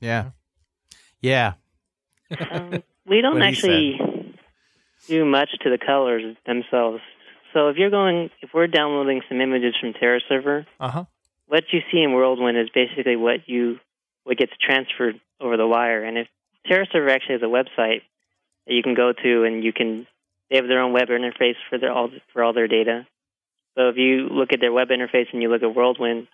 Yeah. 0.00 0.30
Yeah. 1.20 1.54
Um, 2.50 2.82
we 3.06 3.20
don't 3.20 3.42
actually 3.42 3.98
do 5.08 5.24
much 5.24 5.50
to 5.62 5.70
the 5.70 5.78
colors 5.78 6.36
themselves. 6.46 7.00
So 7.54 7.68
if 7.68 7.76
you're 7.76 7.90
going, 7.90 8.30
if 8.42 8.50
we're 8.52 8.66
downloading 8.66 9.22
some 9.28 9.40
images 9.40 9.74
from 9.80 9.94
TerraServer, 9.94 10.66
uh 10.78 10.90
huh. 10.90 11.04
what 11.46 11.64
you 11.72 11.80
see 11.90 12.02
in 12.02 12.10
WorldWind 12.10 12.62
is 12.62 12.68
basically 12.72 13.16
what 13.16 13.48
you 13.48 13.78
what 14.28 14.36
gets 14.36 14.52
transferred 14.60 15.18
over 15.40 15.56
the 15.56 15.66
wire. 15.66 16.04
And 16.04 16.18
if 16.18 16.28
TerraServer 16.70 17.10
actually 17.10 17.40
has 17.40 17.42
a 17.42 17.46
website 17.46 18.02
that 18.66 18.74
you 18.74 18.82
can 18.82 18.94
go 18.94 19.12
to, 19.12 19.44
and 19.44 19.64
you 19.64 19.72
can 19.72 20.06
they 20.50 20.56
have 20.56 20.68
their 20.68 20.80
own 20.80 20.92
web 20.92 21.08
interface 21.08 21.56
for 21.70 21.78
their 21.78 21.92
all 21.92 22.10
for 22.32 22.44
all 22.44 22.52
their 22.52 22.68
data. 22.68 23.06
So 23.74 23.88
if 23.88 23.96
you 23.96 24.28
look 24.28 24.52
at 24.52 24.60
their 24.60 24.72
web 24.72 24.88
interface 24.88 25.26
and 25.32 25.40
you 25.40 25.48
look 25.48 25.62
at 25.62 25.74
World 25.74 25.98
Wind, 25.98 26.28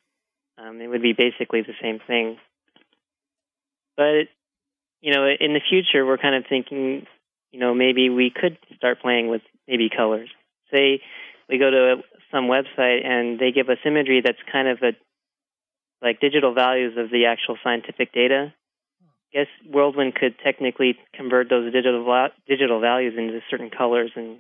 um, 0.59 0.81
it 0.81 0.89
would 0.89 1.03
be 1.03 1.13
basically 1.13 1.63
the 1.63 1.75
same 1.81 2.01
thing. 2.05 2.39
But 3.97 4.27
you 5.01 5.15
know, 5.15 5.29
in 5.29 5.53
the 5.53 5.61
future, 5.61 6.05
we're 6.05 6.19
kind 6.19 6.35
of 6.35 6.45
thinking, 6.49 7.07
you 7.53 7.61
know, 7.61 7.75
maybe 7.75 8.09
we 8.09 8.31
could 8.35 8.59
start 8.77 9.03
playing 9.03 9.29
with 9.29 9.43
maybe 9.69 9.89
colors. 9.89 10.31
Say 10.73 11.01
we 11.49 11.59
go 11.59 11.71
to 11.71 12.03
some 12.33 12.47
website 12.47 13.07
and 13.07 13.39
they 13.39 13.53
give 13.53 13.69
us 13.69 13.79
imagery 13.85 14.21
that's 14.25 14.39
kind 14.51 14.67
of 14.67 14.79
a 14.83 14.95
like 16.05 16.21
digital 16.21 16.55
values 16.55 16.95
of 16.97 17.11
the 17.11 17.25
actual 17.27 17.57
scientific 17.65 18.13
data. 18.13 18.53
I 19.03 19.39
guess 19.39 19.47
World 19.69 19.97
Wind 19.97 20.15
could 20.15 20.37
technically 20.45 20.97
convert 21.15 21.49
those 21.51 21.73
digital 21.73 22.29
digital 22.47 22.81
values 22.81 23.15
into 23.17 23.41
certain 23.51 23.71
colors 23.71 24.13
and 24.15 24.39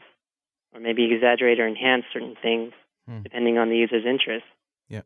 or 0.72 0.80
maybe 0.80 1.12
exaggerate 1.12 1.58
or 1.58 1.66
enhance 1.66 2.04
certain 2.12 2.36
things 2.40 2.72
Hmm. 3.06 3.20
depending 3.22 3.58
on 3.58 3.68
the 3.68 3.76
user's 3.76 4.06
interest. 4.06 4.46
Yeah. 4.88 5.02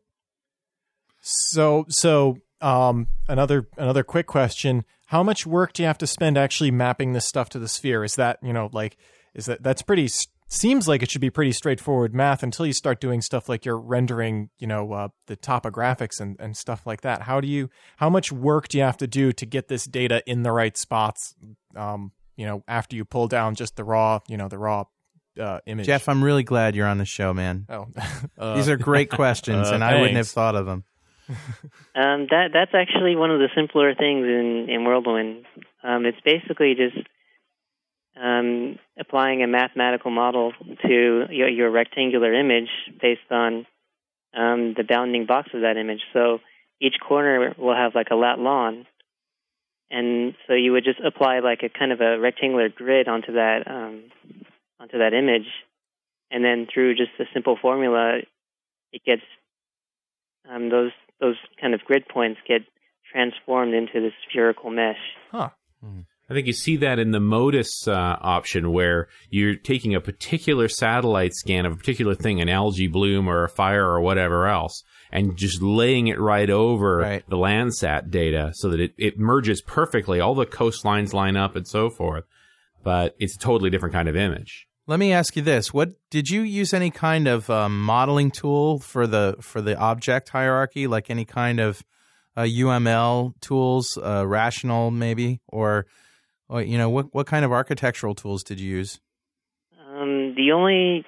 So 1.21 1.85
so 1.89 2.37
um, 2.61 3.07
another 3.27 3.67
another 3.77 4.03
quick 4.03 4.25
question: 4.25 4.85
How 5.07 5.21
much 5.21 5.45
work 5.45 5.73
do 5.73 5.83
you 5.83 5.87
have 5.87 5.97
to 5.97 6.07
spend 6.07 6.37
actually 6.37 6.71
mapping 6.71 7.11
this 7.13 7.25
stuff 7.25 7.49
to 7.49 7.59
the 7.59 7.67
sphere? 7.67 8.03
Is 8.03 8.15
that 8.15 8.39
you 8.41 8.53
know 8.53 8.69
like 8.71 8.95
is 9.33 9.47
that 9.47 9.63
that's 9.63 9.81
pretty 9.81 10.07
seems 10.49 10.87
like 10.87 11.01
it 11.01 11.09
should 11.09 11.21
be 11.21 11.29
pretty 11.29 11.53
straightforward 11.53 12.13
math 12.13 12.43
until 12.43 12.65
you 12.65 12.73
start 12.73 12.99
doing 12.99 13.21
stuff 13.21 13.47
like 13.47 13.65
you're 13.65 13.79
rendering 13.79 14.49
you 14.59 14.67
know 14.67 14.91
uh, 14.91 15.07
the 15.27 15.37
topographics 15.37 16.19
and 16.19 16.35
and 16.39 16.57
stuff 16.57 16.85
like 16.85 17.01
that. 17.01 17.21
How 17.21 17.39
do 17.39 17.47
you 17.47 17.69
how 17.97 18.09
much 18.09 18.31
work 18.31 18.67
do 18.67 18.77
you 18.77 18.83
have 18.83 18.97
to 18.97 19.07
do 19.07 19.31
to 19.31 19.45
get 19.45 19.69
this 19.69 19.85
data 19.85 20.21
in 20.25 20.43
the 20.43 20.51
right 20.51 20.75
spots? 20.75 21.35
Um, 21.75 22.11
you 22.35 22.45
know, 22.45 22.63
after 22.67 22.95
you 22.95 23.05
pull 23.05 23.27
down 23.27 23.55
just 23.55 23.75
the 23.75 23.83
raw 23.83 24.19
you 24.27 24.35
know 24.35 24.49
the 24.49 24.57
raw 24.57 24.85
uh, 25.39 25.59
image. 25.65 25.85
Geoff, 25.85 26.09
I'm 26.09 26.23
really 26.23 26.43
glad 26.43 26.75
you're 26.75 26.87
on 26.87 26.97
the 26.97 27.05
show, 27.05 27.33
man. 27.33 27.65
oh, 27.69 27.87
uh, 28.37 28.55
These 28.55 28.69
are 28.69 28.77
great 28.77 29.09
questions, 29.09 29.69
uh, 29.69 29.73
and 29.73 29.83
I 29.83 29.99
wouldn't 29.99 30.17
have 30.17 30.27
thought 30.27 30.55
of 30.55 30.65
them. 30.65 30.83
Um, 31.95 32.27
that 32.31 32.51
that's 32.53 32.71
actually 32.73 33.15
one 33.15 33.29
of 33.29 33.39
the 33.39 33.49
simpler 33.53 33.93
things 33.93 34.25
in 34.25 34.67
in 34.69 34.85
World 34.85 35.05
Wind. 35.05 35.45
Um, 35.83 36.05
it's 36.05 36.19
basically 36.23 36.75
just 36.75 37.05
um, 38.19 38.77
applying 38.99 39.43
a 39.43 39.47
mathematical 39.47 40.11
model 40.11 40.53
to 40.85 41.25
your, 41.29 41.47
your 41.47 41.71
rectangular 41.71 42.33
image 42.33 42.69
based 43.01 43.31
on 43.31 43.65
um, 44.33 44.73
the 44.75 44.83
bounding 44.87 45.25
box 45.25 45.49
of 45.53 45.61
that 45.61 45.77
image. 45.77 46.01
So 46.13 46.39
each 46.81 46.95
corner 47.05 47.53
will 47.57 47.75
have 47.75 47.95
like 47.95 48.09
a 48.11 48.15
lat 48.15 48.39
long, 48.39 48.85
and 49.89 50.35
so 50.47 50.53
you 50.53 50.71
would 50.73 50.83
just 50.83 50.99
apply 50.99 51.39
like 51.39 51.63
a 51.63 51.69
kind 51.69 51.91
of 51.91 52.01
a 52.01 52.19
rectangular 52.19 52.69
grid 52.69 53.07
onto 53.07 53.33
that 53.33 53.67
um, 53.67 54.03
onto 54.79 54.99
that 54.99 55.13
image, 55.13 55.47
and 56.29 56.43
then 56.43 56.67
through 56.71 56.95
just 56.95 57.11
a 57.19 57.25
simple 57.33 57.57
formula, 57.61 58.19
it 58.91 59.03
gets 59.05 59.23
um, 60.49 60.69
those 60.69 60.91
those 61.19 61.35
kind 61.59 61.73
of 61.73 61.81
grid 61.81 62.07
points 62.07 62.39
get 62.47 62.61
transformed 63.11 63.73
into 63.73 63.99
this 63.99 64.13
spherical 64.29 64.69
mesh. 64.69 64.97
huh. 65.31 65.49
I 66.29 66.33
think 66.33 66.45
you 66.47 66.53
see 66.53 66.77
that 66.77 66.99
in 66.99 67.11
the 67.11 67.19
MODIS 67.19 67.87
uh, 67.87 68.17
option 68.21 68.71
where 68.71 69.07
you're 69.29 69.55
taking 69.55 69.95
a 69.95 70.01
particular 70.01 70.67
satellite 70.67 71.33
scan 71.33 71.65
of 71.65 71.73
a 71.73 71.75
particular 71.75 72.13
thing, 72.13 72.39
an 72.39 72.49
algae 72.49 72.87
bloom 72.87 73.27
or 73.27 73.43
a 73.43 73.49
fire 73.49 73.85
or 73.85 73.99
whatever 74.01 74.47
else, 74.47 74.83
and 75.11 75.35
just 75.35 75.61
laying 75.61 76.07
it 76.07 76.19
right 76.19 76.49
over 76.49 76.97
Right. 76.97 77.23
the 77.27 77.37
Landsat 77.37 78.11
data 78.11 78.51
so 78.53 78.69
that 78.69 78.79
it, 78.79 78.93
it 78.97 79.17
merges 79.17 79.61
perfectly. 79.61 80.19
All 80.19 80.35
the 80.35 80.45
coastlines 80.45 81.13
line 81.13 81.35
up 81.35 81.55
and 81.55 81.67
so 81.67 81.89
forth, 81.89 82.25
but 82.83 83.15
it's 83.19 83.35
a 83.35 83.39
totally 83.39 83.69
different 83.71 83.93
kind 83.93 84.07
of 84.07 84.15
image. 84.15 84.67
Let 84.85 84.99
me 84.99 85.11
ask 85.13 85.35
you 85.35 85.41
this: 85.41 85.73
What 85.73 85.91
did 86.09 86.29
you 86.29 86.41
use 86.41 86.73
any 86.73 86.89
kind 86.91 87.27
of 87.27 87.49
um, 87.49 87.79
modeling 87.81 88.31
tool 88.31 88.79
for 88.79 89.05
the 89.07 89.35
for 89.41 89.61
the 89.61 89.77
object 89.77 90.29
hierarchy, 90.29 90.87
like 90.87 91.09
any 91.09 91.25
kind 91.25 91.59
of 91.59 91.83
uh, 92.35 92.41
UML 92.43 93.33
tools, 93.41 93.97
uh, 93.97 94.25
rational 94.27 94.89
maybe, 94.91 95.41
or, 95.47 95.85
or 96.49 96.61
you 96.61 96.77
know 96.77 96.89
what 96.89 97.13
what 97.13 97.27
kind 97.27 97.45
of 97.45 97.51
architectural 97.51 98.15
tools 98.15 98.43
did 98.43 98.59
you 98.59 98.69
use? 98.69 98.99
Um, 99.87 100.35
the 100.35 100.51
only 100.53 101.05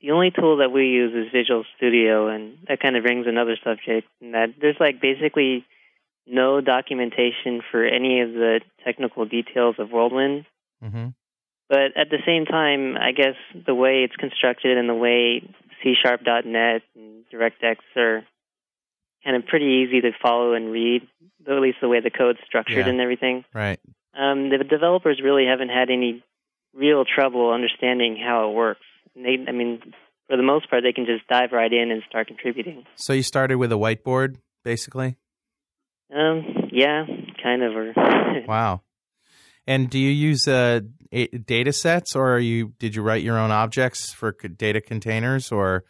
the 0.00 0.10
only 0.10 0.30
tool 0.32 0.56
that 0.58 0.72
we 0.72 0.86
use 0.86 1.12
is 1.14 1.30
Visual 1.32 1.64
Studio, 1.76 2.28
and 2.28 2.58
that 2.68 2.80
kind 2.80 2.96
of 2.96 3.04
brings 3.04 3.26
another 3.26 3.56
subject. 3.62 4.08
In 4.20 4.32
that 4.32 4.54
there's 4.60 4.76
like 4.80 5.00
basically 5.00 5.64
no 6.26 6.60
documentation 6.60 7.62
for 7.70 7.84
any 7.84 8.20
of 8.20 8.32
the 8.32 8.60
technical 8.84 9.24
details 9.26 9.76
of 9.78 9.90
World 9.90 10.12
Wind. 10.12 10.44
hmm 10.80 11.08
But 11.68 11.96
at 11.96 12.10
the 12.10 12.18
same 12.26 12.44
time, 12.46 12.96
I 12.96 13.12
guess 13.12 13.34
the 13.66 13.74
way 13.74 14.04
it's 14.04 14.16
constructed 14.16 14.78
and 14.78 14.88
the 14.88 14.94
way 14.94 15.42
C 15.82 15.94
Sharp.net 16.00 16.82
and 16.94 17.24
DirectX 17.32 17.76
are 17.96 18.24
kind 19.24 19.36
of 19.36 19.46
pretty 19.46 19.84
easy 19.86 20.00
to 20.00 20.10
follow 20.22 20.52
and 20.54 20.70
read, 20.72 21.02
at 21.48 21.60
least 21.60 21.78
the 21.80 21.88
way 21.88 22.00
the 22.00 22.10
code's 22.10 22.38
structured 22.46 22.86
Yeah. 22.86 22.88
and 22.88 23.00
everything. 23.00 23.44
Right. 23.54 23.80
Um, 24.14 24.50
the 24.50 24.64
developers 24.64 25.20
really 25.22 25.46
haven't 25.46 25.70
had 25.70 25.90
any 25.90 26.22
real 26.74 27.04
trouble 27.04 27.52
understanding 27.52 28.16
how 28.16 28.50
it 28.50 28.54
works. 28.54 28.84
And 29.14 29.24
they, 29.24 29.36
I 29.48 29.52
mean, 29.52 29.80
for 30.28 30.36
the 30.36 30.42
most 30.42 30.70
part, 30.70 30.82
they 30.82 30.92
can 30.92 31.06
just 31.06 31.26
dive 31.28 31.52
right 31.52 31.72
in 31.72 31.90
and 31.90 32.02
start 32.08 32.26
contributing. 32.26 32.84
So 32.96 33.12
you 33.12 33.22
started 33.22 33.56
with 33.56 33.72
a 33.72 33.76
whiteboard, 33.76 34.36
basically. 34.64 35.16
Um, 36.14 36.68
yeah, 36.70 37.04
kind 37.42 37.62
of. 37.62 37.74
Or 37.74 37.92
Wow. 38.46 38.82
And 39.66 39.88
do 39.88 39.98
you 39.98 40.10
use 40.10 40.48
uh, 40.48 40.80
data 41.44 41.72
sets, 41.72 42.16
or 42.16 42.34
are 42.34 42.38
you 42.38 42.72
did 42.78 42.96
you 42.96 43.02
write 43.02 43.22
your 43.22 43.38
own 43.38 43.50
objects 43.52 44.12
for 44.12 44.32
data 44.32 44.80
containers, 44.80 45.52
or 45.52 45.84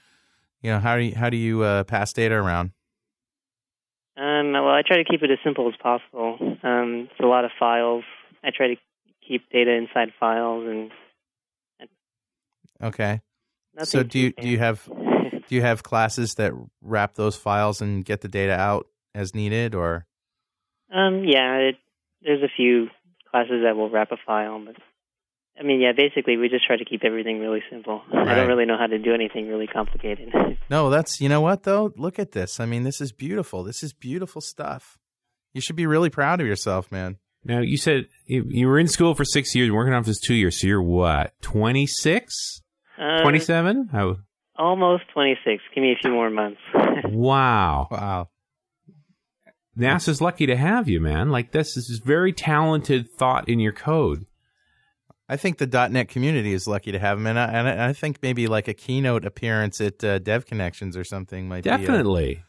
you 0.60 0.70
know 0.70 0.78
how 0.78 0.96
do 0.96 1.04
you, 1.04 1.14
how 1.14 1.30
do 1.30 1.38
you 1.38 1.62
uh, 1.62 1.84
pass 1.84 2.12
data 2.12 2.34
around? 2.34 2.72
Um, 4.16 4.52
well, 4.52 4.68
I 4.68 4.82
try 4.86 4.98
to 4.98 5.04
keep 5.04 5.22
it 5.22 5.30
as 5.30 5.38
simple 5.44 5.68
as 5.68 5.74
possible. 5.82 6.36
Um, 6.62 7.08
it's 7.10 7.20
a 7.20 7.26
lot 7.26 7.44
of 7.44 7.50
files. 7.58 8.04
I 8.44 8.50
try 8.54 8.68
to 8.68 8.76
keep 9.26 9.48
data 9.50 9.72
inside 9.72 10.12
files 10.18 10.66
and 10.66 10.90
Okay. 12.82 13.20
so 13.84 14.02
do 14.02 14.18
you 14.18 14.32
do 14.32 14.48
you 14.48 14.58
have 14.58 14.84
do 14.86 15.54
you 15.54 15.62
have 15.62 15.82
classes 15.82 16.34
that 16.34 16.52
wrap 16.80 17.14
those 17.14 17.36
files 17.36 17.80
and 17.80 18.04
get 18.04 18.20
the 18.20 18.28
data 18.28 18.52
out 18.54 18.88
as 19.14 19.34
needed, 19.34 19.74
or 19.74 20.06
Um, 20.92 21.24
yeah, 21.24 21.56
it, 21.56 21.76
there's 22.22 22.42
a 22.42 22.50
few 22.54 22.88
classes 23.30 23.62
that 23.64 23.76
will 23.76 23.90
wrap 23.90 24.10
a 24.12 24.16
file, 24.26 24.62
but 24.64 24.76
I 25.62 25.64
mean, 25.64 25.80
yeah, 25.80 25.92
basically 25.96 26.36
we 26.36 26.48
just 26.48 26.66
try 26.66 26.76
to 26.76 26.84
keep 26.84 27.04
everything 27.04 27.38
really 27.38 27.62
simple. 27.70 28.02
I 28.12 28.34
don't 28.34 28.48
really 28.48 28.64
know 28.64 28.76
how 28.78 28.86
to 28.86 28.98
do 28.98 29.14
anything 29.14 29.48
really 29.48 29.66
complicated. 29.66 30.32
no? 30.70 30.90
That's 30.90 31.20
you 31.20 31.28
know 31.28 31.40
what 31.40 31.62
though. 31.62 31.92
Look 31.96 32.18
at 32.18 32.32
this. 32.32 32.58
I 32.58 32.66
mean, 32.66 32.82
this 32.82 33.00
is 33.00 33.12
beautiful. 33.12 33.62
This 33.62 33.82
is 33.82 33.92
beautiful 33.92 34.40
stuff. 34.40 34.98
You 35.54 35.60
should 35.60 35.76
be 35.76 35.86
really 35.86 36.10
proud 36.10 36.40
of 36.40 36.46
yourself, 36.46 36.90
man. 36.90 37.18
Now, 37.44 37.60
you 37.60 37.76
said 37.76 38.06
you, 38.26 38.44
you 38.48 38.68
were 38.68 38.78
in 38.78 38.88
school 38.88 39.14
for 39.14 39.24
six 39.24 39.54
years, 39.54 39.70
working 39.70 39.92
on 39.92 40.02
this 40.04 40.20
two 40.20 40.34
years, 40.34 40.60
so 40.60 40.66
you're 40.66 40.82
what, 40.82 41.34
26? 41.42 42.62
uh, 42.98 43.22
27? 43.22 43.88
How, 43.90 44.16
Almost 44.56 45.04
26. 45.12 45.62
Give 45.74 45.82
me 45.82 45.92
a 45.92 45.96
few 46.00 46.12
more 46.12 46.30
months. 46.30 46.60
wow. 47.04 47.88
Wow. 47.90 48.28
NASA's 49.76 50.20
lucky 50.20 50.46
to 50.46 50.56
have 50.56 50.88
you, 50.88 51.00
man. 51.00 51.30
Like 51.30 51.52
this, 51.52 51.74
this 51.74 51.88
is 51.88 52.00
very 52.04 52.32
talented 52.32 53.10
thought 53.18 53.48
in 53.48 53.58
your 53.58 53.72
code. 53.72 54.26
I 55.32 55.36
think 55.36 55.58
the 55.58 55.66
.NET 55.90 56.08
community 56.08 56.52
is 56.52 56.66
lucky 56.66 56.92
to 56.92 56.98
have 56.98 57.18
him, 57.18 57.26
and 57.26 57.38
I, 57.38 57.44
and 57.46 57.80
I 57.80 57.92
think 57.92 58.18
maybe 58.22 58.46
like 58.48 58.68
a 58.68 58.74
keynote 58.74 59.24
appearance 59.24 59.80
at 59.80 60.02
uh, 60.04 60.18
Dev 60.18 60.44
Connections 60.46 60.96
or 60.96 61.04
something 61.04 61.48
might 61.48 61.64
be. 61.64 61.70
Definitely. 61.70 62.42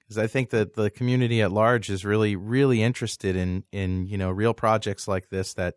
because 0.00 0.18
I 0.18 0.26
think 0.26 0.50
that 0.50 0.74
the 0.74 0.90
community 0.90 1.42
at 1.42 1.52
large 1.52 1.90
is 1.90 2.04
really 2.04 2.34
really 2.36 2.82
interested 2.82 3.36
in 3.36 3.64
in 3.72 4.06
you 4.06 4.16
know 4.18 4.30
real 4.30 4.54
projects 4.54 5.06
like 5.06 5.28
this 5.28 5.54
that 5.54 5.74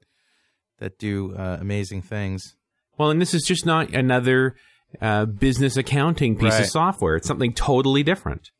that 0.80 0.98
do 0.98 1.36
uh, 1.36 1.58
amazing 1.60 2.02
things. 2.02 2.56
Well, 2.98 3.10
and 3.12 3.22
this 3.22 3.34
is 3.34 3.44
just 3.44 3.66
not 3.66 3.90
another 3.94 4.56
uh, 5.02 5.26
business 5.26 5.76
accounting 5.78 6.38
piece 6.38 6.54
Right. 6.54 6.62
of 6.64 6.68
software. 6.68 7.16
It's 7.18 7.28
something 7.28 7.54
totally 7.54 8.04
different. 8.04 8.52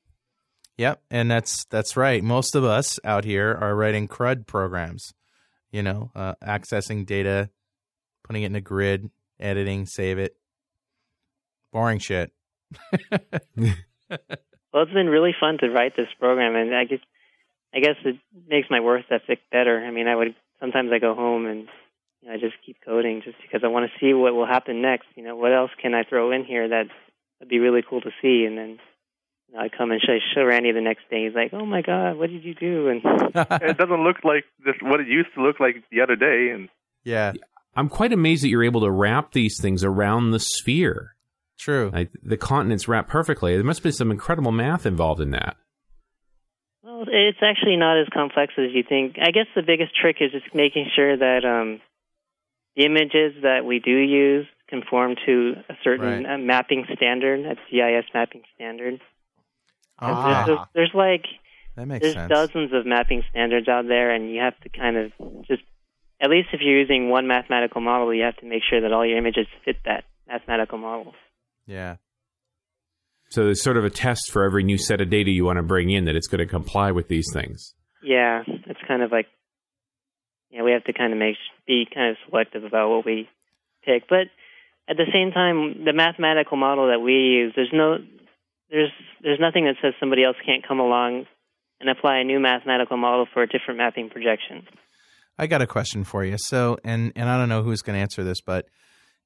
Yep, 0.78 1.02
and 1.10 1.32
that's 1.32 1.66
that's 1.66 1.96
right. 1.96 2.22
Most 2.22 2.56
of 2.56 2.66
us 2.66 3.00
out 3.06 3.24
here 3.24 3.58
are 3.62 3.74
writing 3.76 4.10
CRUD 4.10 4.46
programs, 4.48 5.14
you 5.72 5.82
know, 5.82 6.12
uh, 6.14 6.34
accessing 6.46 7.06
data, 7.06 7.50
putting 8.26 8.44
it 8.44 8.48
in 8.48 8.56
a 8.56 8.62
grid, 8.62 9.10
editing, 9.40 9.86
save 9.86 10.18
it. 10.18 10.36
Boring 11.72 12.00
shit. 12.00 12.32
well, 13.12 13.70
it's 14.74 14.94
been 14.94 15.08
really 15.08 15.36
fun 15.40 15.58
to 15.60 15.70
write 15.70 15.96
this 15.96 16.08
program, 16.20 16.56
and 16.56 16.76
I 16.76 16.86
guess 16.86 17.00
I 17.74 17.80
guess 17.80 17.96
it 18.04 18.16
makes 18.48 18.70
my 18.70 18.80
work 18.80 19.04
ethic 19.12 19.40
better. 19.52 19.84
I 19.86 19.92
mean, 19.92 20.08
I 20.08 20.16
would 20.16 20.36
sometimes 20.60 20.90
I 20.94 21.00
go 21.00 21.14
home 21.14 21.46
and 21.46 21.68
you 22.22 22.30
know, 22.30 22.34
I 22.34 22.38
just 22.38 22.56
keep 22.66 22.78
coding 22.84 23.22
just 23.24 23.38
because 23.42 23.62
I 23.64 23.68
want 23.68 23.90
to 23.90 24.00
see 24.00 24.14
what 24.14 24.34
will 24.34 24.48
happen 24.48 24.82
next. 24.82 25.08
You 25.16 25.24
know, 25.24 25.36
what 25.36 25.54
else 25.54 25.72
can 25.82 25.94
I 25.94 26.04
throw 26.04 26.32
in 26.32 26.46
here 26.46 26.68
that 26.70 26.86
would 27.40 27.50
be 27.50 27.60
really 27.60 27.84
cool 27.88 28.02
to 28.02 28.12
see, 28.22 28.46
and 28.46 28.58
then. 28.58 28.80
You 29.50 29.58
know, 29.58 29.62
I 29.64 29.70
come 29.70 29.92
and 29.92 30.02
show, 30.02 30.18
show 30.34 30.44
Randy 30.44 30.72
the 30.72 30.82
next 30.82 31.08
day. 31.12 31.26
He's 31.26 31.36
like, 31.36 31.54
"Oh 31.54 31.68
my 31.68 31.84
God, 31.84 32.18
what 32.18 32.32
did 32.32 32.44
you 32.44 32.56
do?" 32.56 32.90
And 32.90 33.02
it 33.62 33.78
doesn't 33.78 34.04
look 34.04 34.24
like 34.24 34.44
this 34.66 34.74
what 34.82 35.00
it 35.00 35.08
used 35.08 35.30
to 35.36 35.44
look 35.44 35.60
like 35.60 35.84
the 35.92 36.02
other 36.02 36.16
day, 36.16 36.50
and 36.50 36.68
yeah, 37.04 37.34
I'm 37.76 37.90
quite 37.90 38.14
amazed 38.14 38.44
that 38.44 38.50
you're 38.50 38.64
able 38.64 38.82
to 38.82 38.92
wrap 38.92 39.32
these 39.34 39.60
things 39.60 39.84
around 39.84 40.32
the 40.32 40.40
sphere. 40.40 41.16
true. 41.60 41.90
Like 41.94 42.10
the 42.24 42.38
continents 42.38 42.88
wrap 42.88 43.08
perfectly. 43.08 43.56
There 43.56 43.64
must 43.64 43.84
be 43.84 43.92
some 43.92 44.12
incredible 44.12 44.52
math 44.52 44.86
involved 44.86 45.22
in 45.22 45.32
that. 45.32 45.58
Well, 46.84 47.04
it's 47.08 47.40
actually 47.42 47.78
not 47.78 48.00
as 48.00 48.08
complex 48.14 48.54
as 48.58 48.72
you 48.74 48.84
think. 48.88 49.18
I 49.22 49.32
guess 49.32 49.48
the 49.56 49.64
biggest 49.64 49.96
trick 50.00 50.18
is 50.22 50.32
just 50.32 50.54
making 50.54 50.88
sure 50.96 51.18
that 51.18 51.44
um, 51.44 51.82
the 52.76 52.86
images 52.86 53.42
that 53.42 53.66
we 53.66 53.80
do 53.80 53.92
use 53.98 54.46
conform 54.70 55.16
to 55.26 55.56
a 55.70 55.74
certain 55.84 56.24
Right. 56.26 56.36
uh, 56.36 56.38
mapping 56.38 56.86
standard, 56.96 57.40
a 57.46 57.56
GIS 57.72 58.06
mapping 58.14 58.42
standard. 58.56 59.00
Ah. 60.00 60.44
There's, 60.46 60.60
there's 60.74 60.92
like 60.94 61.26
That 61.76 61.88
makes 61.88 62.02
there's 62.04 62.14
sense. 62.16 62.30
dozens 62.30 62.74
of 62.74 62.86
mapping 62.86 63.24
standards 63.32 63.68
out 63.68 63.88
there, 63.88 64.12
and 64.12 64.30
you 64.32 64.42
have 64.42 64.60
to 64.62 64.70
kind 64.70 64.98
of 64.98 65.12
just 65.48 65.64
at 66.22 66.30
least 66.30 66.50
if 66.54 66.62
you're 66.62 66.80
using 66.80 67.10
one 67.10 67.28
mathematical 67.28 67.82
model, 67.82 68.14
you 68.14 68.24
have 68.24 68.38
to 68.38 68.46
make 68.46 68.64
sure 68.70 68.82
that 68.82 68.92
all 68.92 69.06
your 69.06 69.18
images 69.18 69.48
fit 69.64 69.78
that 69.86 70.06
mathematical 70.28 70.78
model. 70.78 71.14
Yeah. 71.68 71.98
So 73.30 73.44
there's 73.44 73.62
sort 73.62 73.78
of 73.78 73.84
a 73.84 73.90
test 73.90 74.32
for 74.32 74.44
every 74.44 74.64
new 74.64 74.78
set 74.78 75.02
of 75.02 75.10
data 75.10 75.32
you 75.32 75.46
want 75.46 75.58
to 75.58 75.64
bring 75.64 75.90
in 75.90 76.06
that 76.06 76.16
it's 76.16 76.28
going 76.28 76.40
to 76.40 76.46
comply 76.46 76.92
with 76.92 77.08
these 77.08 77.28
things. 77.34 77.74
Yeah, 78.04 78.44
it's 78.48 78.80
kind 78.88 79.02
of 79.02 79.12
like 79.12 79.26
yeah, 80.52 80.64
we 80.64 80.72
have 80.72 80.84
to 80.86 80.94
kind 80.94 81.12
of 81.12 81.20
make 81.20 81.36
be 81.68 81.86
kind 81.94 82.12
of 82.12 82.18
selective 82.30 82.64
about 82.64 82.90
what 82.90 83.06
we 83.06 83.28
pick, 83.84 84.08
but 84.08 84.28
at 84.88 84.98
the 84.98 85.06
same 85.12 85.32
time, 85.32 85.84
the 85.84 85.94
mathematical 85.94 86.58
model 86.58 86.88
that 86.88 87.00
we 87.00 87.14
use, 87.14 87.54
there's 87.56 87.74
no 87.74 87.98
there's 88.70 88.92
there's 89.22 89.40
nothing 89.40 89.66
that 89.66 89.76
says 89.82 89.94
somebody 90.00 90.24
else 90.24 90.38
can't 90.46 90.66
come 90.66 90.80
along 90.80 91.26
and 91.80 91.90
apply 91.90 92.20
a 92.20 92.24
new 92.24 92.40
mathematical 92.40 92.98
model 92.98 93.28
for 93.34 93.44
a 93.44 93.48
different 93.48 93.78
mapping 93.78 94.10
projection. 94.10 94.68
I 95.38 95.48
got 95.48 95.62
a 95.62 95.68
question 95.68 96.04
for 96.04 96.24
you. 96.24 96.38
So, 96.38 96.78
and 96.84 97.12
and 97.16 97.30
I 97.30 97.38
don't 97.38 97.50
know 97.50 97.64
who's 97.64 97.82
going 97.82 97.96
to 97.96 98.02
answer 98.02 98.24
this, 98.24 98.42
but 98.42 98.68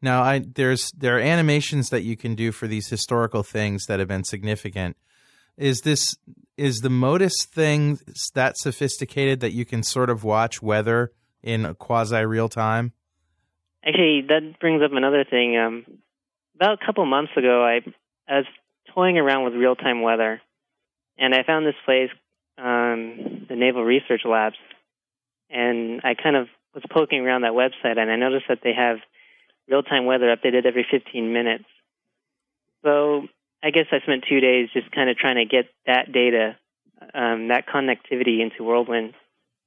now 0.02 0.22
I 0.22 0.40
there's 0.40 0.92
there 0.92 1.18
are 1.18 1.22
animations 1.22 1.90
that 1.90 2.02
you 2.02 2.18
can 2.18 2.36
do 2.36 2.52
for 2.52 2.68
these 2.68 2.88
historical 2.88 3.44
things 3.44 3.86
that 3.86 4.00
have 4.00 4.08
been 4.08 4.24
significant. 4.24 4.98
Is 5.58 5.82
this 5.82 6.16
is 6.58 6.82
the 6.82 6.90
MODIS 6.90 7.46
thing 7.46 8.00
that 8.34 8.58
sophisticated 8.58 9.40
that 9.42 9.54
you 9.54 9.66
can 9.66 9.84
sort 9.84 10.10
of 10.10 10.24
watch 10.24 10.62
weather 10.62 11.12
in 11.44 11.74
quasi 11.76 12.26
real 12.26 12.50
time? 12.50 12.94
Actually, 13.86 14.26
that 14.28 14.60
brings 14.60 14.82
up 14.82 14.92
another 14.92 15.24
thing. 15.30 15.58
Um, 15.58 15.86
about 16.56 16.82
a 16.82 16.86
couple 16.86 17.06
months 17.06 17.32
ago, 17.38 17.64
I, 17.64 17.80
I 18.28 18.40
was 18.40 18.46
toying 18.94 19.18
around 19.18 19.46
with 19.46 19.54
real 19.54 19.76
time 19.76 20.02
weather, 20.02 20.42
and 21.18 21.34
I 21.34 21.44
found 21.44 21.66
this 21.66 21.76
place, 21.86 22.10
um, 22.58 23.46
the 23.48 23.56
Naval 23.56 23.86
Research 23.86 24.22
Labs, 24.26 24.58
and 25.50 26.02
I 26.04 26.14
kind 26.14 26.36
of 26.36 26.48
was 26.74 26.84
poking 26.92 27.20
around 27.20 27.42
that 27.42 27.54
website, 27.54 27.98
and 27.98 28.12
I 28.12 28.16
noticed 28.16 28.46
that 28.50 28.60
they 28.64 28.74
have 28.74 28.98
real 29.68 29.84
time 29.84 30.06
weather 30.06 30.36
updated 30.36 30.66
every 30.66 30.86
15 30.90 31.34
minutes. 31.34 31.66
So 32.84 33.28
I 33.64 33.72
guess 33.72 33.86
I 33.92 34.00
spent 34.00 34.26
two 34.28 34.40
days 34.40 34.70
just 34.74 34.92
kind 34.92 35.10
of 35.10 35.18
trying 35.18 35.36
to 35.36 35.46
get 35.46 35.66
that 35.86 36.12
data, 36.12 36.56
um, 37.14 37.50
that 37.50 37.68
connectivity 37.68 38.42
into 38.42 38.64
World 38.64 38.88
Wind, 38.88 39.14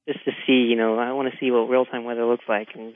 just 0.07 0.23
to 0.25 0.31
see, 0.45 0.65
you 0.69 0.75
know, 0.75 0.97
I 0.97 1.11
want 1.13 1.31
to 1.31 1.37
see 1.39 1.51
what 1.51 1.69
real 1.69 1.85
time 1.85 2.03
weather 2.03 2.25
looks 2.25 2.45
like, 2.47 2.69
and 2.75 2.93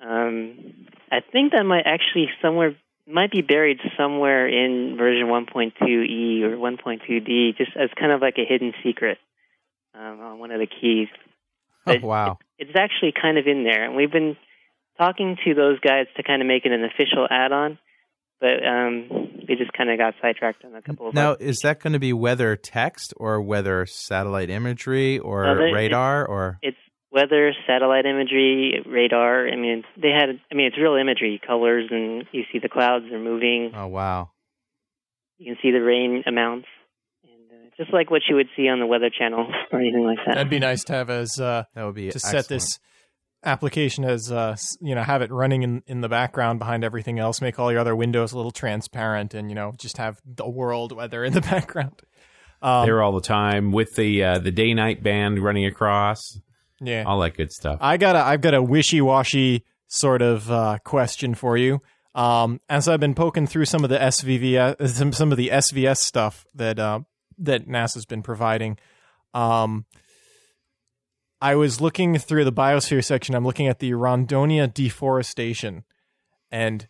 um, 0.00 0.86
I 1.10 1.20
think 1.20 1.52
that 1.52 1.64
might 1.64 1.86
actually 1.86 2.28
somewhere 2.42 2.76
might 3.06 3.30
be 3.30 3.42
buried 3.42 3.78
somewhere 3.96 4.46
in 4.46 4.96
version 4.96 5.26
1.2e 5.26 6.42
or 6.42 6.56
1.2d, 6.56 7.56
just 7.56 7.72
as 7.76 7.90
kind 7.98 8.12
of 8.12 8.20
like 8.20 8.38
a 8.38 8.44
hidden 8.44 8.72
secret 8.84 9.18
um, 9.94 10.20
on 10.20 10.38
one 10.38 10.50
of 10.50 10.60
the 10.60 10.66
keys. 10.66 11.08
Oh, 11.86 11.96
wow. 12.02 12.38
It's 12.58 12.70
actually 12.76 13.12
kind 13.20 13.38
of 13.38 13.46
in 13.46 13.64
there, 13.64 13.84
and 13.84 13.96
we've 13.96 14.12
been 14.12 14.36
talking 14.98 15.36
to 15.44 15.54
those 15.54 15.80
guys 15.80 16.06
to 16.16 16.22
kind 16.22 16.42
of 16.42 16.48
make 16.48 16.64
it 16.64 16.72
an 16.72 16.84
official 16.84 17.26
add-on, 17.28 17.78
but 18.40 18.64
um, 18.66 19.08
we 19.48 19.56
just 19.56 19.72
kind 19.72 19.90
of 19.90 19.98
got 19.98 20.14
sidetracked 20.20 20.64
on 20.64 20.74
a 20.74 20.82
couple 20.82 21.08
of. 21.08 21.14
Now, 21.14 21.36
is 21.38 21.60
that 21.62 21.80
going 21.80 21.92
to 21.92 21.98
be 21.98 22.12
weather 22.12 22.56
text 22.56 23.14
or 23.16 23.40
weather 23.40 23.86
satellite 23.86 24.50
imagery 24.50 25.18
or 25.18 25.42
radar 25.56 26.26
or? 26.26 26.58
It's 26.62 26.76
weather, 27.10 27.52
satellite 27.66 28.06
imagery, 28.06 28.82
radar. 28.86 29.48
I 29.48 29.56
mean, 29.56 29.84
they 30.00 30.10
had. 30.10 30.40
I 30.50 30.54
mean, 30.54 30.66
it's 30.66 30.78
real 30.78 30.96
imagery, 30.96 31.40
colors, 31.44 31.88
and 31.90 32.24
you 32.32 32.44
see 32.52 32.58
the 32.58 32.68
clouds 32.68 33.06
are 33.12 33.18
moving. 33.18 33.72
Oh, 33.74 33.88
wow. 33.88 34.30
You 35.38 35.52
can 35.52 35.62
see 35.62 35.72
the 35.72 35.82
rain 35.82 36.22
amounts, 36.26 36.68
just 37.76 37.92
like 37.92 38.10
what 38.10 38.22
you 38.28 38.36
would 38.36 38.48
see 38.56 38.68
on 38.68 38.80
the 38.80 38.86
Weather 38.86 39.10
Channel 39.10 39.46
or 39.72 39.80
anything 39.80 40.04
like 40.04 40.18
that. 40.26 40.34
That'd 40.34 40.50
be 40.50 40.58
nice 40.58 40.84
to 40.84 40.92
have 40.92 41.10
as 41.10 41.40
uh, 41.40 41.64
That 41.74 41.84
would 41.84 41.94
be 41.94 42.10
to 42.10 42.18
set 42.18 42.48
this 42.48 42.78
application 43.44 44.04
as 44.04 44.30
uh, 44.30 44.56
you 44.80 44.94
know 44.94 45.02
have 45.02 45.22
it 45.22 45.30
running 45.30 45.62
in 45.62 45.82
in 45.86 46.00
the 46.00 46.08
background 46.08 46.58
behind 46.58 46.84
everything 46.84 47.18
else. 47.18 47.40
Make 47.40 47.58
all 47.58 47.70
your 47.70 47.80
other 47.80 47.96
windows 47.96 48.32
a 48.32 48.36
little 48.36 48.52
transparent, 48.52 49.34
and 49.34 49.50
you 49.50 49.54
know 49.54 49.72
just 49.76 49.96
have 49.96 50.20
the 50.24 50.48
world 50.48 50.92
weather 50.92 51.24
in 51.24 51.32
the 51.32 51.40
background. 51.52 52.02
Um, 52.60 52.86
there 52.86 53.02
all 53.02 53.12
the 53.12 53.20
time 53.20 53.72
with 53.72 53.94
the 53.96 54.22
uh, 54.22 54.38
the 54.38 54.52
day 54.52 54.72
night 54.74 55.02
band 55.02 55.42
running 55.42 55.66
across, 55.66 56.40
yeah, 56.80 57.04
all 57.04 57.20
that 57.20 57.36
good 57.36 57.52
stuff. 57.52 57.78
I 57.80 57.96
got 57.96 58.16
a 58.16 58.20
I've 58.20 58.40
got 58.40 58.54
a 58.54 58.62
wishy 58.62 59.00
washy 59.00 59.64
sort 59.88 60.22
of 60.22 60.50
uh, 60.50 60.78
question 60.84 61.34
for 61.34 61.56
you. 61.56 61.80
Um, 62.14 62.60
as 62.68 62.88
I've 62.88 63.00
been 63.00 63.14
poking 63.14 63.46
through 63.46 63.64
some 63.64 63.84
of 63.84 63.90
the 63.90 63.98
SVV 63.98 64.56
uh, 64.56 64.86
some 64.86 65.12
some 65.12 65.32
of 65.32 65.38
the 65.38 65.48
SVS 65.48 65.98
stuff 65.98 66.44
that 66.54 66.78
uh, 66.78 67.00
that 67.38 67.66
NASA's 67.66 68.06
been 68.06 68.22
providing, 68.22 68.78
um, 69.34 69.86
I 71.40 71.56
was 71.56 71.80
looking 71.80 72.18
through 72.18 72.44
the 72.44 72.52
biosphere 72.52 73.04
section. 73.04 73.34
I'm 73.34 73.44
looking 73.44 73.66
at 73.66 73.80
the 73.80 73.90
Rondonia 73.92 74.72
deforestation, 74.72 75.84
and 76.50 76.88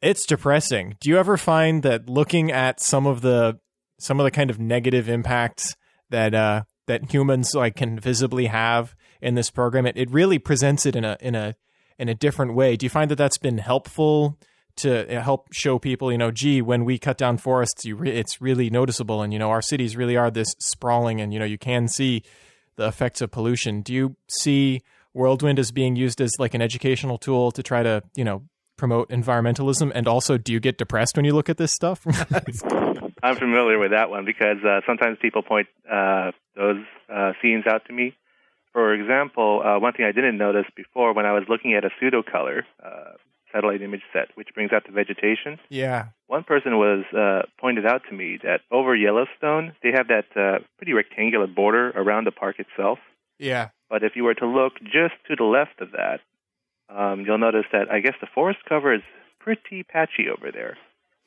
it's 0.00 0.24
depressing. 0.24 0.96
Do 1.00 1.10
you 1.10 1.18
ever 1.18 1.36
find 1.36 1.82
that 1.82 2.08
looking 2.08 2.50
at 2.50 2.80
some 2.80 3.06
of 3.06 3.20
the 3.20 3.58
some 3.98 4.18
of 4.18 4.24
the 4.24 4.30
kind 4.30 4.48
of 4.48 4.58
negative 4.58 5.10
impacts 5.10 5.76
that 6.08 6.34
uh, 6.34 6.62
that 6.86 7.12
humans 7.12 7.54
like 7.54 7.76
can 7.76 7.98
visibly 7.98 8.46
have 8.46 8.94
in 9.20 9.34
this 9.34 9.50
program, 9.50 9.86
it, 9.86 9.96
it 9.96 10.10
really 10.10 10.38
presents 10.38 10.86
it 10.86 10.96
in 10.96 11.04
a 11.04 11.16
in 11.20 11.34
a 11.34 11.54
in 11.98 12.08
a 12.08 12.14
different 12.14 12.54
way. 12.54 12.76
Do 12.76 12.86
you 12.86 12.90
find 12.90 13.10
that 13.10 13.16
that's 13.16 13.38
been 13.38 13.58
helpful 13.58 14.38
to 14.80 15.18
uh, 15.18 15.22
help 15.22 15.52
show 15.52 15.78
people, 15.78 16.12
you 16.12 16.18
know, 16.18 16.30
gee, 16.30 16.62
when 16.62 16.84
we 16.84 16.98
cut 16.98 17.18
down 17.18 17.38
forests, 17.38 17.86
re- 17.86 18.10
it's 18.10 18.40
really 18.40 18.70
noticeable, 18.70 19.22
and 19.22 19.32
you 19.32 19.38
know, 19.38 19.50
our 19.50 19.62
cities 19.62 19.96
really 19.96 20.16
are 20.16 20.30
this 20.30 20.54
sprawling, 20.58 21.20
and 21.20 21.32
you 21.32 21.38
know, 21.38 21.44
you 21.44 21.58
can 21.58 21.88
see 21.88 22.22
the 22.76 22.86
effects 22.86 23.20
of 23.20 23.30
pollution. 23.30 23.82
Do 23.82 23.92
you 23.92 24.16
see 24.28 24.82
World 25.12 25.42
Wind 25.42 25.58
as 25.58 25.70
being 25.70 25.96
used 25.96 26.20
as 26.20 26.32
like 26.38 26.54
an 26.54 26.62
educational 26.62 27.18
tool 27.18 27.50
to 27.52 27.62
try 27.62 27.82
to, 27.82 28.02
you 28.14 28.24
know, 28.24 28.42
promote 28.76 29.10
environmentalism? 29.10 29.92
And 29.94 30.08
also, 30.08 30.38
do 30.38 30.52
you 30.52 30.60
get 30.60 30.78
depressed 30.78 31.16
when 31.16 31.24
you 31.24 31.34
look 31.34 31.48
at 31.48 31.58
this 31.58 31.72
stuff? 31.72 32.06
I'm 33.22 33.36
familiar 33.36 33.78
with 33.78 33.90
that 33.90 34.08
one 34.08 34.24
because 34.24 34.56
uh, 34.64 34.80
sometimes 34.86 35.18
people 35.20 35.42
point 35.42 35.68
uh, 35.90 36.32
those 36.56 36.78
uh, 37.12 37.32
scenes 37.42 37.66
out 37.66 37.84
to 37.86 37.92
me. 37.92 38.14
For 38.72 38.94
example, 38.94 39.62
uh, 39.64 39.78
one 39.78 39.92
thing 39.92 40.06
I 40.06 40.12
didn't 40.12 40.38
notice 40.38 40.66
before 40.76 41.12
when 41.12 41.26
I 41.26 41.32
was 41.32 41.42
looking 41.48 41.74
at 41.74 41.84
a 41.84 41.90
pseudocolor 42.00 42.62
uh, 42.82 43.12
satellite 43.52 43.82
image 43.82 44.02
set, 44.12 44.28
which 44.34 44.48
brings 44.54 44.72
out 44.72 44.84
the 44.86 44.92
vegetation, 44.92 45.58
yeah. 45.68 46.06
one 46.26 46.44
person 46.44 46.78
was 46.78 47.04
uh, 47.16 47.42
pointed 47.60 47.86
out 47.86 48.02
to 48.08 48.14
me 48.14 48.38
that 48.42 48.60
over 48.70 48.94
Yellowstone 48.94 49.72
they 49.82 49.90
have 49.92 50.08
that 50.08 50.26
uh, 50.36 50.58
pretty 50.76 50.92
rectangular 50.92 51.46
border 51.46 51.90
around 51.90 52.26
the 52.26 52.32
park 52.32 52.56
itself. 52.58 52.98
Yeah. 53.38 53.68
But 53.88 54.04
if 54.04 54.12
you 54.14 54.24
were 54.24 54.34
to 54.34 54.46
look 54.46 54.74
just 54.82 55.14
to 55.28 55.36
the 55.36 55.44
left 55.44 55.80
of 55.80 55.92
that, 55.92 56.20
um, 56.88 57.24
you'll 57.26 57.38
notice 57.38 57.66
that 57.72 57.90
I 57.90 58.00
guess 58.00 58.14
the 58.20 58.28
forest 58.32 58.60
cover 58.68 58.94
is 58.94 59.02
pretty 59.38 59.82
patchy 59.82 60.28
over 60.28 60.50
there. 60.52 60.76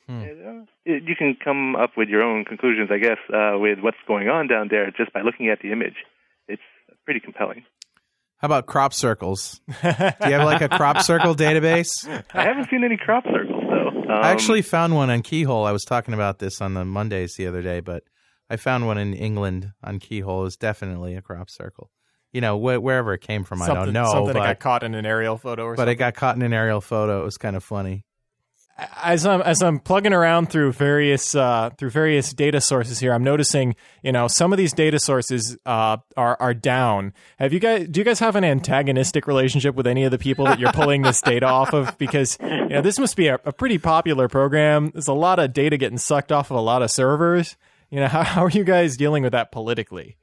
Hmm. 0.06 0.22
Uh, 0.22 0.64
you 0.84 1.16
can 1.16 1.36
come 1.42 1.76
up 1.76 1.92
with 1.96 2.08
your 2.08 2.22
own 2.22 2.44
conclusions, 2.44 2.90
I 2.92 2.98
guess, 2.98 3.18
uh, 3.32 3.58
with 3.58 3.78
what's 3.80 3.96
going 4.06 4.28
on 4.28 4.48
down 4.48 4.68
there 4.70 4.90
just 4.90 5.12
by 5.12 5.22
looking 5.22 5.48
at 5.48 5.60
the 5.60 5.72
image. 5.72 6.04
It's 6.46 6.62
pretty 7.04 7.20
compelling. 7.20 7.64
How 8.44 8.46
about 8.46 8.66
crop 8.66 8.92
circles? 8.92 9.58
Do 9.66 9.72
you 9.88 10.34
have 10.34 10.44
like 10.44 10.60
a 10.60 10.68
crop 10.68 11.00
circle 11.00 11.34
database? 11.34 11.88
I 12.34 12.42
haven't 12.42 12.68
seen 12.68 12.84
any 12.84 12.98
crop 12.98 13.24
circles 13.24 13.64
though. 13.70 13.88
Um, 13.88 14.10
I 14.10 14.32
actually 14.32 14.60
found 14.60 14.94
one 14.94 15.08
on 15.08 15.22
Keyhole. 15.22 15.64
I 15.64 15.72
was 15.72 15.82
talking 15.82 16.12
about 16.12 16.40
this 16.40 16.60
on 16.60 16.74
the 16.74 16.84
Mondays 16.84 17.36
the 17.36 17.46
other 17.46 17.62
day, 17.62 17.80
but 17.80 18.02
I 18.50 18.56
found 18.56 18.86
one 18.86 18.98
in 18.98 19.14
England 19.14 19.72
on 19.82 19.98
Keyhole. 19.98 20.42
It 20.42 20.44
was 20.44 20.56
definitely 20.58 21.14
a 21.14 21.22
crop 21.22 21.48
circle. 21.48 21.90
You 22.34 22.42
know, 22.42 22.58
wh- 22.58 22.82
wherever 22.82 23.14
it 23.14 23.22
came 23.22 23.44
from, 23.44 23.62
I 23.62 23.68
don't 23.68 23.94
know. 23.94 24.10
Something 24.12 24.26
that 24.26 24.34
but 24.34 24.44
got 24.44 24.60
caught 24.60 24.82
in 24.82 24.94
an 24.94 25.06
aerial 25.06 25.38
photo 25.38 25.64
or 25.64 25.72
but 25.72 25.78
something. 25.84 25.92
it 25.94 25.96
got 25.96 26.14
caught 26.14 26.36
in 26.36 26.42
an 26.42 26.52
aerial 26.52 26.82
photo. 26.82 27.22
It 27.22 27.24
was 27.24 27.38
kind 27.38 27.56
of 27.56 27.64
funny. 27.64 28.04
As 28.76 29.24
I'm 29.24 29.40
as 29.42 29.62
I'm 29.62 29.78
plugging 29.78 30.12
around 30.12 30.50
through 30.50 30.72
various 30.72 31.34
uh, 31.34 31.70
through 31.78 31.90
various 31.90 32.32
data 32.32 32.60
sources 32.60 32.98
here, 32.98 33.12
I'm 33.12 33.22
noticing 33.22 33.76
you 34.02 34.12
know 34.12 34.26
some 34.26 34.52
of 34.52 34.56
these 34.56 34.72
data 34.72 34.98
sources 34.98 35.56
uh, 35.64 35.98
are 36.16 36.36
are 36.40 36.54
down. 36.54 37.12
Have 37.38 37.52
you 37.52 37.60
guys 37.60 37.86
do 37.88 38.00
you 38.00 38.04
guys 38.04 38.18
have 38.18 38.36
an 38.36 38.44
antagonistic 38.44 39.26
relationship 39.26 39.74
with 39.74 39.86
any 39.86 40.04
of 40.04 40.10
the 40.10 40.18
people 40.18 40.44
that 40.46 40.58
you're 40.58 40.72
pulling 40.72 41.02
this 41.02 41.20
data 41.20 41.46
off 41.46 41.72
of? 41.72 41.96
Because 41.98 42.36
you 42.40 42.68
know 42.68 42.82
this 42.82 42.98
must 42.98 43.16
be 43.16 43.28
a, 43.28 43.38
a 43.44 43.52
pretty 43.52 43.78
popular 43.78 44.28
program. 44.28 44.90
There's 44.90 45.08
a 45.08 45.12
lot 45.12 45.38
of 45.38 45.52
data 45.52 45.76
getting 45.76 45.98
sucked 45.98 46.32
off 46.32 46.50
of 46.50 46.56
a 46.56 46.60
lot 46.60 46.82
of 46.82 46.90
servers. 46.90 47.56
You 47.90 48.00
know 48.00 48.08
how 48.08 48.24
how 48.24 48.44
are 48.44 48.50
you 48.50 48.64
guys 48.64 48.96
dealing 48.96 49.22
with 49.22 49.32
that 49.32 49.52
politically? 49.52 50.16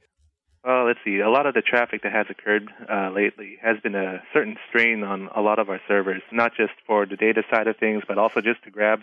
Well, 0.64 0.86
let's 0.86 1.00
see. 1.04 1.18
A 1.18 1.28
lot 1.28 1.46
of 1.46 1.54
the 1.54 1.62
traffic 1.62 2.02
that 2.04 2.12
has 2.12 2.26
occurred 2.30 2.68
uh, 2.88 3.10
lately 3.10 3.56
has 3.62 3.78
been 3.82 3.94
a 3.96 4.22
certain 4.32 4.56
strain 4.68 5.02
on 5.02 5.28
a 5.34 5.40
lot 5.40 5.58
of 5.58 5.68
our 5.68 5.80
servers, 5.88 6.22
not 6.30 6.52
just 6.56 6.72
for 6.86 7.04
the 7.04 7.16
data 7.16 7.42
side 7.50 7.66
of 7.66 7.76
things, 7.78 8.02
but 8.06 8.16
also 8.16 8.40
just 8.40 8.62
to 8.64 8.70
grab 8.70 9.00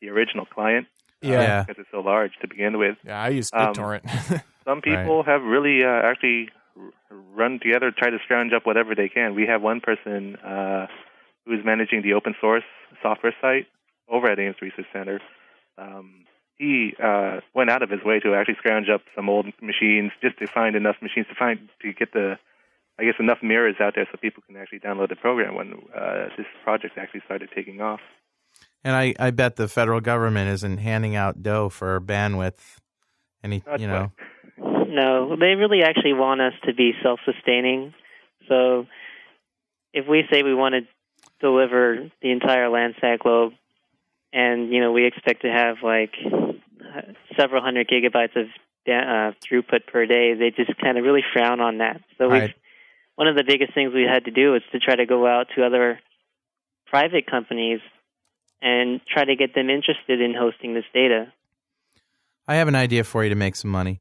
the 0.00 0.08
original 0.08 0.46
client 0.46 0.88
Yeah. 1.22 1.62
because 1.62 1.80
it's 1.80 1.90
so 1.92 2.00
large 2.00 2.32
to 2.40 2.48
begin 2.48 2.76
with. 2.78 2.96
Yeah, 3.04 3.22
I 3.22 3.28
use 3.28 3.50
Um, 3.52 3.72
BitTorrent. 3.72 4.42
Some 4.64 4.80
people 4.80 5.22
have 5.22 5.42
really 5.42 5.84
uh, 5.84 5.88
actually 6.10 6.48
run 7.10 7.60
together, 7.62 7.92
try 7.96 8.10
to 8.10 8.18
scrounge 8.24 8.52
up 8.52 8.66
whatever 8.66 8.94
they 8.96 9.08
can. 9.08 9.36
We 9.36 9.46
have 9.46 9.62
one 9.62 9.80
person 9.80 10.34
uh, 10.36 10.88
who's 11.46 11.64
managing 11.64 12.02
the 12.02 12.14
open 12.14 12.34
source 12.40 12.64
software 13.00 13.34
site 13.40 13.66
over 14.08 14.28
at 14.28 14.40
Ames 14.40 14.56
Research 14.60 14.86
Center. 14.92 15.20
Um, 15.78 16.24
he 16.58 16.94
uh, 17.02 17.40
went 17.54 17.70
out 17.70 17.82
of 17.82 17.90
his 17.90 18.02
way 18.04 18.20
to 18.20 18.34
actually 18.34 18.56
scrounge 18.58 18.88
up 18.88 19.02
some 19.14 19.28
old 19.28 19.46
machines 19.60 20.12
just 20.22 20.38
to 20.38 20.46
find 20.46 20.74
enough 20.74 20.96
machines 21.02 21.26
to 21.28 21.34
find 21.34 21.68
to 21.82 21.92
get 21.92 22.12
the, 22.12 22.38
I 22.98 23.04
guess, 23.04 23.14
enough 23.18 23.38
mirrors 23.42 23.76
out 23.80 23.94
there 23.94 24.06
so 24.10 24.18
people 24.20 24.42
can 24.46 24.56
actually 24.56 24.80
download 24.80 25.10
the 25.10 25.16
program 25.16 25.54
when 25.54 25.74
uh, 25.94 26.28
this 26.36 26.46
project 26.64 26.96
actually 26.96 27.22
started 27.26 27.50
taking 27.54 27.80
off. 27.80 28.00
And 28.84 28.94
I, 28.94 29.14
I 29.18 29.30
bet 29.32 29.56
the 29.56 29.68
federal 29.68 30.00
government 30.00 30.50
isn't 30.50 30.78
handing 30.78 31.14
out 31.14 31.42
dough 31.42 31.68
for 31.68 32.00
bandwidth. 32.00 32.78
Any, 33.42 33.62
That's 33.66 33.82
you 33.82 33.88
know, 33.88 34.12
No, 34.58 35.36
they 35.36 35.54
really 35.56 35.82
actually 35.82 36.14
want 36.14 36.40
us 36.40 36.54
to 36.64 36.72
be 36.72 36.92
self-sustaining. 37.02 37.92
So 38.48 38.86
if 39.92 40.06
we 40.08 40.22
say 40.30 40.42
we 40.42 40.54
want 40.54 40.74
to 40.74 40.80
deliver 41.40 42.10
the 42.22 42.30
entire 42.30 42.68
Landsat 42.68 43.18
globe, 43.18 43.52
and 44.32 44.72
you 44.72 44.80
know 44.80 44.92
we 44.92 45.06
expect 45.06 45.42
to 45.42 45.50
have 45.50 45.76
like 45.82 46.14
several 47.38 47.62
hundred 47.62 47.88
gigabytes 47.88 48.36
of 48.36 48.46
uh, 48.88 49.32
throughput 49.44 49.86
per 49.90 50.06
day, 50.06 50.34
they 50.34 50.50
just 50.50 50.78
kind 50.80 50.96
of 50.98 51.04
really 51.04 51.24
frown 51.32 51.60
on 51.60 51.78
that. 51.78 52.00
So 52.18 52.28
we, 52.28 52.38
Right. 52.38 52.54
one 53.16 53.28
of 53.28 53.36
the 53.36 53.44
biggest 53.44 53.74
things 53.74 53.92
we 53.94 54.02
had 54.10 54.24
to 54.26 54.30
do 54.30 54.52
was 54.52 54.62
to 54.72 54.78
try 54.78 54.96
to 54.96 55.06
go 55.06 55.26
out 55.26 55.46
to 55.56 55.64
other 55.64 55.98
private 56.86 57.26
companies 57.28 57.80
and 58.62 59.00
try 59.12 59.24
to 59.24 59.36
get 59.36 59.54
them 59.54 59.68
interested 59.70 60.20
in 60.20 60.34
hosting 60.34 60.74
this 60.74 60.84
data. 60.94 61.32
I 62.48 62.56
have 62.56 62.68
an 62.68 62.74
idea 62.76 63.04
for 63.04 63.24
you 63.24 63.30
to 63.30 63.34
make 63.36 63.56
some 63.56 63.70
money. 63.70 64.00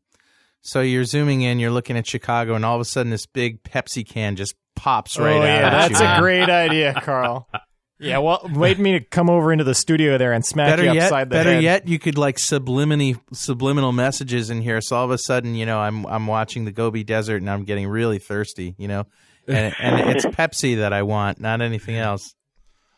So 0.61 0.81
you're 0.81 1.03
zooming 1.03 1.41
in, 1.41 1.59
you're 1.59 1.71
looking 1.71 1.97
at 1.97 2.07
Chicago, 2.07 2.55
and 2.55 2.63
all 2.65 2.75
of 2.75 2.81
a 2.81 2.85
sudden 2.85 3.09
this 3.11 3.25
big 3.25 3.63
Pepsi 3.63 4.07
can 4.07 4.35
just 4.35 4.55
pops 4.75 5.17
right 5.17 5.35
oh, 5.35 5.41
out. 5.41 5.43
yeah, 5.43 5.67
at 5.67 5.89
that's 5.89 5.99
you. 5.99 6.07
a 6.07 6.19
great 6.19 6.49
idea, 6.49 6.93
Carl. 7.01 7.47
Yeah, 7.97 8.17
well, 8.17 8.49
wait 8.53 8.77
me 8.77 8.93
to 8.93 8.99
come 8.99 9.29
over 9.29 9.53
into 9.53 9.63
the 9.63 9.73
studio 9.73 10.17
there 10.17 10.33
and 10.33 10.45
smack 10.45 10.69
better 10.69 10.83
you 10.83 10.93
yet, 10.93 11.03
upside 11.03 11.29
the 11.29 11.35
better 11.35 11.53
head. 11.53 11.63
yet, 11.63 11.87
you 11.87 11.97
could 11.97 12.17
like 12.17 12.37
subliminal 12.37 13.15
subliminal 13.31 13.93
messages 13.93 14.49
in 14.49 14.61
here. 14.61 14.81
So 14.81 14.97
all 14.97 15.05
of 15.05 15.11
a 15.11 15.17
sudden, 15.17 15.55
you 15.55 15.65
know, 15.65 15.79
I'm 15.79 16.05
I'm 16.05 16.27
watching 16.27 16.65
the 16.65 16.71
Gobi 16.71 17.03
Desert 17.05 17.37
and 17.37 17.49
I'm 17.49 17.63
getting 17.63 17.87
really 17.87 18.19
thirsty, 18.19 18.75
you 18.77 18.89
know, 18.89 19.05
and, 19.47 19.73
and 19.81 20.09
it's 20.09 20.25
Pepsi 20.25 20.77
that 20.77 20.91
I 20.91 21.03
want, 21.03 21.39
not 21.39 21.61
anything 21.61 21.95
else. 21.95 22.35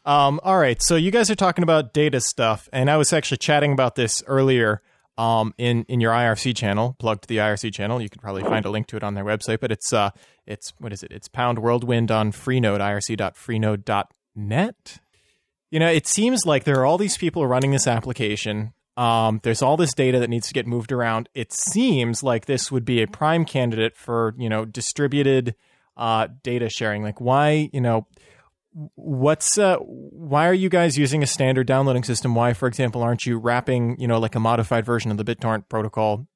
Um, 0.03 0.39
all 0.41 0.57
right, 0.57 0.81
so 0.81 0.95
you 0.95 1.11
guys 1.11 1.29
are 1.29 1.35
talking 1.35 1.63
about 1.63 1.93
data 1.93 2.21
stuff, 2.21 2.69
and 2.71 2.89
I 2.89 2.95
was 2.95 3.11
actually 3.11 3.37
chatting 3.37 3.73
about 3.73 3.95
this 3.95 4.23
earlier 4.25 4.81
um, 5.17 5.53
in 5.57 5.83
in 5.89 5.99
your 5.99 6.11
IRC 6.11 6.55
channel. 6.55 6.95
Plug 6.97 7.21
to 7.21 7.27
the 7.27 7.37
IRC 7.37 7.73
channel. 7.73 8.01
You 8.01 8.09
can 8.09 8.21
probably 8.21 8.43
find 8.43 8.65
a 8.65 8.69
link 8.69 8.87
to 8.87 8.95
it 8.95 9.03
on 9.03 9.15
their 9.15 9.25
website, 9.25 9.59
but 9.59 9.71
it's 9.71 9.91
uh, 9.93 10.11
it's 10.47 10.73
what 10.79 10.93
is 10.93 11.03
it? 11.03 11.11
It's 11.11 11.27
Pound 11.27 11.59
World 11.59 11.83
Wind 11.83 12.09
on 12.09 12.31
Freenode, 12.31 12.79
irc.freenode.net. 14.37 14.99
You 15.69 15.79
know, 15.79 15.89
it 15.89 16.07
seems 16.07 16.45
like 16.45 16.63
there 16.63 16.79
are 16.79 16.85
all 16.85 16.97
these 16.97 17.17
people 17.17 17.45
running 17.45 17.71
this 17.71 17.87
application. 17.87 18.73
Um, 18.95 19.41
there's 19.43 19.61
all 19.61 19.77
this 19.77 19.93
data 19.93 20.19
that 20.19 20.29
needs 20.29 20.47
to 20.47 20.53
get 20.53 20.65
moved 20.65 20.91
around. 20.91 21.29
It 21.35 21.51
seems 21.51 22.23
like 22.23 22.45
this 22.45 22.71
would 22.71 22.85
be 22.85 23.01
a 23.01 23.07
prime 23.07 23.45
candidate 23.45 23.95
for 23.95 24.33
you 24.37 24.49
know 24.49 24.65
distributed 24.65 25.55
uh, 25.97 26.29
data 26.41 26.69
sharing. 26.69 27.03
Like, 27.03 27.19
why 27.19 27.69
you 27.73 27.81
know 27.81 28.07
what's 28.93 29.57
uh 29.57 29.77
why 29.77 30.47
are 30.47 30.53
you 30.53 30.69
guys 30.69 30.99
using 30.99 31.23
a 31.23 31.25
standard 31.25 31.65
downloading 31.65 32.03
system 32.03 32.35
why 32.35 32.53
for 32.53 32.67
example 32.67 33.01
aren't 33.01 33.25
you 33.25 33.39
wrapping 33.39 33.99
you 33.99 34.07
know 34.07 34.19
like 34.19 34.35
a 34.35 34.39
modified 34.39 34.85
version 34.85 35.09
of 35.09 35.17
the 35.17 35.23
bittorrent 35.23 35.67
protocol 35.67 36.27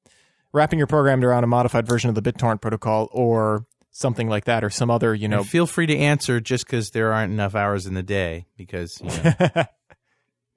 wrapping 0.51 0.79
your 0.79 0.87
program 0.87 1.23
around 1.23 1.43
a 1.43 1.47
modified 1.47 1.85
version 1.85 2.09
of 2.09 2.15
the 2.15 2.21
bittorrent 2.21 2.59
protocol 2.59 3.07
or 3.11 3.67
something 3.91 4.27
like 4.29 4.45
that 4.45 4.63
or 4.63 4.69
some 4.69 4.89
other 4.89 5.13
you 5.13 5.27
know 5.27 5.39
And 5.39 5.47
feel 5.49 5.67
free 5.67 5.85
to 5.85 5.97
answer 5.97 6.39
just 6.39 6.65
because 6.65 6.91
there 6.91 7.13
aren't 7.13 7.31
enough 7.33 7.55
hours 7.55 7.85
in 7.85 7.93
the 7.93 8.03
day. 8.03 8.45
Because 8.57 8.99
you 9.01 9.09
know, 9.09 9.63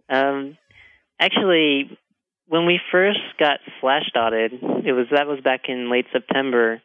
Um, 0.08 0.58
actually, 1.18 1.98
when 2.46 2.66
we 2.66 2.78
first 2.92 3.20
got 3.38 3.60
slashdotted, 3.82 4.52
it 4.86 4.92
was 4.92 5.06
that 5.10 5.26
was 5.26 5.40
back 5.42 5.62
in 5.68 5.90
late 5.90 6.06
September. 6.12 6.82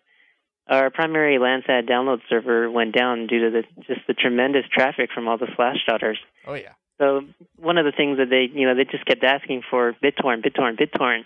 Our 0.68 0.89
primary 0.89 1.38
Landsat 1.38 1.89
download 1.89 2.20
server 2.30 2.70
went 2.72 2.95
down 2.95 3.28
due 3.28 3.45
to 3.45 3.50
the 3.52 3.84
just 3.88 4.08
the 4.08 4.14
tremendous 4.14 4.64
traffic 4.72 5.10
from 5.14 5.28
all 5.28 5.38
the 5.38 5.47
flash 5.56 5.78
dotters. 5.88 6.20
oh 6.47 6.54
yeah 6.54 6.74
So 7.00 7.22
one 7.58 7.78
of 7.78 7.86
the 7.86 7.91
things 7.91 8.18
that 8.20 8.30
they, 8.30 8.47
you 8.54 8.68
know, 8.68 8.76
they 8.76 8.86
just 8.86 9.06
kept 9.06 9.24
asking 9.24 9.64
for 9.70 9.93
BitTorrent, 10.04 10.45
BitTorrent, 10.45 10.80
BitTorrent. 10.80 11.24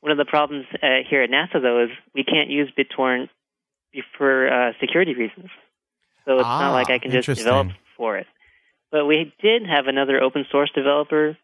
One 0.00 0.12
of 0.12 0.18
the 0.18 0.24
problems 0.24 0.66
uh, 0.82 1.02
here 1.08 1.22
at 1.22 1.30
NASA 1.30 1.60
though 1.60 1.84
is 1.84 1.90
we 2.14 2.24
can't 2.24 2.48
use 2.50 2.72
BitTorrent 2.78 3.28
for 4.18 4.48
uh, 4.52 4.72
security 4.80 5.14
reasons. 5.14 5.50
So 6.24 6.38
it's 6.38 6.44
Ah, 6.46 6.58
not 6.60 6.72
like 6.72 6.90
I 6.90 6.98
can 6.98 7.10
just 7.10 7.26
develop 7.38 7.68
for 7.96 8.16
it. 8.18 8.26
But 8.90 9.06
we 9.06 9.32
did 9.42 9.66
have 9.66 9.86
another 9.86 10.22
open 10.22 10.46
source 10.50 10.70
developer 10.74 11.36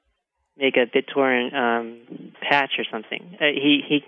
make 0.56 0.76
a 0.76 0.86
BitTorrent 0.86 1.54
um, 1.54 2.32
patch 2.40 2.72
or 2.78 2.84
something. 2.90 3.36
Uh, 3.40 3.46
he 3.54 3.82
he 3.86 4.04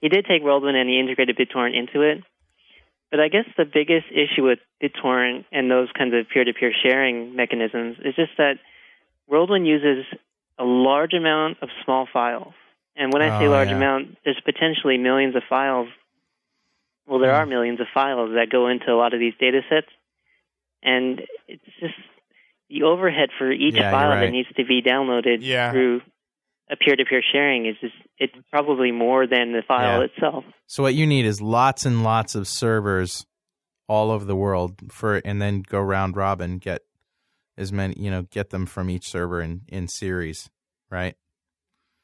he 0.00 0.08
did 0.08 0.24
take 0.26 0.42
World 0.42 0.62
Wind 0.62 0.76
and 0.76 0.88
he 0.88 0.98
integrated 0.98 1.36
BitTorrent 1.36 1.76
into 1.78 2.02
it. 2.02 2.22
But 3.10 3.20
I 3.20 3.28
guess 3.28 3.44
the 3.56 3.64
biggest 3.64 4.06
issue 4.12 4.44
with 4.44 4.60
BitTorrent 4.82 5.44
and 5.50 5.70
those 5.70 5.88
kinds 5.96 6.14
of 6.14 6.28
peer-to-peer 6.32 6.72
sharing 6.82 7.34
mechanisms 7.34 7.96
is 8.04 8.14
just 8.14 8.30
that 8.38 8.54
World 9.26 9.50
Wind 9.50 9.66
uses 9.66 10.04
a 10.58 10.64
large 10.64 11.12
amount 11.12 11.58
of 11.62 11.70
small 11.84 12.06
files. 12.12 12.54
And 12.96 13.12
when 13.12 13.20
I 13.22 13.40
say 13.40 13.46
Oh, 13.46 13.50
large 13.50 13.68
yeah. 13.68 13.76
amount, 13.76 14.16
there's 14.24 14.40
potentially 14.44 14.96
millions 14.96 15.34
of 15.34 15.42
files. 15.48 15.88
Well, 17.10 17.18
there 17.18 17.32
Hmm. 17.34 17.40
are 17.42 17.46
millions 17.46 17.80
of 17.80 17.88
files 17.92 18.30
that 18.34 18.50
go 18.50 18.68
into 18.68 18.92
a 18.92 18.94
lot 18.96 19.12
of 19.14 19.18
these 19.20 19.34
data 19.40 19.62
sets. 19.68 19.88
And 20.82 21.20
it's 21.48 21.64
just 21.80 21.94
the 22.70 22.84
overhead 22.84 23.30
for 23.36 23.50
each 23.50 23.74
Yeah, 23.74 23.90
file 23.90 24.10
right. 24.10 24.20
that 24.20 24.30
needs 24.30 24.48
to 24.56 24.64
be 24.64 24.80
downloaded 24.80 25.38
Yeah. 25.40 25.72
through 25.72 26.02
a 26.70 26.76
peer-to-peer 26.76 27.20
sharing 27.32 27.66
is 27.66 27.76
just 27.80 27.94
it's 28.18 28.34
probably 28.52 28.92
more 28.92 29.26
than 29.26 29.50
the 29.52 29.62
file 29.66 29.98
Yeah. 29.98 30.04
itself. 30.06 30.44
so 30.66 30.84
what 30.84 30.94
you 30.94 31.04
need 31.04 31.24
is 31.24 31.42
lots 31.42 31.84
and 31.84 32.04
lots 32.04 32.36
of 32.36 32.46
servers 32.46 33.26
all 33.88 34.12
over 34.12 34.24
the 34.24 34.36
world 34.36 34.78
for, 34.92 35.20
and 35.24 35.42
then 35.42 35.62
go 35.62 35.80
round 35.80 36.16
robin 36.16 36.58
get 36.58 36.82
as 37.58 37.72
many, 37.72 37.94
you 37.98 38.08
know, 38.08 38.22
get 38.22 38.50
them 38.50 38.66
from 38.66 38.88
each 38.88 39.08
server 39.08 39.40
in 39.42 39.62
in 39.68 39.88
series, 39.88 40.48
right? 40.90 41.16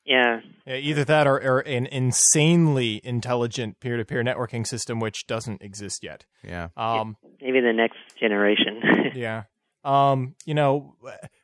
Yeah. 0.07 0.41
Yeah, 0.67 0.77
either 0.77 1.05
that 1.05 1.27
or, 1.27 1.37
or 1.43 1.61
an 1.61 1.87
insanely 1.87 3.01
intelligent 3.05 3.81
peer-to-peer 3.81 4.23
networking 4.23 4.67
system 4.67 5.01
which 5.01 5.27
doesn't 5.27 5.63
exist 5.63 6.03
yet 6.03 6.25
Yeah. 6.45 6.69
um 6.77 7.17
Maybe 7.43 7.61
the 7.61 7.73
next 7.73 7.99
generation. 8.19 8.83
Yeah. 9.15 9.45
Um, 9.85 10.35
you 10.45 10.55
know, 10.55 10.97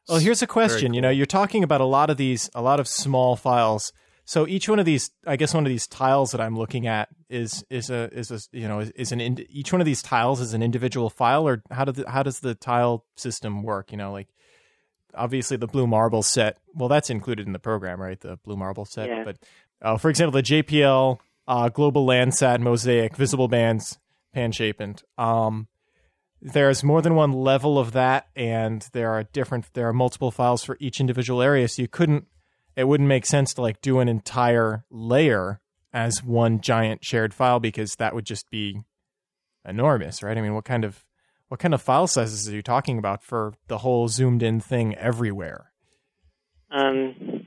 well, 0.08 0.18
here's 0.18 0.42
a 0.42 0.48
question. 0.48 0.94
You 0.94 1.00
know, 1.00 1.10
you're 1.10 1.26
talking 1.26 1.62
about 1.62 1.80
a 1.80 1.84
lot 1.84 2.10
of 2.10 2.16
these, 2.16 2.50
a 2.56 2.60
lot 2.60 2.80
of 2.80 2.88
small 2.88 3.36
files. 3.36 3.92
So 4.24 4.48
each 4.48 4.68
one 4.68 4.80
of 4.80 4.84
these, 4.84 5.10
I 5.26 5.36
guess, 5.36 5.54
one 5.54 5.64
of 5.64 5.70
these 5.70 5.86
tiles 5.86 6.32
that 6.32 6.40
I'm 6.40 6.56
looking 6.56 6.86
at 6.88 7.08
is 7.30 7.64
is 7.70 7.88
a 7.88 8.08
is 8.12 8.30
a 8.32 8.40
you 8.52 8.66
know 8.66 8.80
is, 8.80 8.90
is 8.90 9.12
an 9.12 9.20
ind- 9.20 9.46
each 9.48 9.72
one 9.72 9.80
of 9.80 9.84
these 9.84 10.02
tiles 10.02 10.40
is 10.40 10.54
an 10.54 10.62
individual 10.62 11.08
file, 11.08 11.46
or 11.46 11.62
how 11.70 11.84
does 11.84 12.04
how 12.08 12.22
does 12.24 12.40
the 12.40 12.54
tile 12.56 13.04
system 13.16 13.62
work? 13.62 13.92
You 13.92 13.98
know, 13.98 14.10
like 14.12 14.28
obviously 15.14 15.56
the 15.56 15.66
blue 15.66 15.86
marble 15.86 16.22
set. 16.22 16.58
Well, 16.74 16.88
that's 16.88 17.10
included 17.10 17.46
in 17.46 17.52
the 17.52 17.58
program, 17.58 18.00
right? 18.00 18.18
The 18.20 18.36
blue 18.36 18.56
marble 18.56 18.84
set. 18.84 19.08
Yeah. 19.08 19.24
But 19.24 19.36
uh, 19.80 19.96
for 19.96 20.10
example, 20.10 20.32
the 20.32 20.42
JPL 20.42 21.18
uh, 21.46 21.68
global 21.68 22.06
Landsat 22.06 22.60
mosaic 22.60 23.16
visible 23.16 23.48
bands 23.48 23.98
pan 24.32 24.52
sharpened. 24.52 25.02
Um, 25.18 25.68
there's 26.42 26.82
more 26.82 27.00
than 27.00 27.14
one 27.14 27.32
level 27.32 27.78
of 27.78 27.92
that 27.92 28.26
and 28.34 28.88
there 28.92 29.10
are 29.10 29.22
different 29.22 29.72
there 29.74 29.88
are 29.88 29.92
multiple 29.92 30.32
files 30.32 30.64
for 30.64 30.76
each 30.80 30.98
individual 30.98 31.40
area 31.40 31.68
so 31.68 31.80
you 31.80 31.86
couldn't 31.86 32.26
it 32.74 32.84
wouldn't 32.84 33.08
make 33.08 33.24
sense 33.24 33.54
to 33.54 33.62
like 33.62 33.80
do 33.80 34.00
an 34.00 34.08
entire 34.08 34.84
layer 34.90 35.60
as 35.92 36.22
one 36.22 36.60
giant 36.60 37.04
shared 37.04 37.32
file 37.32 37.60
because 37.60 37.94
that 37.96 38.12
would 38.12 38.26
just 38.26 38.50
be 38.50 38.80
enormous 39.64 40.20
right 40.20 40.36
i 40.36 40.40
mean 40.40 40.54
what 40.54 40.64
kind 40.64 40.84
of 40.84 41.04
what 41.52 41.60
kind 41.60 41.74
of 41.74 41.82
file 41.82 42.06
sizes 42.06 42.48
are 42.48 42.54
you 42.54 42.62
talking 42.62 42.96
about 42.96 43.22
for 43.22 43.52
the 43.68 43.76
whole 43.76 44.08
zoomed 44.08 44.42
in 44.42 44.58
thing 44.58 44.94
everywhere 44.94 45.66
Um, 46.70 47.44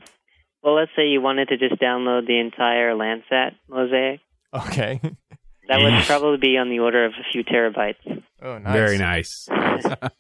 well, 0.62 0.76
let's 0.76 0.92
say 0.96 1.08
you 1.08 1.22
wanted 1.22 1.48
to 1.48 1.58
just 1.58 1.82
download 1.82 2.28
the 2.28 2.40
entire 2.40 2.94
Landsat 2.94 3.54
mosaic. 3.68 4.20
okay 4.54 5.02
That 5.68 5.80
would 5.80 6.04
probably 6.04 6.38
be 6.38 6.58
on 6.58 6.70
the 6.70 6.78
order 6.78 7.06
of 7.06 7.14
a 7.14 7.24
few 7.32 7.44
terabytes. 7.44 8.22
oh 8.44 8.60
nice 8.60 8.74
Very 8.74 8.98
nice. 9.00 9.48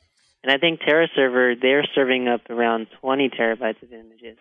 And 0.44 0.52
I 0.52 0.58
think 0.60 0.80
TerraServer, 0.82 1.60
they're 1.60 1.86
serving 1.96 2.28
up 2.28 2.42
around 2.52 2.88
20 3.02 3.30
terabytes 3.30 3.82
of 3.82 3.92
images. 3.92 4.38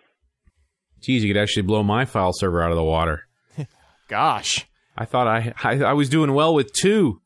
Geez, 1.01 1.23
you 1.23 1.33
could 1.33 1.41
actually 1.41 1.63
blow 1.63 1.81
my 1.81 2.05
file 2.05 2.31
server 2.31 2.61
out 2.63 2.71
of 2.71 2.77
the 2.77 2.83
water. 2.83 3.27
gosh 4.07 4.65
I 4.97 5.05
thought 5.05 5.27
I 5.27 5.53
I, 5.63 5.83
I 5.83 5.93
was 5.93 6.09
doing 6.09 6.33
well 6.33 6.55
with 6.55 6.73
two. 6.73 7.21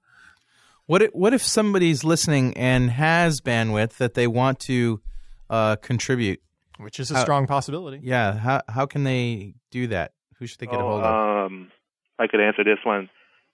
What 0.90 1.04
if, 1.04 1.12
what 1.12 1.36
if 1.36 1.44
somebody's 1.44 2.04
listening 2.04 2.58
and 2.58 2.90
has 2.90 3.42
bandwidth 3.42 3.98
that 3.98 4.16
they 4.16 4.26
want 4.26 4.60
to 4.62 5.00
uh, 5.48 5.76
contribute? 5.76 6.42
which 6.80 7.00
is 7.00 7.12
a 7.12 7.18
Uh, 7.18 7.22
strong 7.22 7.46
possibility 7.46 8.00
Yeah, 8.02 8.34
how 8.34 8.62
how 8.68 8.86
can 8.88 9.04
they 9.04 9.54
do 9.70 9.86
that? 9.88 10.14
Who 10.40 10.48
should 10.48 10.60
they 10.60 10.66
get 10.66 10.80
a 10.80 10.84
hold 10.84 11.04
of? 11.04 11.14
Oh, 11.14 11.46
um, 11.46 11.72
I 12.18 12.26
could 12.26 12.40
answer 12.40 12.64
this 12.64 12.80
one. 12.84 13.10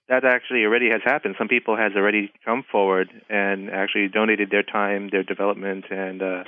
That 0.08 0.24
actually 0.24 0.64
already 0.64 0.88
has 0.88 1.02
happened. 1.04 1.34
Some 1.36 1.48
people 1.48 1.76
has 1.76 1.92
already 1.94 2.32
come 2.42 2.62
forward 2.72 3.10
and 3.28 3.68
actually 3.68 4.08
donated 4.08 4.48
their 4.50 4.62
time, 4.62 5.10
their 5.10 5.24
development, 5.24 5.84
and 5.90 6.22
uh, 6.22 6.44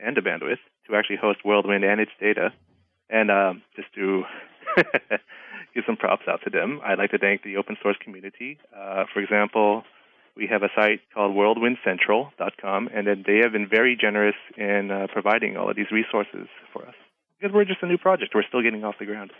and 0.00 0.16
the 0.16 0.22
bandwidth 0.22 0.62
to 0.86 0.96
actually 0.96 1.16
host 1.20 1.40
WorldWind 1.44 1.84
and 1.84 2.00
its 2.00 2.12
data. 2.18 2.54
And 3.10 3.30
um, 3.30 3.62
just 3.76 3.92
to 3.96 4.22
give 5.74 5.84
some 5.84 5.98
props 5.98 6.26
out 6.26 6.40
to 6.44 6.50
them, 6.50 6.80
I'd 6.86 6.96
like 6.96 7.10
to 7.10 7.18
thank 7.18 7.42
the 7.42 7.58
open 7.58 7.76
source 7.82 7.98
community. 8.02 8.58
Uh, 8.74 9.04
for 9.12 9.20
example, 9.20 9.82
we 10.36 10.46
have 10.50 10.62
a 10.62 10.68
site 10.74 11.00
called 11.14 11.34
WorldWindCentral.com, 11.36 12.88
and 12.94 13.06
then 13.06 13.24
they 13.26 13.38
have 13.42 13.52
been 13.52 13.68
very 13.68 13.96
generous 14.00 14.34
in 14.56 14.90
uh, 14.90 15.06
providing 15.12 15.56
all 15.56 15.70
of 15.70 15.76
these 15.76 15.90
resources 15.92 16.48
for 16.72 16.86
us. 16.86 16.94
Because 17.40 17.54
we're 17.54 17.64
just 17.64 17.82
a 17.82 17.86
new 17.86 17.98
project, 17.98 18.32
we're 18.34 18.44
still 18.46 18.62
getting 18.62 18.84
off 18.84 18.94
the 18.98 19.06
ground. 19.06 19.32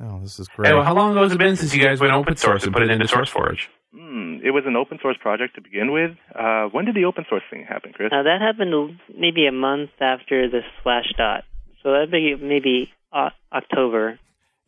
Oh, 0.00 0.20
this 0.20 0.38
is 0.38 0.48
Hey, 0.48 0.54
great. 0.56 0.74
well, 0.74 0.84
how 0.84 0.94
long 0.94 1.12
ago 1.12 1.22
has 1.22 1.32
it 1.32 1.38
been 1.38 1.56
since 1.56 1.74
you 1.74 1.82
guys 1.82 2.00
went 2.00 2.12
open 2.12 2.36
source 2.36 2.64
and 2.64 2.72
put 2.72 2.82
it 2.82 2.90
into 2.90 3.06
SourceForge? 3.06 3.66
Hmm, 3.92 4.36
it 4.44 4.50
was 4.50 4.64
an 4.66 4.76
open 4.76 4.98
source 5.02 5.16
project 5.20 5.54
to 5.56 5.60
begin 5.62 5.90
with. 5.92 6.12
Uh, 6.34 6.66
when 6.66 6.84
did 6.84 6.94
the 6.94 7.04
open 7.06 7.24
source 7.28 7.42
thing 7.50 7.64
happen, 7.68 7.92
Chris? 7.92 8.10
Uh, 8.12 8.22
that 8.22 8.40
happened 8.40 9.00
maybe 9.16 9.46
a 9.46 9.52
month 9.52 9.90
after 10.00 10.48
the 10.48 10.60
slash 10.82 11.06
dot, 11.16 11.44
so 11.82 11.90
that'd 11.92 12.10
be 12.10 12.36
maybe 12.40 12.90
o- 13.12 13.30
October. 13.52 14.18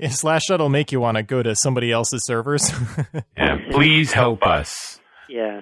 Yeah, 0.03 0.09
Slashdot 0.09 0.59
will 0.59 0.69
make 0.71 0.93
you 0.93 1.01
want 1.01 1.17
to 1.19 1.23
go 1.23 1.43
to 1.43 1.55
somebody 1.55 1.93
else's 1.93 2.25
servers. 2.25 2.73
Yeah, 3.37 3.57
please 3.71 4.13
help 4.13 4.43
us. 4.45 5.01
Yeah. 5.29 5.61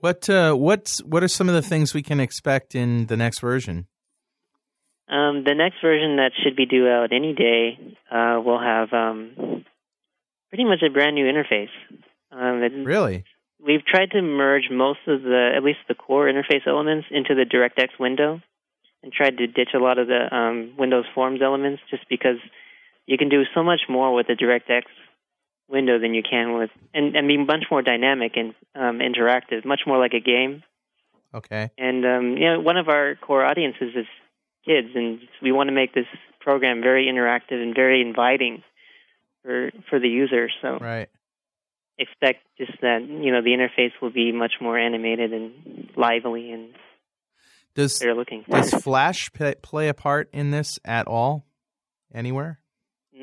What 0.00 0.28
uh, 0.30 0.54
what's 0.54 1.02
what 1.02 1.22
are 1.24 1.28
some 1.28 1.48
of 1.48 1.54
the 1.54 1.62
things 1.62 1.92
we 1.94 2.02
can 2.02 2.20
expect 2.20 2.74
in 2.74 3.06
the 3.06 3.16
next 3.16 3.40
version? 3.40 3.86
Um, 5.08 5.42
the 5.44 5.54
next 5.54 5.76
version 5.82 6.16
that 6.16 6.32
should 6.42 6.54
be 6.56 6.66
due 6.66 6.86
out 6.86 7.12
any 7.12 7.32
day 7.34 7.78
uh, 8.10 8.40
will 8.44 8.60
have 8.60 8.92
um, 8.92 9.64
pretty 10.50 10.64
much 10.64 10.82
a 10.86 10.90
brand 10.92 11.14
new 11.14 11.24
interface. 11.24 11.70
Um, 12.30 12.62
it- 12.62 12.84
Really? 12.86 13.24
We've 13.60 13.84
tried 13.84 14.12
to 14.12 14.22
merge 14.22 14.68
most 14.70 15.00
of 15.08 15.22
the, 15.22 15.50
at 15.56 15.64
least 15.64 15.80
the 15.88 15.94
core 15.94 16.30
interface 16.30 16.64
elements, 16.66 17.08
into 17.10 17.34
the 17.34 17.42
DirectX 17.44 17.98
window, 17.98 18.40
and 19.02 19.12
tried 19.12 19.36
to 19.38 19.48
ditch 19.48 19.70
a 19.74 19.78
lot 19.80 19.98
of 19.98 20.06
the 20.06 20.32
um, 20.32 20.74
Windows 20.78 21.06
Forms 21.12 21.40
elements, 21.42 21.82
just 21.90 22.04
because 22.08 22.36
you 23.08 23.16
can 23.16 23.28
do 23.30 23.42
so 23.54 23.62
much 23.62 23.80
more 23.88 24.14
with 24.14 24.26
the 24.26 24.34
DirectX 24.34 24.82
window 25.68 25.98
than 25.98 26.12
you 26.14 26.22
can 26.22 26.54
with, 26.58 26.70
and, 26.94 27.16
and 27.16 27.26
be 27.26 27.38
much 27.38 27.64
more 27.70 27.82
dynamic 27.82 28.32
and 28.36 28.54
um, 28.74 28.98
interactive, 29.00 29.64
much 29.64 29.80
more 29.86 29.98
like 29.98 30.12
a 30.12 30.20
game. 30.20 30.62
Okay. 31.34 31.70
And 31.76 32.04
um, 32.06 32.36
you 32.36 32.46
know, 32.52 32.60
one 32.60 32.76
of 32.76 32.88
our 32.88 33.16
core 33.16 33.44
audiences 33.44 33.92
is 33.96 34.06
kids, 34.64 34.88
and 34.94 35.20
we 35.42 35.52
want 35.52 35.68
to 35.68 35.74
make 35.74 35.92
this 35.94 36.06
program 36.40 36.80
very 36.82 37.06
interactive 37.06 37.60
and 37.62 37.74
very 37.74 38.00
inviting 38.02 38.62
for 39.42 39.70
for 39.88 39.98
the 39.98 40.08
user. 40.08 40.48
So 40.62 40.78
Right. 40.80 41.08
expect 41.98 42.40
just 42.58 42.72
that 42.82 43.00
you 43.02 43.32
know 43.32 43.42
the 43.42 43.50
interface 43.50 43.92
will 44.00 44.10
be 44.12 44.32
much 44.32 44.54
more 44.60 44.78
animated 44.78 45.32
and 45.32 45.90
lively 45.96 46.50
and 46.52 46.74
Does 47.74 47.98
they're 47.98 48.14
looking. 48.14 48.44
does 48.48 48.72
Flash 48.82 49.30
play 49.62 49.88
a 49.88 49.94
part 49.94 50.28
in 50.32 50.50
this 50.50 50.78
at 50.84 51.06
all? 51.06 51.44
Anywhere? 52.14 52.58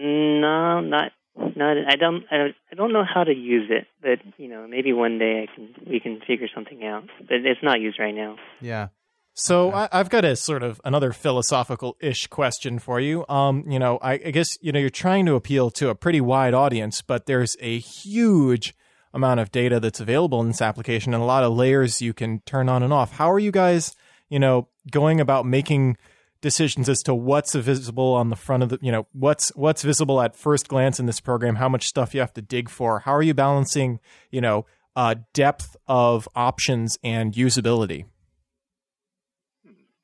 No, 0.05 0.81
not 0.81 1.11
not. 1.37 1.77
I 1.87 1.95
don't. 1.95 2.23
I 2.31 2.37
don't, 2.37 2.55
I 2.71 2.75
don't 2.75 2.93
know 2.93 3.03
how 3.03 3.23
to 3.23 3.33
use 3.33 3.69
it, 3.69 3.87
but 4.01 4.19
you 4.37 4.47
know, 4.47 4.67
maybe 4.67 4.93
one 4.93 5.17
day 5.19 5.43
I 5.43 5.53
can. 5.53 5.73
We 5.87 5.99
can 5.99 6.21
figure 6.25 6.47
something 6.53 6.85
out. 6.85 7.03
But 7.19 7.37
it's 7.45 7.63
not 7.63 7.81
used 7.81 7.99
right 7.99 8.13
now. 8.13 8.37
Yeah. 8.61 8.89
So 9.33 9.73
I, 9.73 9.89
I've 9.91 10.09
got 10.09 10.23
a 10.23 10.35
sort 10.37 10.63
of 10.63 10.79
another 10.85 11.11
philosophical-ish 11.11 12.27
question 12.27 12.79
for 12.79 13.01
you. 13.01 13.25
Um, 13.27 13.65
you 13.67 13.79
know, 13.79 13.97
I, 14.01 14.13
I 14.13 14.31
guess 14.31 14.57
you 14.61 14.71
know 14.71 14.79
you're 14.79 14.89
trying 14.89 15.25
to 15.25 15.35
appeal 15.35 15.69
to 15.71 15.89
a 15.89 15.95
pretty 15.95 16.21
wide 16.21 16.53
audience, 16.53 17.01
but 17.01 17.25
there's 17.25 17.57
a 17.59 17.79
huge 17.79 18.73
amount 19.13 19.39
of 19.41 19.51
data 19.51 19.79
that's 19.79 19.99
available 19.99 20.39
in 20.41 20.47
this 20.47 20.61
application, 20.61 21.13
and 21.13 21.21
a 21.21 21.25
lot 21.25 21.43
of 21.43 21.53
layers 21.53 22.01
you 22.01 22.13
can 22.13 22.41
turn 22.45 22.69
on 22.69 22.81
and 22.81 22.93
off. 22.93 23.13
How 23.13 23.29
are 23.29 23.39
you 23.39 23.51
guys, 23.51 23.93
you 24.29 24.39
know, 24.39 24.69
going 24.89 25.19
about 25.19 25.45
making 25.45 25.97
decisions 26.45 26.87
as 26.87 27.01
to 27.03 27.13
what's 27.13 27.53
visible 27.55 28.13
on 28.13 28.29
the 28.29 28.35
front 28.37 28.63
of 28.63 28.69
the, 28.69 28.79
you 28.81 28.91
know, 28.91 29.05
what's 29.11 29.49
what's 29.55 29.81
visible 29.83 30.21
at 30.21 30.35
first 30.37 30.69
glance 30.69 30.99
in 31.01 31.05
this 31.07 31.19
program? 31.19 31.55
How 31.55 31.67
much 31.67 31.85
stuff 31.87 32.13
you 32.13 32.21
have 32.21 32.33
to 32.35 32.41
dig 32.41 32.69
for? 32.69 32.99
How 32.99 33.13
are 33.13 33.21
you 33.23 33.33
balancing, 33.33 33.99
you 34.31 34.39
know, 34.39 34.65
uh, 34.95 35.15
depth 35.33 35.75
of 35.87 36.29
options 36.35 36.97
and 37.03 37.33
usability? 37.33 38.05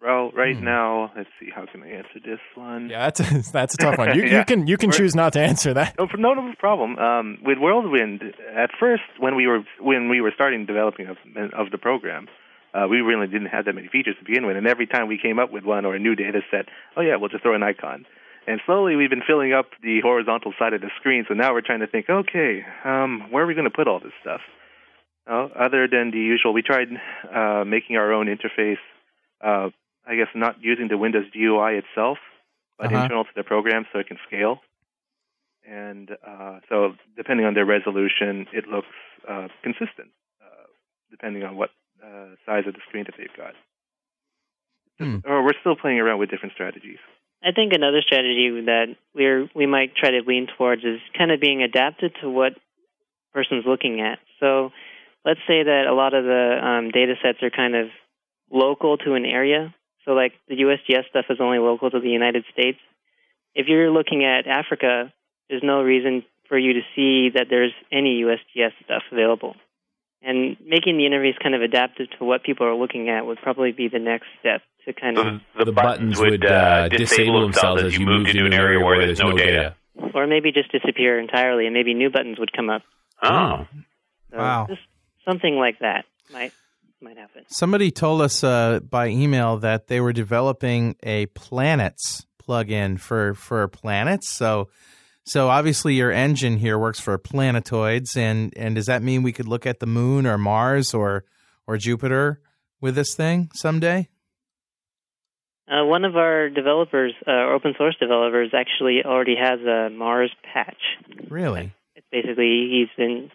Well, 0.01 0.31
right 0.31 0.57
Hmm. 0.57 0.65
now, 0.65 1.11
let's 1.15 1.29
see. 1.39 1.49
How 1.55 1.65
can 1.71 1.83
I 1.83 1.89
answer 1.89 2.19
this 2.25 2.39
one? 2.55 2.89
Yeah, 2.89 3.01
that's 3.05 3.19
a, 3.19 3.51
that's 3.53 3.75
a 3.75 3.77
tough 3.77 3.97
one. 3.99 4.09
You, 4.17 4.23
Yeah. 4.23 4.39
you 4.39 4.45
can 4.45 4.65
you 4.67 4.77
can 4.77 4.89
We're- 4.89 4.97
choose 4.97 5.15
not 5.15 5.33
to 5.33 5.39
answer 5.41 5.73
that. 5.75 5.95
No, 5.99 6.07
no, 6.17 6.33
no 6.33 6.53
problem. 6.57 6.97
Um, 6.97 7.37
with 7.45 7.59
World 7.59 7.85
Wind, 7.91 8.23
at 8.55 8.71
first, 8.79 9.03
when 9.19 9.35
we 9.35 9.45
were 9.45 9.59
when 9.79 10.09
we 10.09 10.19
were 10.19 10.31
starting 10.33 10.65
developing 10.65 11.05
of, 11.07 11.17
of 11.53 11.69
the 11.71 11.77
program, 11.77 12.27
uh, 12.73 12.87
we 12.89 13.01
really 13.01 13.27
didn't 13.27 13.47
have 13.47 13.65
that 13.65 13.75
many 13.75 13.87
features 13.87 14.15
to 14.19 14.25
begin 14.25 14.45
with. 14.45 14.57
And 14.57 14.67
every 14.67 14.87
time 14.87 15.07
we 15.07 15.17
came 15.17 15.39
up 15.39 15.51
with 15.51 15.63
one 15.63 15.85
or 15.85 15.95
a 15.95 15.99
new 15.99 16.15
data 16.15 16.41
set, 16.49 16.67
oh 16.95 17.01
yeah, 17.01 17.15
we'll 17.17 17.29
just 17.29 17.43
throw 17.43 17.55
an 17.55 17.63
icon. 17.63 18.05
And 18.47 18.59
slowly, 18.65 18.95
we've 18.95 19.09
been 19.09 19.21
filling 19.25 19.53
up 19.53 19.67
the 19.83 20.01
horizontal 20.01 20.53
side 20.57 20.73
of 20.73 20.81
the 20.81 20.89
screen. 20.99 21.25
So 21.27 21.33
now 21.35 21.53
we're 21.53 21.61
trying 21.61 21.81
to 21.81 21.87
think, 21.87 22.09
okay, 22.09 22.63
um, 22.83 23.27
where 23.29 23.43
are 23.43 23.47
we 23.47 23.53
going 23.53 23.69
to 23.69 23.75
put 23.75 23.87
all 23.87 23.99
this 23.99 24.13
stuff? 24.21 24.41
Other 25.27 25.87
than 25.87 26.11
the 26.11 26.17
usual, 26.17 26.51
we 26.51 26.61
tried 26.61 26.89
uh, 27.33 27.63
making 27.63 27.95
our 27.95 28.11
own 28.11 28.25
interface. 28.27 28.81
Uh, 29.39 29.69
I 30.05 30.15
guess 30.15 30.27
not 30.33 30.55
using 30.61 30.87
the 30.87 30.97
Windows 30.97 31.25
GUI 31.31 31.77
itself, 31.77 32.17
but 32.77 32.87
Uh-huh. 32.87 33.03
internal 33.03 33.23
to 33.25 33.29
the 33.35 33.43
program, 33.43 33.85
so 33.93 33.99
it 33.99 34.07
can 34.07 34.17
scale 34.27 34.59
and 35.65 36.11
uh, 36.27 36.59
so 36.69 36.93
depending 37.15 37.45
on 37.45 37.53
their 37.53 37.65
resolution, 37.65 38.47
it 38.53 38.67
looks 38.67 38.87
uh, 39.29 39.47
consistent, 39.63 40.09
uh, 40.41 40.65
depending 41.09 41.43
on 41.43 41.55
what 41.55 41.69
uh, 42.03 42.35
size 42.45 42.63
of 42.67 42.73
the 42.73 42.79
screen 42.87 43.05
that 43.05 43.15
they've 43.17 43.37
got. 43.37 43.53
Hmm. 44.99 45.17
Or 45.25 45.43
we're 45.43 45.57
still 45.59 45.75
playing 45.75 45.99
around 45.99 46.19
with 46.19 46.29
different 46.29 46.53
strategies. 46.53 46.99
I 47.43 47.51
think 47.53 47.73
another 47.73 48.01
strategy 48.01 48.49
that 48.65 48.95
we're 49.15 49.49
we 49.55 49.65
might 49.65 49.95
try 49.95 50.11
to 50.11 50.21
lean 50.25 50.47
towards 50.57 50.83
is 50.83 50.99
kind 51.17 51.31
of 51.31 51.39
being 51.39 51.63
adapted 51.63 52.15
to 52.21 52.29
what 52.29 52.53
person's 53.33 53.65
looking 53.65 53.99
at. 54.01 54.19
So 54.39 54.69
let's 55.25 55.39
say 55.47 55.63
that 55.63 55.85
a 55.89 55.93
lot 55.93 56.13
of 56.13 56.23
the 56.23 56.59
um, 56.63 56.91
data 56.91 57.15
sets 57.23 57.41
are 57.41 57.49
kind 57.49 57.75
of 57.75 57.87
local 58.51 58.97
to 58.97 59.13
an 59.13 59.25
area. 59.25 59.73
So 60.05 60.11
like 60.11 60.33
the 60.47 60.55
USGS 60.55 61.09
stuff 61.09 61.25
is 61.29 61.39
only 61.39 61.59
local 61.59 61.89
to 61.89 61.99
the 61.99 62.09
United 62.09 62.45
States. 62.53 62.77
If 63.55 63.67
you're 63.67 63.91
looking 63.91 64.23
at 64.23 64.47
Africa, 64.47 65.11
there's 65.49 65.63
no 65.63 65.81
reason 65.81 66.23
for 66.47 66.57
you 66.57 66.73
to 66.73 66.81
see 66.95 67.29
that 67.35 67.47
there's 67.49 67.73
any 67.91 68.21
USGS 68.21 68.71
stuff 68.85 69.03
available. 69.11 69.55
And 70.23 70.55
making 70.63 70.97
the 70.97 71.03
interface 71.03 71.41
kind 71.41 71.55
of 71.55 71.61
adaptive 71.61 72.07
to 72.19 72.25
what 72.25 72.43
people 72.43 72.65
are 72.67 72.75
looking 72.75 73.09
at 73.09 73.25
would 73.25 73.39
probably 73.41 73.71
be 73.71 73.87
the 73.87 73.97
next 73.99 74.27
step 74.39 74.61
to 74.85 74.93
kind 74.93 75.17
of 75.17 75.41
The, 75.57 75.65
the 75.65 75.71
buttons 75.71 76.19
would 76.19 76.45
uh, 76.45 76.89
disable 76.89 77.41
themselves 77.41 77.81
as 77.83 77.97
you 77.97 78.05
moved 78.05 78.29
into 78.29 78.45
an 78.45 78.53
area 78.53 78.83
where 78.83 78.99
there's 79.05 79.19
no 79.19 79.35
data. 79.35 79.75
or 80.13 80.27
maybe 80.27 80.51
just 80.51 80.71
disappear 80.71 81.19
entirely, 81.19 81.65
and 81.65 81.73
maybe 81.73 81.93
new 81.95 82.09
buttons 82.11 82.37
would 82.39 82.53
come 82.53 82.69
up. 82.69 82.83
Oh. 83.23 83.67
So 84.31 84.37
Wow. 84.37 84.67
just 84.69 84.81
something 85.27 85.55
like 85.55 85.79
that 85.79 86.05
might 86.31 86.53
might 87.01 87.17
happen. 87.17 87.43
Somebody 87.47 87.89
told 87.91 88.21
us 88.21 88.43
uh, 88.43 88.79
by 88.79 89.07
email 89.07 89.57
that 89.57 89.87
they 89.87 89.99
were 89.99 90.13
developing 90.13 90.95
a 91.03 91.25
planets 91.27 92.25
plugin 92.41 92.99
for 92.99 93.33
for 93.33 93.67
planets. 93.67 94.29
So 94.29 94.69
so 95.31 95.47
obviously 95.47 95.93
your 95.93 96.11
engine 96.11 96.57
here 96.57 96.77
works 96.77 96.99
for 96.99 97.17
planetoids, 97.17 98.17
and 98.17 98.51
and 98.57 98.75
does 98.75 98.87
that 98.87 99.01
mean 99.01 99.23
we 99.23 99.31
could 99.31 99.47
look 99.47 99.65
at 99.65 99.79
the 99.79 99.85
moon 99.85 100.27
or 100.27 100.37
Mars 100.37 100.93
or 100.93 101.23
or 101.65 101.77
Jupiter 101.77 102.41
with 102.81 102.95
this 102.95 103.15
thing 103.15 103.49
someday? 103.53 104.09
Uh, 105.69 105.85
one 105.85 106.03
of 106.03 106.17
our 106.17 106.49
developers, 106.49 107.13
uh, 107.25 107.47
open 107.55 107.75
source 107.77 107.95
developers, 107.97 108.49
actually 108.53 109.03
already 109.05 109.35
has 109.41 109.61
a 109.61 109.89
Mars 109.89 110.31
patch. 110.53 110.81
Really? 111.29 111.71
It's 111.95 112.05
basically 112.11 112.67
he's 112.69 112.89
been 112.97 113.31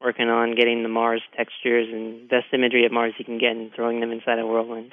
working 0.00 0.28
on 0.28 0.56
getting 0.56 0.82
the 0.82 0.88
Mars 0.88 1.22
textures 1.36 1.86
and 1.88 2.28
best 2.28 2.46
imagery 2.52 2.84
of 2.84 2.90
Mars 2.90 3.14
he 3.16 3.22
can 3.22 3.38
get 3.38 3.52
and 3.52 3.72
throwing 3.72 4.00
them 4.00 4.10
inside 4.10 4.40
a 4.40 4.46
World 4.46 4.68
Wind. 4.68 4.90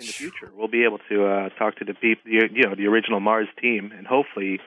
In 0.00 0.06
the 0.06 0.12
future, 0.12 0.50
we'll 0.56 0.68
be 0.68 0.84
able 0.84 0.98
to 1.10 1.26
uh, 1.26 1.48
talk 1.58 1.76
to 1.76 1.84
the 1.84 1.92
people, 1.92 2.22
you 2.24 2.62
know, 2.64 2.74
the 2.74 2.86
original 2.86 3.20
Mars 3.20 3.48
team, 3.60 3.92
and 3.96 4.06
hopefully, 4.06 4.58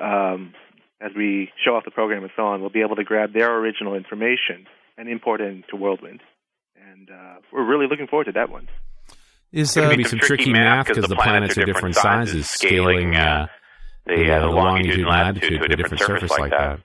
um, 0.00 0.52
as 1.00 1.12
we 1.16 1.50
show 1.64 1.76
off 1.76 1.84
the 1.84 1.92
program 1.92 2.24
and 2.24 2.32
so 2.34 2.42
on, 2.42 2.60
we'll 2.60 2.70
be 2.70 2.82
able 2.82 2.96
to 2.96 3.04
grab 3.04 3.32
their 3.32 3.56
original 3.56 3.94
information 3.94 4.66
and 4.98 5.08
import 5.08 5.40
it 5.40 5.44
into 5.44 5.76
World 5.76 6.02
Wind. 6.02 6.20
And 6.90 7.08
uh, 7.08 7.36
we're 7.52 7.64
really 7.64 7.86
looking 7.86 8.08
forward 8.08 8.24
to 8.24 8.32
that 8.32 8.50
one. 8.50 8.68
Is 9.52 9.74
There's 9.74 9.84
uh, 9.84 9.88
going 9.88 9.98
to 9.98 10.04
be 10.04 10.08
some 10.08 10.18
tricky 10.18 10.52
math 10.52 10.88
because 10.88 11.08
the 11.08 11.16
planets 11.16 11.56
are 11.56 11.64
different 11.64 11.94
sizes, 11.94 12.48
scaling 12.48 13.14
uh, 13.14 13.46
the, 14.06 14.32
uh, 14.32 14.40
the 14.40 14.46
longitude 14.46 15.00
and 15.00 15.08
latitude 15.08 15.60
to 15.60 15.72
a 15.72 15.76
different 15.76 16.02
surface 16.02 16.30
like 16.30 16.50
that. 16.50 16.80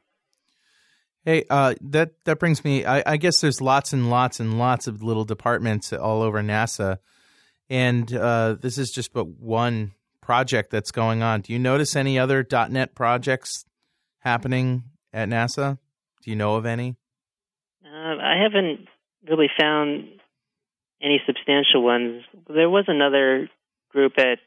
Hey, 1.23 1.43
uh, 1.49 1.73
that 1.81 2.11
that 2.25 2.39
brings 2.39 2.63
me. 2.63 2.85
I, 2.85 3.03
I 3.13 3.17
guess 3.17 3.41
there's 3.41 3.59
lots 3.59 3.93
and 3.93 4.11
lots 4.11 4.39
and 4.39 4.59
lots 4.59 4.85
of 4.85 5.01
little 5.01 5.25
departments 5.25 5.91
all 5.91 6.21
over 6.21 6.41
NASA, 6.43 6.99
and 7.69 8.13
uh, 8.13 8.55
this 8.59 8.77
is 8.77 8.91
just 8.91 9.13
but 9.13 9.27
one 9.27 9.93
project 10.21 10.71
that's 10.71 10.91
going 10.91 11.21
on. 11.21 11.41
Do 11.41 11.53
you 11.53 11.59
notice 11.59 11.95
any 11.95 12.17
other 12.17 12.45
.NET 12.69 12.95
projects 12.95 13.65
happening 14.19 14.83
at 15.13 15.29
NASA? 15.29 15.77
Do 16.23 16.31
you 16.31 16.35
know 16.35 16.55
of 16.55 16.65
any? 16.65 16.95
Uh, 17.85 18.17
I 18.17 18.41
haven't 18.41 18.87
really 19.29 19.49
found 19.59 20.07
any 21.01 21.21
substantial 21.25 21.83
ones. 21.83 22.23
There 22.47 22.69
was 22.69 22.85
another 22.87 23.49
group 23.89 24.13
at 24.17 24.39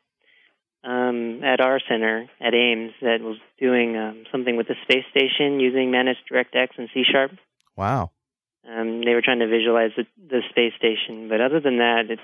um, 0.85 1.43
at 1.43 1.61
our 1.61 1.81
center 1.89 2.27
at 2.41 2.55
Ames 2.55 2.93
that 3.03 3.21
was 3.21 3.37
doing 3.59 3.97
um, 3.97 4.25
something 4.31 4.57
with 4.57 4.69
the 4.69 4.77
space 4.83 5.05
station 5.11 5.59
using 5.59 5.91
Managed 5.91 6.21
DirectX 6.31 6.69
and 6.79 6.89
C 6.95 7.03
Sharp. 7.11 7.33
Wow. 7.77 8.13
Um, 8.69 9.03
they 9.05 9.15
were 9.15 9.23
trying 9.23 9.41
to 9.41 9.49
visualize 9.49 9.91
the, 9.97 10.05
the 10.17 10.41
space 10.51 10.73
station, 10.77 11.29
but 11.29 11.41
other 11.41 11.61
than 11.61 11.79
that, 11.79 12.05
it's. 12.11 12.23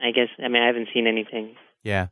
I 0.00 0.10
guess 0.10 0.28
I 0.42 0.48
mean 0.48 0.62
I 0.62 0.66
haven't 0.66 0.88
seen 0.92 1.06
anything. 1.06 1.56
Yeah. 1.82 2.08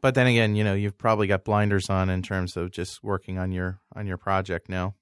But 0.00 0.14
then 0.16 0.26
again, 0.26 0.56
you 0.56 0.64
know, 0.64 0.74
you've 0.74 0.98
probably 0.98 1.28
got 1.28 1.44
blinders 1.44 1.88
on 1.88 2.10
in 2.10 2.22
terms 2.22 2.56
of 2.56 2.72
just 2.72 3.04
working 3.04 3.38
on 3.38 3.52
your 3.52 3.78
on 3.94 4.06
your 4.06 4.16
project 4.16 4.68
now. 4.68 4.94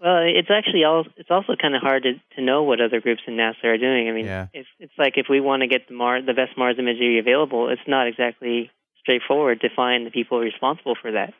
Well, 0.00 0.18
it's 0.26 0.50
actually 0.50 0.84
all. 0.84 1.04
It's 1.16 1.30
also 1.30 1.54
kind 1.60 1.74
of 1.74 1.80
hard 1.82 2.04
to 2.04 2.12
to 2.36 2.42
know 2.42 2.62
what 2.62 2.80
other 2.80 3.00
groups 3.00 3.22
in 3.26 3.34
NASA 3.34 3.64
are 3.64 3.78
doing. 3.78 4.08
I 4.08 4.12
mean, 4.12 4.26
Yeah. 4.26 4.46
it's 4.52 4.68
it's 4.78 4.92
like 4.98 5.14
if 5.16 5.26
we 5.28 5.40
want 5.40 5.62
to 5.62 5.66
get 5.68 5.88
the 5.88 5.94
Mars, 5.94 6.24
the 6.26 6.34
best 6.34 6.56
Mars 6.56 6.76
imagery 6.78 7.18
available, 7.18 7.70
it's 7.70 7.80
not 7.88 8.06
exactly 8.06 8.70
straightforward 9.00 9.60
to 9.62 9.68
find 9.74 10.06
the 10.06 10.10
people 10.10 10.38
responsible 10.38 10.96
for 11.00 11.12
that. 11.12 11.32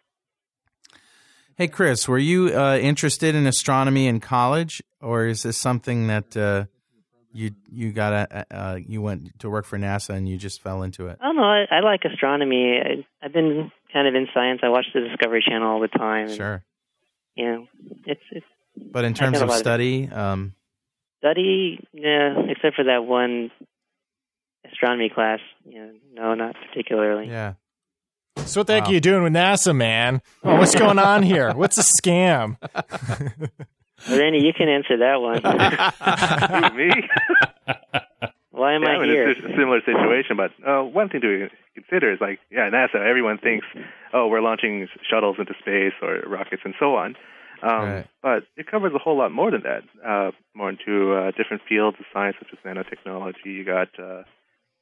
Hey, 1.57 1.69
Chris, 1.69 2.07
were 2.09 2.19
you 2.19 2.49
uh, 2.59 2.77
interested 2.77 3.35
in 3.35 3.47
astronomy 3.47 4.07
in 4.09 4.21
college, 4.21 4.83
or 5.01 5.27
is 5.27 5.43
this 5.43 5.57
something 5.57 6.07
that 6.09 6.37
uh, 6.37 6.65
you 7.37 7.51
you 7.71 7.93
got 7.93 8.13
a, 8.13 8.47
uh, 8.51 8.77
you 8.77 9.03
went 9.03 9.39
to 9.41 9.51
work 9.51 9.65
for 9.67 9.79
NASA 9.79 10.11
and 10.11 10.29
you 10.29 10.37
just 10.37 10.63
fell 10.63 10.83
into 10.83 11.09
it? 11.09 11.19
Oh 11.23 11.33
don't. 11.33 11.43
I, 11.43 11.67
I 11.71 11.81
like 11.81 12.01
astronomy. 12.05 12.81
I, 12.83 13.07
I've 13.25 13.33
been 13.33 13.71
kind 13.93 14.09
of 14.09 14.15
in 14.15 14.27
science. 14.35 14.61
I 14.63 14.69
watch 14.71 14.87
the 14.95 15.01
Discovery 15.01 15.45
Channel 15.47 15.69
all 15.69 15.81
the 15.81 15.89
time. 15.89 16.27
and, 16.29 16.35
Sure, 16.37 16.65
You 17.35 17.45
know, 17.53 17.67
it's 18.07 18.21
it's 18.31 18.47
but 18.93 19.05
in 19.05 19.15
terms 19.15 19.37
of 19.41 19.49
lot 19.49 19.55
of- 19.55 19.59
study, 19.61 20.09
um, 20.11 20.55
study. 21.19 21.79
Yeah, 21.93 22.35
except 22.49 22.77
for 22.77 22.85
that 22.85 23.05
one 23.05 23.51
astronomy 24.71 25.11
class. 25.15 25.41
You 25.65 25.81
know, 25.81 25.93
no, 26.15 26.35
not 26.35 26.57
particularly. 26.69 27.29
yeah. 27.29 27.55
So 28.45 28.61
what 28.61 28.67
the 28.67 28.75
heck 28.75 28.85
Wow. 28.85 28.91
are 28.91 28.95
you 28.95 29.01
doing 29.01 29.23
with 29.23 29.33
NASA, 29.33 29.75
man? 29.75 30.21
What's 30.43 30.75
going 30.75 30.99
on 30.99 31.23
here? 31.23 31.53
What's 31.55 31.79
a 31.79 31.83
scam? 32.03 32.59
Randy, 34.09 34.41
you 34.41 34.53
can 34.53 34.69
answer 34.69 34.97
that 34.99 35.21
one. 35.21 35.41
Who, 36.73 36.77
me? 36.77 36.91
Why 38.51 38.75
am 38.75 38.83
yeah, 38.83 38.89
I 38.89 38.93
I 38.95 38.99
mean, 39.01 39.11
here? 39.11 39.29
it's 39.31 39.41
a 39.41 39.49
similar 39.57 39.81
situation, 39.85 40.37
but 40.37 40.51
uh, 40.67 40.83
one 40.83 41.09
thing 41.11 41.21
to 41.21 41.49
consider 41.75 42.13
is 42.13 42.21
like, 42.21 42.39
yeah, 42.51 42.71
NASA. 42.71 42.95
Everyone 42.97 43.37
thinks, 43.39 43.67
oh, 44.15 44.29
we're 44.29 44.41
launching 44.41 44.89
shuttles 45.09 45.37
into 45.39 45.53
space 45.61 45.93
or 46.01 46.21
rockets 46.27 46.63
and 46.65 46.75
so 46.81 46.95
on. 46.97 47.17
Um, 47.63 47.71
Right. 47.71 48.07
But 48.23 48.43
it 48.57 48.67
covers 48.71 48.93
a 48.95 48.99
whole 48.99 49.17
lot 49.19 49.31
more 49.33 49.51
than 49.51 49.63
that. 49.63 49.83
Uh, 50.07 50.31
more 50.55 50.71
into 50.71 51.13
uh, 51.15 51.31
different 51.37 51.63
fields 51.69 51.97
of 52.01 52.07
science, 52.13 52.37
such 52.39 52.49
as 52.53 52.59
nanotechnology. 52.65 53.45
You 53.47 53.65
got 53.65 53.89
uh, 53.99 54.23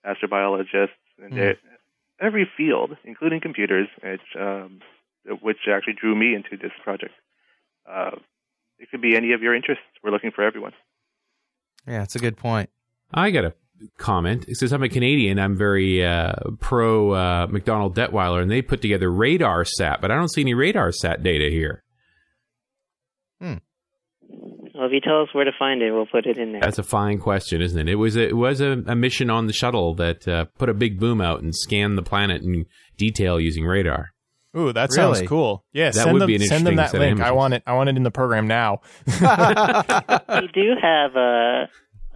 astrobiologists, 0.06 0.90
and 1.22 1.36
there- 1.36 1.56
every 2.20 2.48
field, 2.56 2.96
including 3.04 3.40
computers, 3.40 3.88
which, 4.02 4.20
um, 4.38 4.80
which 5.42 5.58
actually 5.68 5.94
drew 5.94 6.14
me 6.14 6.34
into 6.34 6.56
this 6.56 6.72
project. 6.82 7.14
It 8.78 8.90
could 8.90 9.00
be 9.00 9.16
any 9.16 9.32
of 9.32 9.42
your 9.42 9.54
interests. 9.54 9.84
We're 10.02 10.10
looking 10.10 10.30
for 10.34 10.42
everyone. 10.44 10.72
Yeah, 11.86 12.02
it's 12.02 12.16
a 12.16 12.18
good 12.18 12.36
point. 12.36 12.70
I 13.12 13.30
got 13.30 13.44
a 13.44 13.54
comment. 13.98 14.46
It 14.48 14.56
says 14.56 14.72
I'm 14.72 14.82
a 14.82 14.88
Canadian. 14.88 15.38
I'm 15.38 15.56
very 15.56 16.04
uh, 16.04 16.32
pro 16.60 17.12
uh, 17.12 17.46
MacDonald 17.50 17.96
Dettwiler, 17.96 18.42
and 18.42 18.50
they 18.50 18.62
put 18.62 18.82
together 18.82 19.08
RADARSAT, 19.08 20.00
but 20.00 20.10
I 20.10 20.16
don't 20.16 20.32
see 20.32 20.40
any 20.40 20.54
RADARSAT 20.54 21.22
data 21.22 21.50
here. 21.50 21.82
Hmm. 23.40 23.54
Well, 24.74 24.86
if 24.86 24.92
you 24.92 25.00
tell 25.00 25.22
us 25.22 25.28
where 25.32 25.44
to 25.44 25.52
find 25.56 25.82
it, 25.82 25.92
we'll 25.92 26.06
put 26.06 26.26
it 26.26 26.36
in 26.36 26.52
there. 26.52 26.60
That's 26.60 26.78
a 26.78 26.82
fine 26.82 27.18
question, 27.18 27.62
isn't 27.62 27.78
it? 27.78 27.92
It 27.92 27.96
was 27.96 28.16
a, 28.16 28.28
it 28.28 28.36
was 28.36 28.60
a, 28.60 28.82
a 28.86 28.96
mission 28.96 29.30
on 29.30 29.46
the 29.46 29.52
shuttle 29.52 29.94
that 29.96 30.26
uh, 30.26 30.46
put 30.58 30.68
a 30.68 30.74
big 30.74 30.98
boom 30.98 31.20
out 31.20 31.42
and 31.42 31.54
scanned 31.54 31.96
the 31.96 32.02
planet 32.02 32.42
in 32.42 32.66
detail 32.96 33.38
using 33.38 33.64
radar. 33.64 34.13
Ooh, 34.56 34.72
that 34.72 34.92
sounds 34.92 35.22
cool. 35.22 35.64
Yeah, 35.72 35.86
That 35.86 35.94
send 35.94 36.12
would 36.12 36.22
them, 36.22 36.26
be 36.28 36.36
an 36.36 36.42
send 36.42 36.66
them 36.66 36.76
that 36.76 36.92
link. 36.94 37.20
I 37.20 37.32
want 37.32 37.54
it. 37.54 37.62
I 37.66 37.72
want 37.74 37.88
it 37.88 37.96
in 37.96 38.02
the 38.02 38.10
program 38.10 38.46
now. 38.46 38.80
we 39.06 40.48
do 40.52 40.74
have 40.80 41.16
uh, 41.16 41.66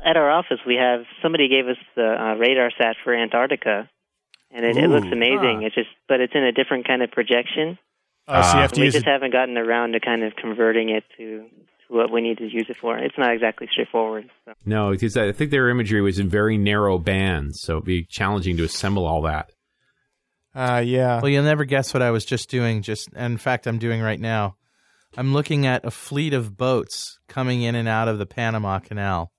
at 0.05 0.17
our 0.17 0.31
office. 0.31 0.59
We 0.67 0.77
have 0.77 1.01
somebody 1.23 1.49
gave 1.49 1.67
us 1.67 1.77
the 1.97 2.03
uh, 2.07 2.35
radar 2.37 2.71
sat 2.81 2.97
for 3.05 3.15
Antarctica, 3.15 3.89
and 4.51 4.65
it, 4.65 4.77
it 4.77 4.89
looks 4.89 5.09
amazing. 5.11 5.61
Ah. 5.63 5.67
It's 5.67 5.75
just, 5.75 5.89
but 6.09 6.21
it's 6.21 6.35
in 6.35 6.45
a 6.45 6.53
different 6.53 6.87
kind 6.87 7.03
of 7.03 7.11
projection. 7.11 7.79
Oh, 8.29 8.43
so 8.43 8.49
you 8.49 8.55
Ah. 8.59 8.61
have 8.63 8.73
to 8.73 8.81
we 8.81 8.87
just 8.91 8.99
it. 8.99 9.11
haven't 9.11 9.33
gotten 9.33 9.57
around 9.57 9.93
to 9.93 10.01
kind 10.01 10.23
of 10.23 10.35
converting 10.37 10.91
it 10.91 11.05
to, 11.17 11.39
to 11.47 11.49
what 11.89 12.13
we 12.13 12.21
need 12.21 12.39
to 12.39 12.45
use 12.45 12.67
it 12.69 12.77
for. 12.77 12.97
It's 12.99 13.17
not 13.19 13.33
exactly 13.33 13.69
straightforward. 13.73 14.29
So. 14.45 14.53
No, 14.65 14.91
because 14.91 15.17
I 15.17 15.33
think 15.33 15.51
their 15.51 15.69
imagery 15.71 16.03
was 16.03 16.19
in 16.19 16.29
very 16.29 16.59
narrow 16.59 16.99
bands, 16.99 17.61
so 17.63 17.75
it'd 17.75 17.85
be 17.85 18.05
challenging 18.05 18.57
to 18.59 18.65
assemble 18.65 19.07
all 19.07 19.23
that. 19.23 19.51
Uh, 20.59 20.81
yeah. 20.81 21.21
Well, 21.21 21.29
you'll 21.29 21.45
never 21.45 21.65
guess 21.65 21.95
what 21.95 22.03
I 22.03 22.11
was 22.11 22.25
just 22.25 22.51
doing. 22.51 22.83
Just 22.83 23.13
in 23.15 23.37
fact, 23.37 23.67
I'm 23.67 23.79
doing 23.79 24.01
right 24.01 24.19
now. 24.19 24.57
I'm 25.17 25.33
looking 25.33 25.67
at 25.67 25.85
a 25.85 25.91
fleet 25.91 26.35
of 26.35 26.57
boats 26.57 27.19
coming 27.29 27.63
in 27.63 27.75
and 27.75 27.89
out 27.89 28.09
of 28.09 28.19
the 28.19 28.27
Panama 28.27 28.79
Canal. 28.81 29.31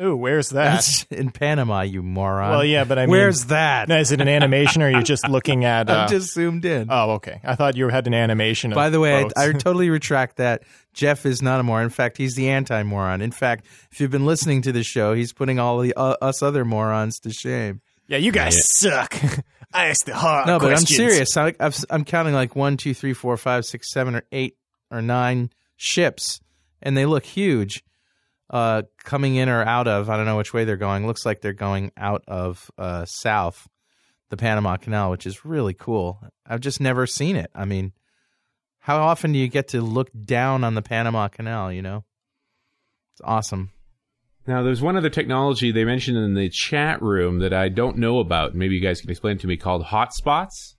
Ooh, 0.00 0.16
where's 0.16 0.50
that? 0.50 0.72
That's 0.74 1.04
in 1.10 1.30
Panama, 1.30 1.82
you 1.82 2.02
moron. 2.02 2.50
well, 2.50 2.64
yeah, 2.64 2.84
but 2.84 2.98
I 2.98 3.02
mean, 3.02 3.10
where's 3.10 3.46
that? 3.46 3.88
Now, 3.88 3.98
is 3.98 4.10
it 4.10 4.20
an 4.20 4.28
animation 4.28 4.80
or 4.82 4.86
are 4.86 4.90
you 4.90 5.02
just 5.02 5.28
looking 5.28 5.64
at? 5.74 5.88
Uh, 5.90 5.92
I'm 5.92 6.08
just 6.08 6.32
zoomed 6.32 6.64
in. 6.64 6.88
Oh, 6.90 7.12
okay. 7.12 7.40
I 7.44 7.54
thought 7.56 7.76
you 7.76 7.88
had 7.88 8.06
an 8.06 8.14
animation. 8.14 8.72
Of 8.72 8.76
By 8.76 8.90
the 8.90 9.00
way. 9.00 9.24
I, 9.36 9.48
I 9.48 9.52
totally 9.52 9.90
retract 9.90 10.36
that. 10.36 10.62
Geoff 10.94 11.26
is 11.26 11.42
not 11.42 11.60
a 11.60 11.62
moron. 11.62 11.84
In 11.84 11.90
fact, 11.90 12.16
he's 12.16 12.34
the 12.34 12.48
anti-moron. 12.48 13.20
In 13.20 13.32
fact, 13.32 13.66
if 13.90 14.00
you've 14.00 14.10
been 14.10 14.26
listening 14.26 14.62
to 14.62 14.72
the 14.72 14.82
show, 14.82 15.14
he's 15.14 15.32
putting 15.32 15.58
all 15.58 15.78
the 15.80 15.92
uh, 15.94 16.16
us 16.22 16.42
other 16.42 16.64
morons 16.64 17.20
to 17.20 17.30
shame. 17.30 17.80
yeah, 18.08 18.18
you 18.18 18.32
guys 18.32 18.66
suck. 18.78 19.14
I 19.74 19.86
asked 19.86 20.06
the 20.06 20.14
hard 20.14 20.46
no, 20.46 20.58
but 20.58 20.72
I'm 20.72 20.78
serious. 20.78 21.36
I, 21.36 21.54
I've, 21.58 21.76
I'm 21.90 22.04
counting 22.04 22.34
like 22.34 22.54
one, 22.56 22.76
two, 22.76 22.94
three, 22.94 23.12
four, 23.12 23.36
five, 23.36 23.64
six, 23.64 23.92
seven, 23.92 24.14
or 24.14 24.24
eight 24.32 24.56
or 24.90 25.02
nine 25.02 25.50
ships, 25.76 26.40
and 26.82 26.96
they 26.96 27.06
look 27.06 27.24
huge. 27.24 27.82
Uh, 28.50 28.82
coming 29.02 29.36
in 29.36 29.48
or 29.48 29.62
out 29.62 29.88
of, 29.88 30.10
I 30.10 30.16
don't 30.18 30.26
know 30.26 30.36
which 30.36 30.52
way 30.52 30.64
they're 30.64 30.76
going. 30.76 31.06
Looks 31.06 31.24
like 31.24 31.40
they're 31.40 31.54
going 31.54 31.90
out 31.96 32.22
of 32.28 32.70
uh, 32.76 33.06
south, 33.06 33.66
the 34.28 34.36
Panama 34.36 34.76
Canal, 34.76 35.10
which 35.10 35.24
is 35.24 35.44
really 35.44 35.72
cool. 35.72 36.20
I've 36.46 36.60
just 36.60 36.78
never 36.78 37.06
seen 37.06 37.36
it. 37.36 37.50
I 37.54 37.64
mean, 37.64 37.92
how 38.78 38.98
often 38.98 39.32
do 39.32 39.38
you 39.38 39.48
get 39.48 39.68
to 39.68 39.80
look 39.80 40.10
down 40.24 40.64
on 40.64 40.74
the 40.74 40.82
Panama 40.82 41.28
Canal? 41.28 41.72
You 41.72 41.80
know, 41.80 42.04
it's 43.14 43.22
awesome. 43.24 43.70
Now, 44.46 44.62
there's 44.62 44.82
one 44.82 44.96
other 44.96 45.10
technology 45.10 45.70
they 45.70 45.84
mentioned 45.84 46.18
in 46.18 46.34
the 46.34 46.48
chat 46.48 47.00
room 47.00 47.38
that 47.38 47.52
I 47.52 47.68
don't 47.68 47.98
know 47.98 48.18
about. 48.18 48.54
Maybe 48.54 48.74
you 48.74 48.80
guys 48.80 49.00
can 49.00 49.10
explain 49.10 49.36
it 49.36 49.40
to 49.42 49.46
me 49.46 49.56
called 49.56 49.84
hotspots. 49.84 50.74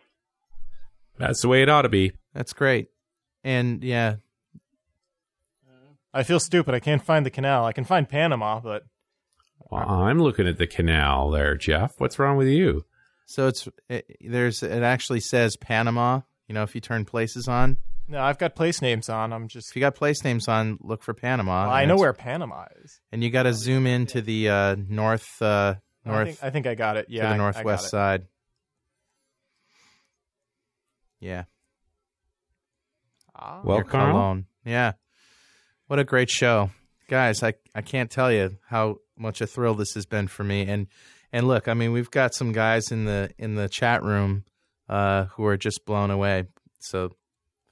That's 1.18 1.42
the 1.42 1.48
way 1.48 1.62
it 1.64 1.70
ought 1.70 1.82
to 1.84 1.90
be. 1.90 2.12
That's 2.34 2.54
great. 2.54 2.90
And 3.44 3.84
yeah, 3.84 4.18
I 6.16 6.24
feel 6.24 6.40
stupid. 6.40 6.74
I 6.74 6.80
can't 6.80 7.04
find 7.04 7.26
the 7.26 7.30
canal. 7.30 7.66
I 7.66 7.74
can 7.74 7.84
find 7.84 8.08
Panama, 8.08 8.60
but 8.62 8.84
Well, 9.70 9.88
I'm 9.88 10.20
looking 10.20 10.48
at 10.48 10.58
the 10.58 10.66
canal 10.68 11.30
there, 11.30 11.56
Geoff. 11.56 11.94
What's 12.00 12.18
wrong 12.18 12.38
with 12.38 12.48
you? 12.48 12.86
so 13.28 13.48
it's 13.48 13.68
it, 13.90 14.06
there's 14.22 14.64
it 14.64 14.82
actually 14.84 15.20
says 15.20 15.58
Panama. 15.58 16.22
You 16.48 16.54
know, 16.56 16.64
if 16.64 16.74
you 16.76 16.82
turn 16.82 17.06
places 17.06 17.48
on, 17.48 17.78
no, 18.08 18.22
I've 18.22 18.38
got 18.38 18.56
place 18.56 18.82
names 18.82 19.10
on. 19.10 19.34
I'm 19.34 19.48
just. 19.48 19.72
if 19.72 19.76
you 19.76 19.80
got 19.80 19.96
place 19.96 20.24
names 20.24 20.48
on, 20.48 20.78
look 20.82 21.02
for 21.04 21.14
Panama. 21.16 21.64
Well, 21.66 21.74
I 21.74 21.86
know 21.86 21.98
where 21.98 22.14
Panama 22.14 22.66
is. 22.84 23.02
and 23.12 23.24
you 23.24 23.30
got 23.32 23.44
to 23.44 23.54
zoom 23.54 23.88
into 23.88 24.22
the 24.22 24.50
uh, 24.50 24.76
north 24.88 25.42
uh, 25.42 25.76
I 26.06 26.10
north 26.10 26.28
think, 26.28 26.44
I 26.44 26.50
think 26.52 26.68
I 26.68 26.76
got 26.76 26.98
it. 26.98 27.08
Yeah, 27.10 27.24
to 27.24 27.28
the 27.30 27.34
I 27.34 27.38
northwest 27.38 27.66
got 27.66 27.86
it. 27.86 27.90
side. 27.90 28.28
Yeah, 31.20 31.46
Ah. 33.36 33.62
Well, 33.64 33.78
near 33.78 33.84
Carl, 33.86 34.12
Cologne. 34.12 34.46
Yeah, 34.64 34.94
what 35.88 36.00
a 36.00 36.04
great 36.04 36.30
show, 36.30 36.72
guys! 37.08 37.44
I 37.44 37.54
I 37.74 37.82
can't 37.82 38.10
tell 38.10 38.32
you 38.32 38.58
how 38.68 39.00
much 39.18 39.42
a 39.42 39.48
thrill 39.48 39.76
this 39.76 39.94
has 39.94 40.06
been 40.06 40.28
for 40.28 40.44
me. 40.44 40.64
And 40.64 40.88
and 41.32 41.48
look, 41.48 41.68
I 41.68 41.74
mean, 41.74 41.92
we've 41.92 42.12
got 42.12 42.34
some 42.34 42.52
guys 42.52 42.92
in 42.92 43.06
the 43.06 43.32
in 43.38 43.56
the 43.56 43.70
chat 43.70 44.04
room 44.04 44.46
uh, 44.90 45.26
who 45.36 45.46
are 45.46 45.58
just 45.58 45.86
blown 45.86 46.12
away. 46.12 46.46
So, 46.80 47.12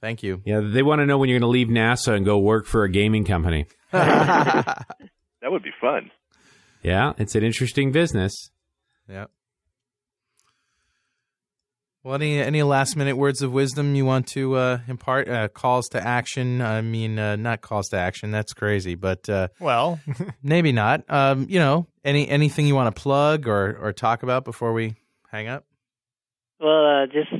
thank 0.00 0.22
you. 0.22 0.42
yeah, 0.44 0.60
they 0.60 0.82
want 0.82 1.00
to 1.00 1.06
know 1.06 1.18
when 1.18 1.28
you're 1.28 1.38
going 1.38 1.48
to 1.48 1.52
leave 1.52 1.68
NASA 1.68 2.14
and 2.14 2.24
go 2.24 2.38
work 2.38 2.66
for 2.66 2.84
a 2.84 2.90
gaming 2.90 3.24
company. 3.24 3.66
That 5.44 5.52
would 5.52 5.62
be 5.62 5.72
fun. 5.78 6.10
Yeah, 6.82 7.12
it's 7.18 7.34
an 7.34 7.44
interesting 7.44 7.92
business. 7.92 8.32
Yep. 9.10 9.30
Well, 12.04 12.16
any 12.16 12.38
any 12.38 12.62
last 12.62 12.96
minute 12.96 13.16
words 13.16 13.40
of 13.40 13.50
wisdom 13.50 13.94
you 13.94 14.04
want 14.04 14.26
to 14.28 14.56
uh, 14.56 14.78
impart? 14.88 15.26
Uh, 15.26 15.48
calls 15.48 15.88
to 15.88 16.06
action. 16.06 16.60
I 16.60 16.82
mean, 16.82 17.18
uh, 17.18 17.36
not 17.36 17.62
calls 17.62 17.88
to 17.88 17.96
action. 17.96 18.30
That's 18.30 18.52
crazy, 18.52 18.94
but 18.94 19.26
uh, 19.26 19.48
Well, 19.58 19.98
maybe 20.42 20.70
not. 20.70 21.04
Um, 21.08 21.46
you 21.48 21.58
know, 21.58 21.86
any 22.04 22.28
anything 22.28 22.66
you 22.66 22.74
want 22.74 22.94
to 22.94 23.02
plug 23.02 23.48
or 23.48 23.78
or 23.80 23.94
talk 23.94 24.22
about 24.22 24.44
before 24.44 24.74
we 24.74 24.96
hang 25.30 25.48
up? 25.48 25.64
Well, 26.60 26.84
uh, 26.84 27.06
just 27.06 27.32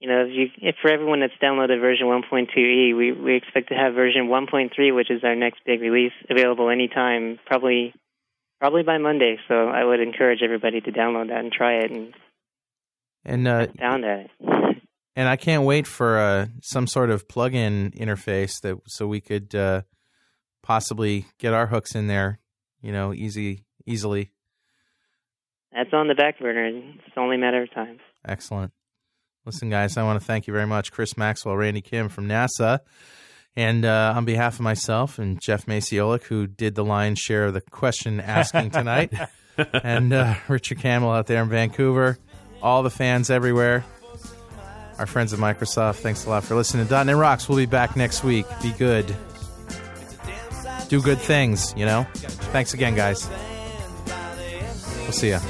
you 0.00 0.08
know, 0.08 0.24
if 0.24 0.30
you 0.32 0.46
if 0.62 0.76
for 0.80 0.90
everyone 0.90 1.20
that's 1.20 1.34
downloaded 1.42 1.78
version 1.78 2.06
1.2e, 2.06 2.96
we 2.96 3.12
we 3.12 3.36
expect 3.36 3.68
to 3.68 3.74
have 3.74 3.92
version 3.92 4.28
1.3, 4.28 4.96
which 4.96 5.10
is 5.10 5.22
our 5.22 5.36
next 5.36 5.60
big 5.66 5.82
release, 5.82 6.12
available 6.30 6.70
anytime, 6.70 7.38
probably 7.44 7.92
probably 8.58 8.84
by 8.84 8.96
Monday. 8.96 9.36
So 9.48 9.68
I 9.68 9.84
would 9.84 10.00
encourage 10.00 10.40
everybody 10.42 10.80
to 10.80 10.92
download 10.92 11.28
that 11.28 11.40
and 11.40 11.52
try 11.52 11.74
it 11.74 11.90
and 11.90 12.14
And 13.24 13.46
uh, 13.46 13.68
sound 13.78 14.04
at 14.04 14.20
it. 14.20 14.30
and 15.16 15.28
I 15.28 15.36
can't 15.36 15.64
wait 15.64 15.86
for 15.86 16.18
uh, 16.18 16.46
some 16.62 16.86
sort 16.86 17.10
of 17.10 17.28
plug-in 17.28 17.92
interface 17.92 18.60
that 18.62 18.78
so 18.86 19.06
we 19.06 19.20
could 19.20 19.54
uh, 19.54 19.82
possibly 20.62 21.26
get 21.38 21.52
our 21.52 21.66
hooks 21.66 21.94
in 21.94 22.06
there. 22.06 22.38
You 22.80 22.92
know, 22.92 23.12
easy 23.12 23.64
easily. 23.86 24.32
That's 25.72 25.92
on 25.92 26.08
the 26.08 26.14
back 26.14 26.38
burner. 26.38 26.66
It's 26.66 27.16
only 27.16 27.36
a 27.36 27.38
matter 27.38 27.62
of 27.62 27.72
time. 27.72 27.98
Excellent. 28.26 28.72
Listen, 29.44 29.70
guys, 29.70 29.96
I 29.96 30.04
want 30.04 30.20
to 30.20 30.26
thank 30.26 30.46
you 30.46 30.52
very 30.52 30.66
much, 30.66 30.92
Chris 30.92 31.16
Maxwell, 31.16 31.56
Randy 31.56 31.80
Kim 31.80 32.08
from 32.08 32.28
NASA. 32.28 32.80
And 33.56 33.84
uh, 33.84 34.14
on 34.16 34.24
behalf 34.24 34.54
of 34.54 34.60
myself 34.60 35.18
and 35.18 35.40
Geoff 35.40 35.66
Maciolek, 35.66 36.24
who 36.24 36.46
did 36.46 36.74
the 36.74 36.84
lion's 36.84 37.18
share 37.18 37.46
of 37.46 37.54
the 37.54 37.60
question 37.60 38.20
asking 38.20 38.70
tonight, 38.70 39.12
and 39.56 40.12
uh, 40.12 40.34
Richard 40.48 40.78
Campbell 40.78 41.10
out 41.10 41.26
there 41.26 41.42
in 41.42 41.48
Vancouver, 41.48 42.18
all 42.62 42.82
the 42.82 42.90
fans 42.90 43.30
everywhere, 43.30 43.84
our 44.98 45.06
friends 45.06 45.32
at 45.32 45.38
Microsoft, 45.38 45.96
thanks 45.96 46.24
a 46.26 46.30
lot 46.30 46.44
for 46.44 46.54
listening 46.54 46.86
to 46.86 47.04
.NET 47.04 47.16
Rocks. 47.16 47.48
We'll 47.48 47.58
be 47.58 47.66
back 47.66 47.96
next 47.96 48.22
week. 48.22 48.46
Be 48.62 48.72
good. 48.72 49.14
Do 50.88 51.00
good 51.00 51.18
things, 51.18 51.74
you 51.76 51.86
know? 51.86 52.06
Thanks 52.52 52.74
again, 52.74 52.94
guys. 52.94 53.28
We'll 55.02 55.12
see 55.12 55.30
ya. 55.30 55.40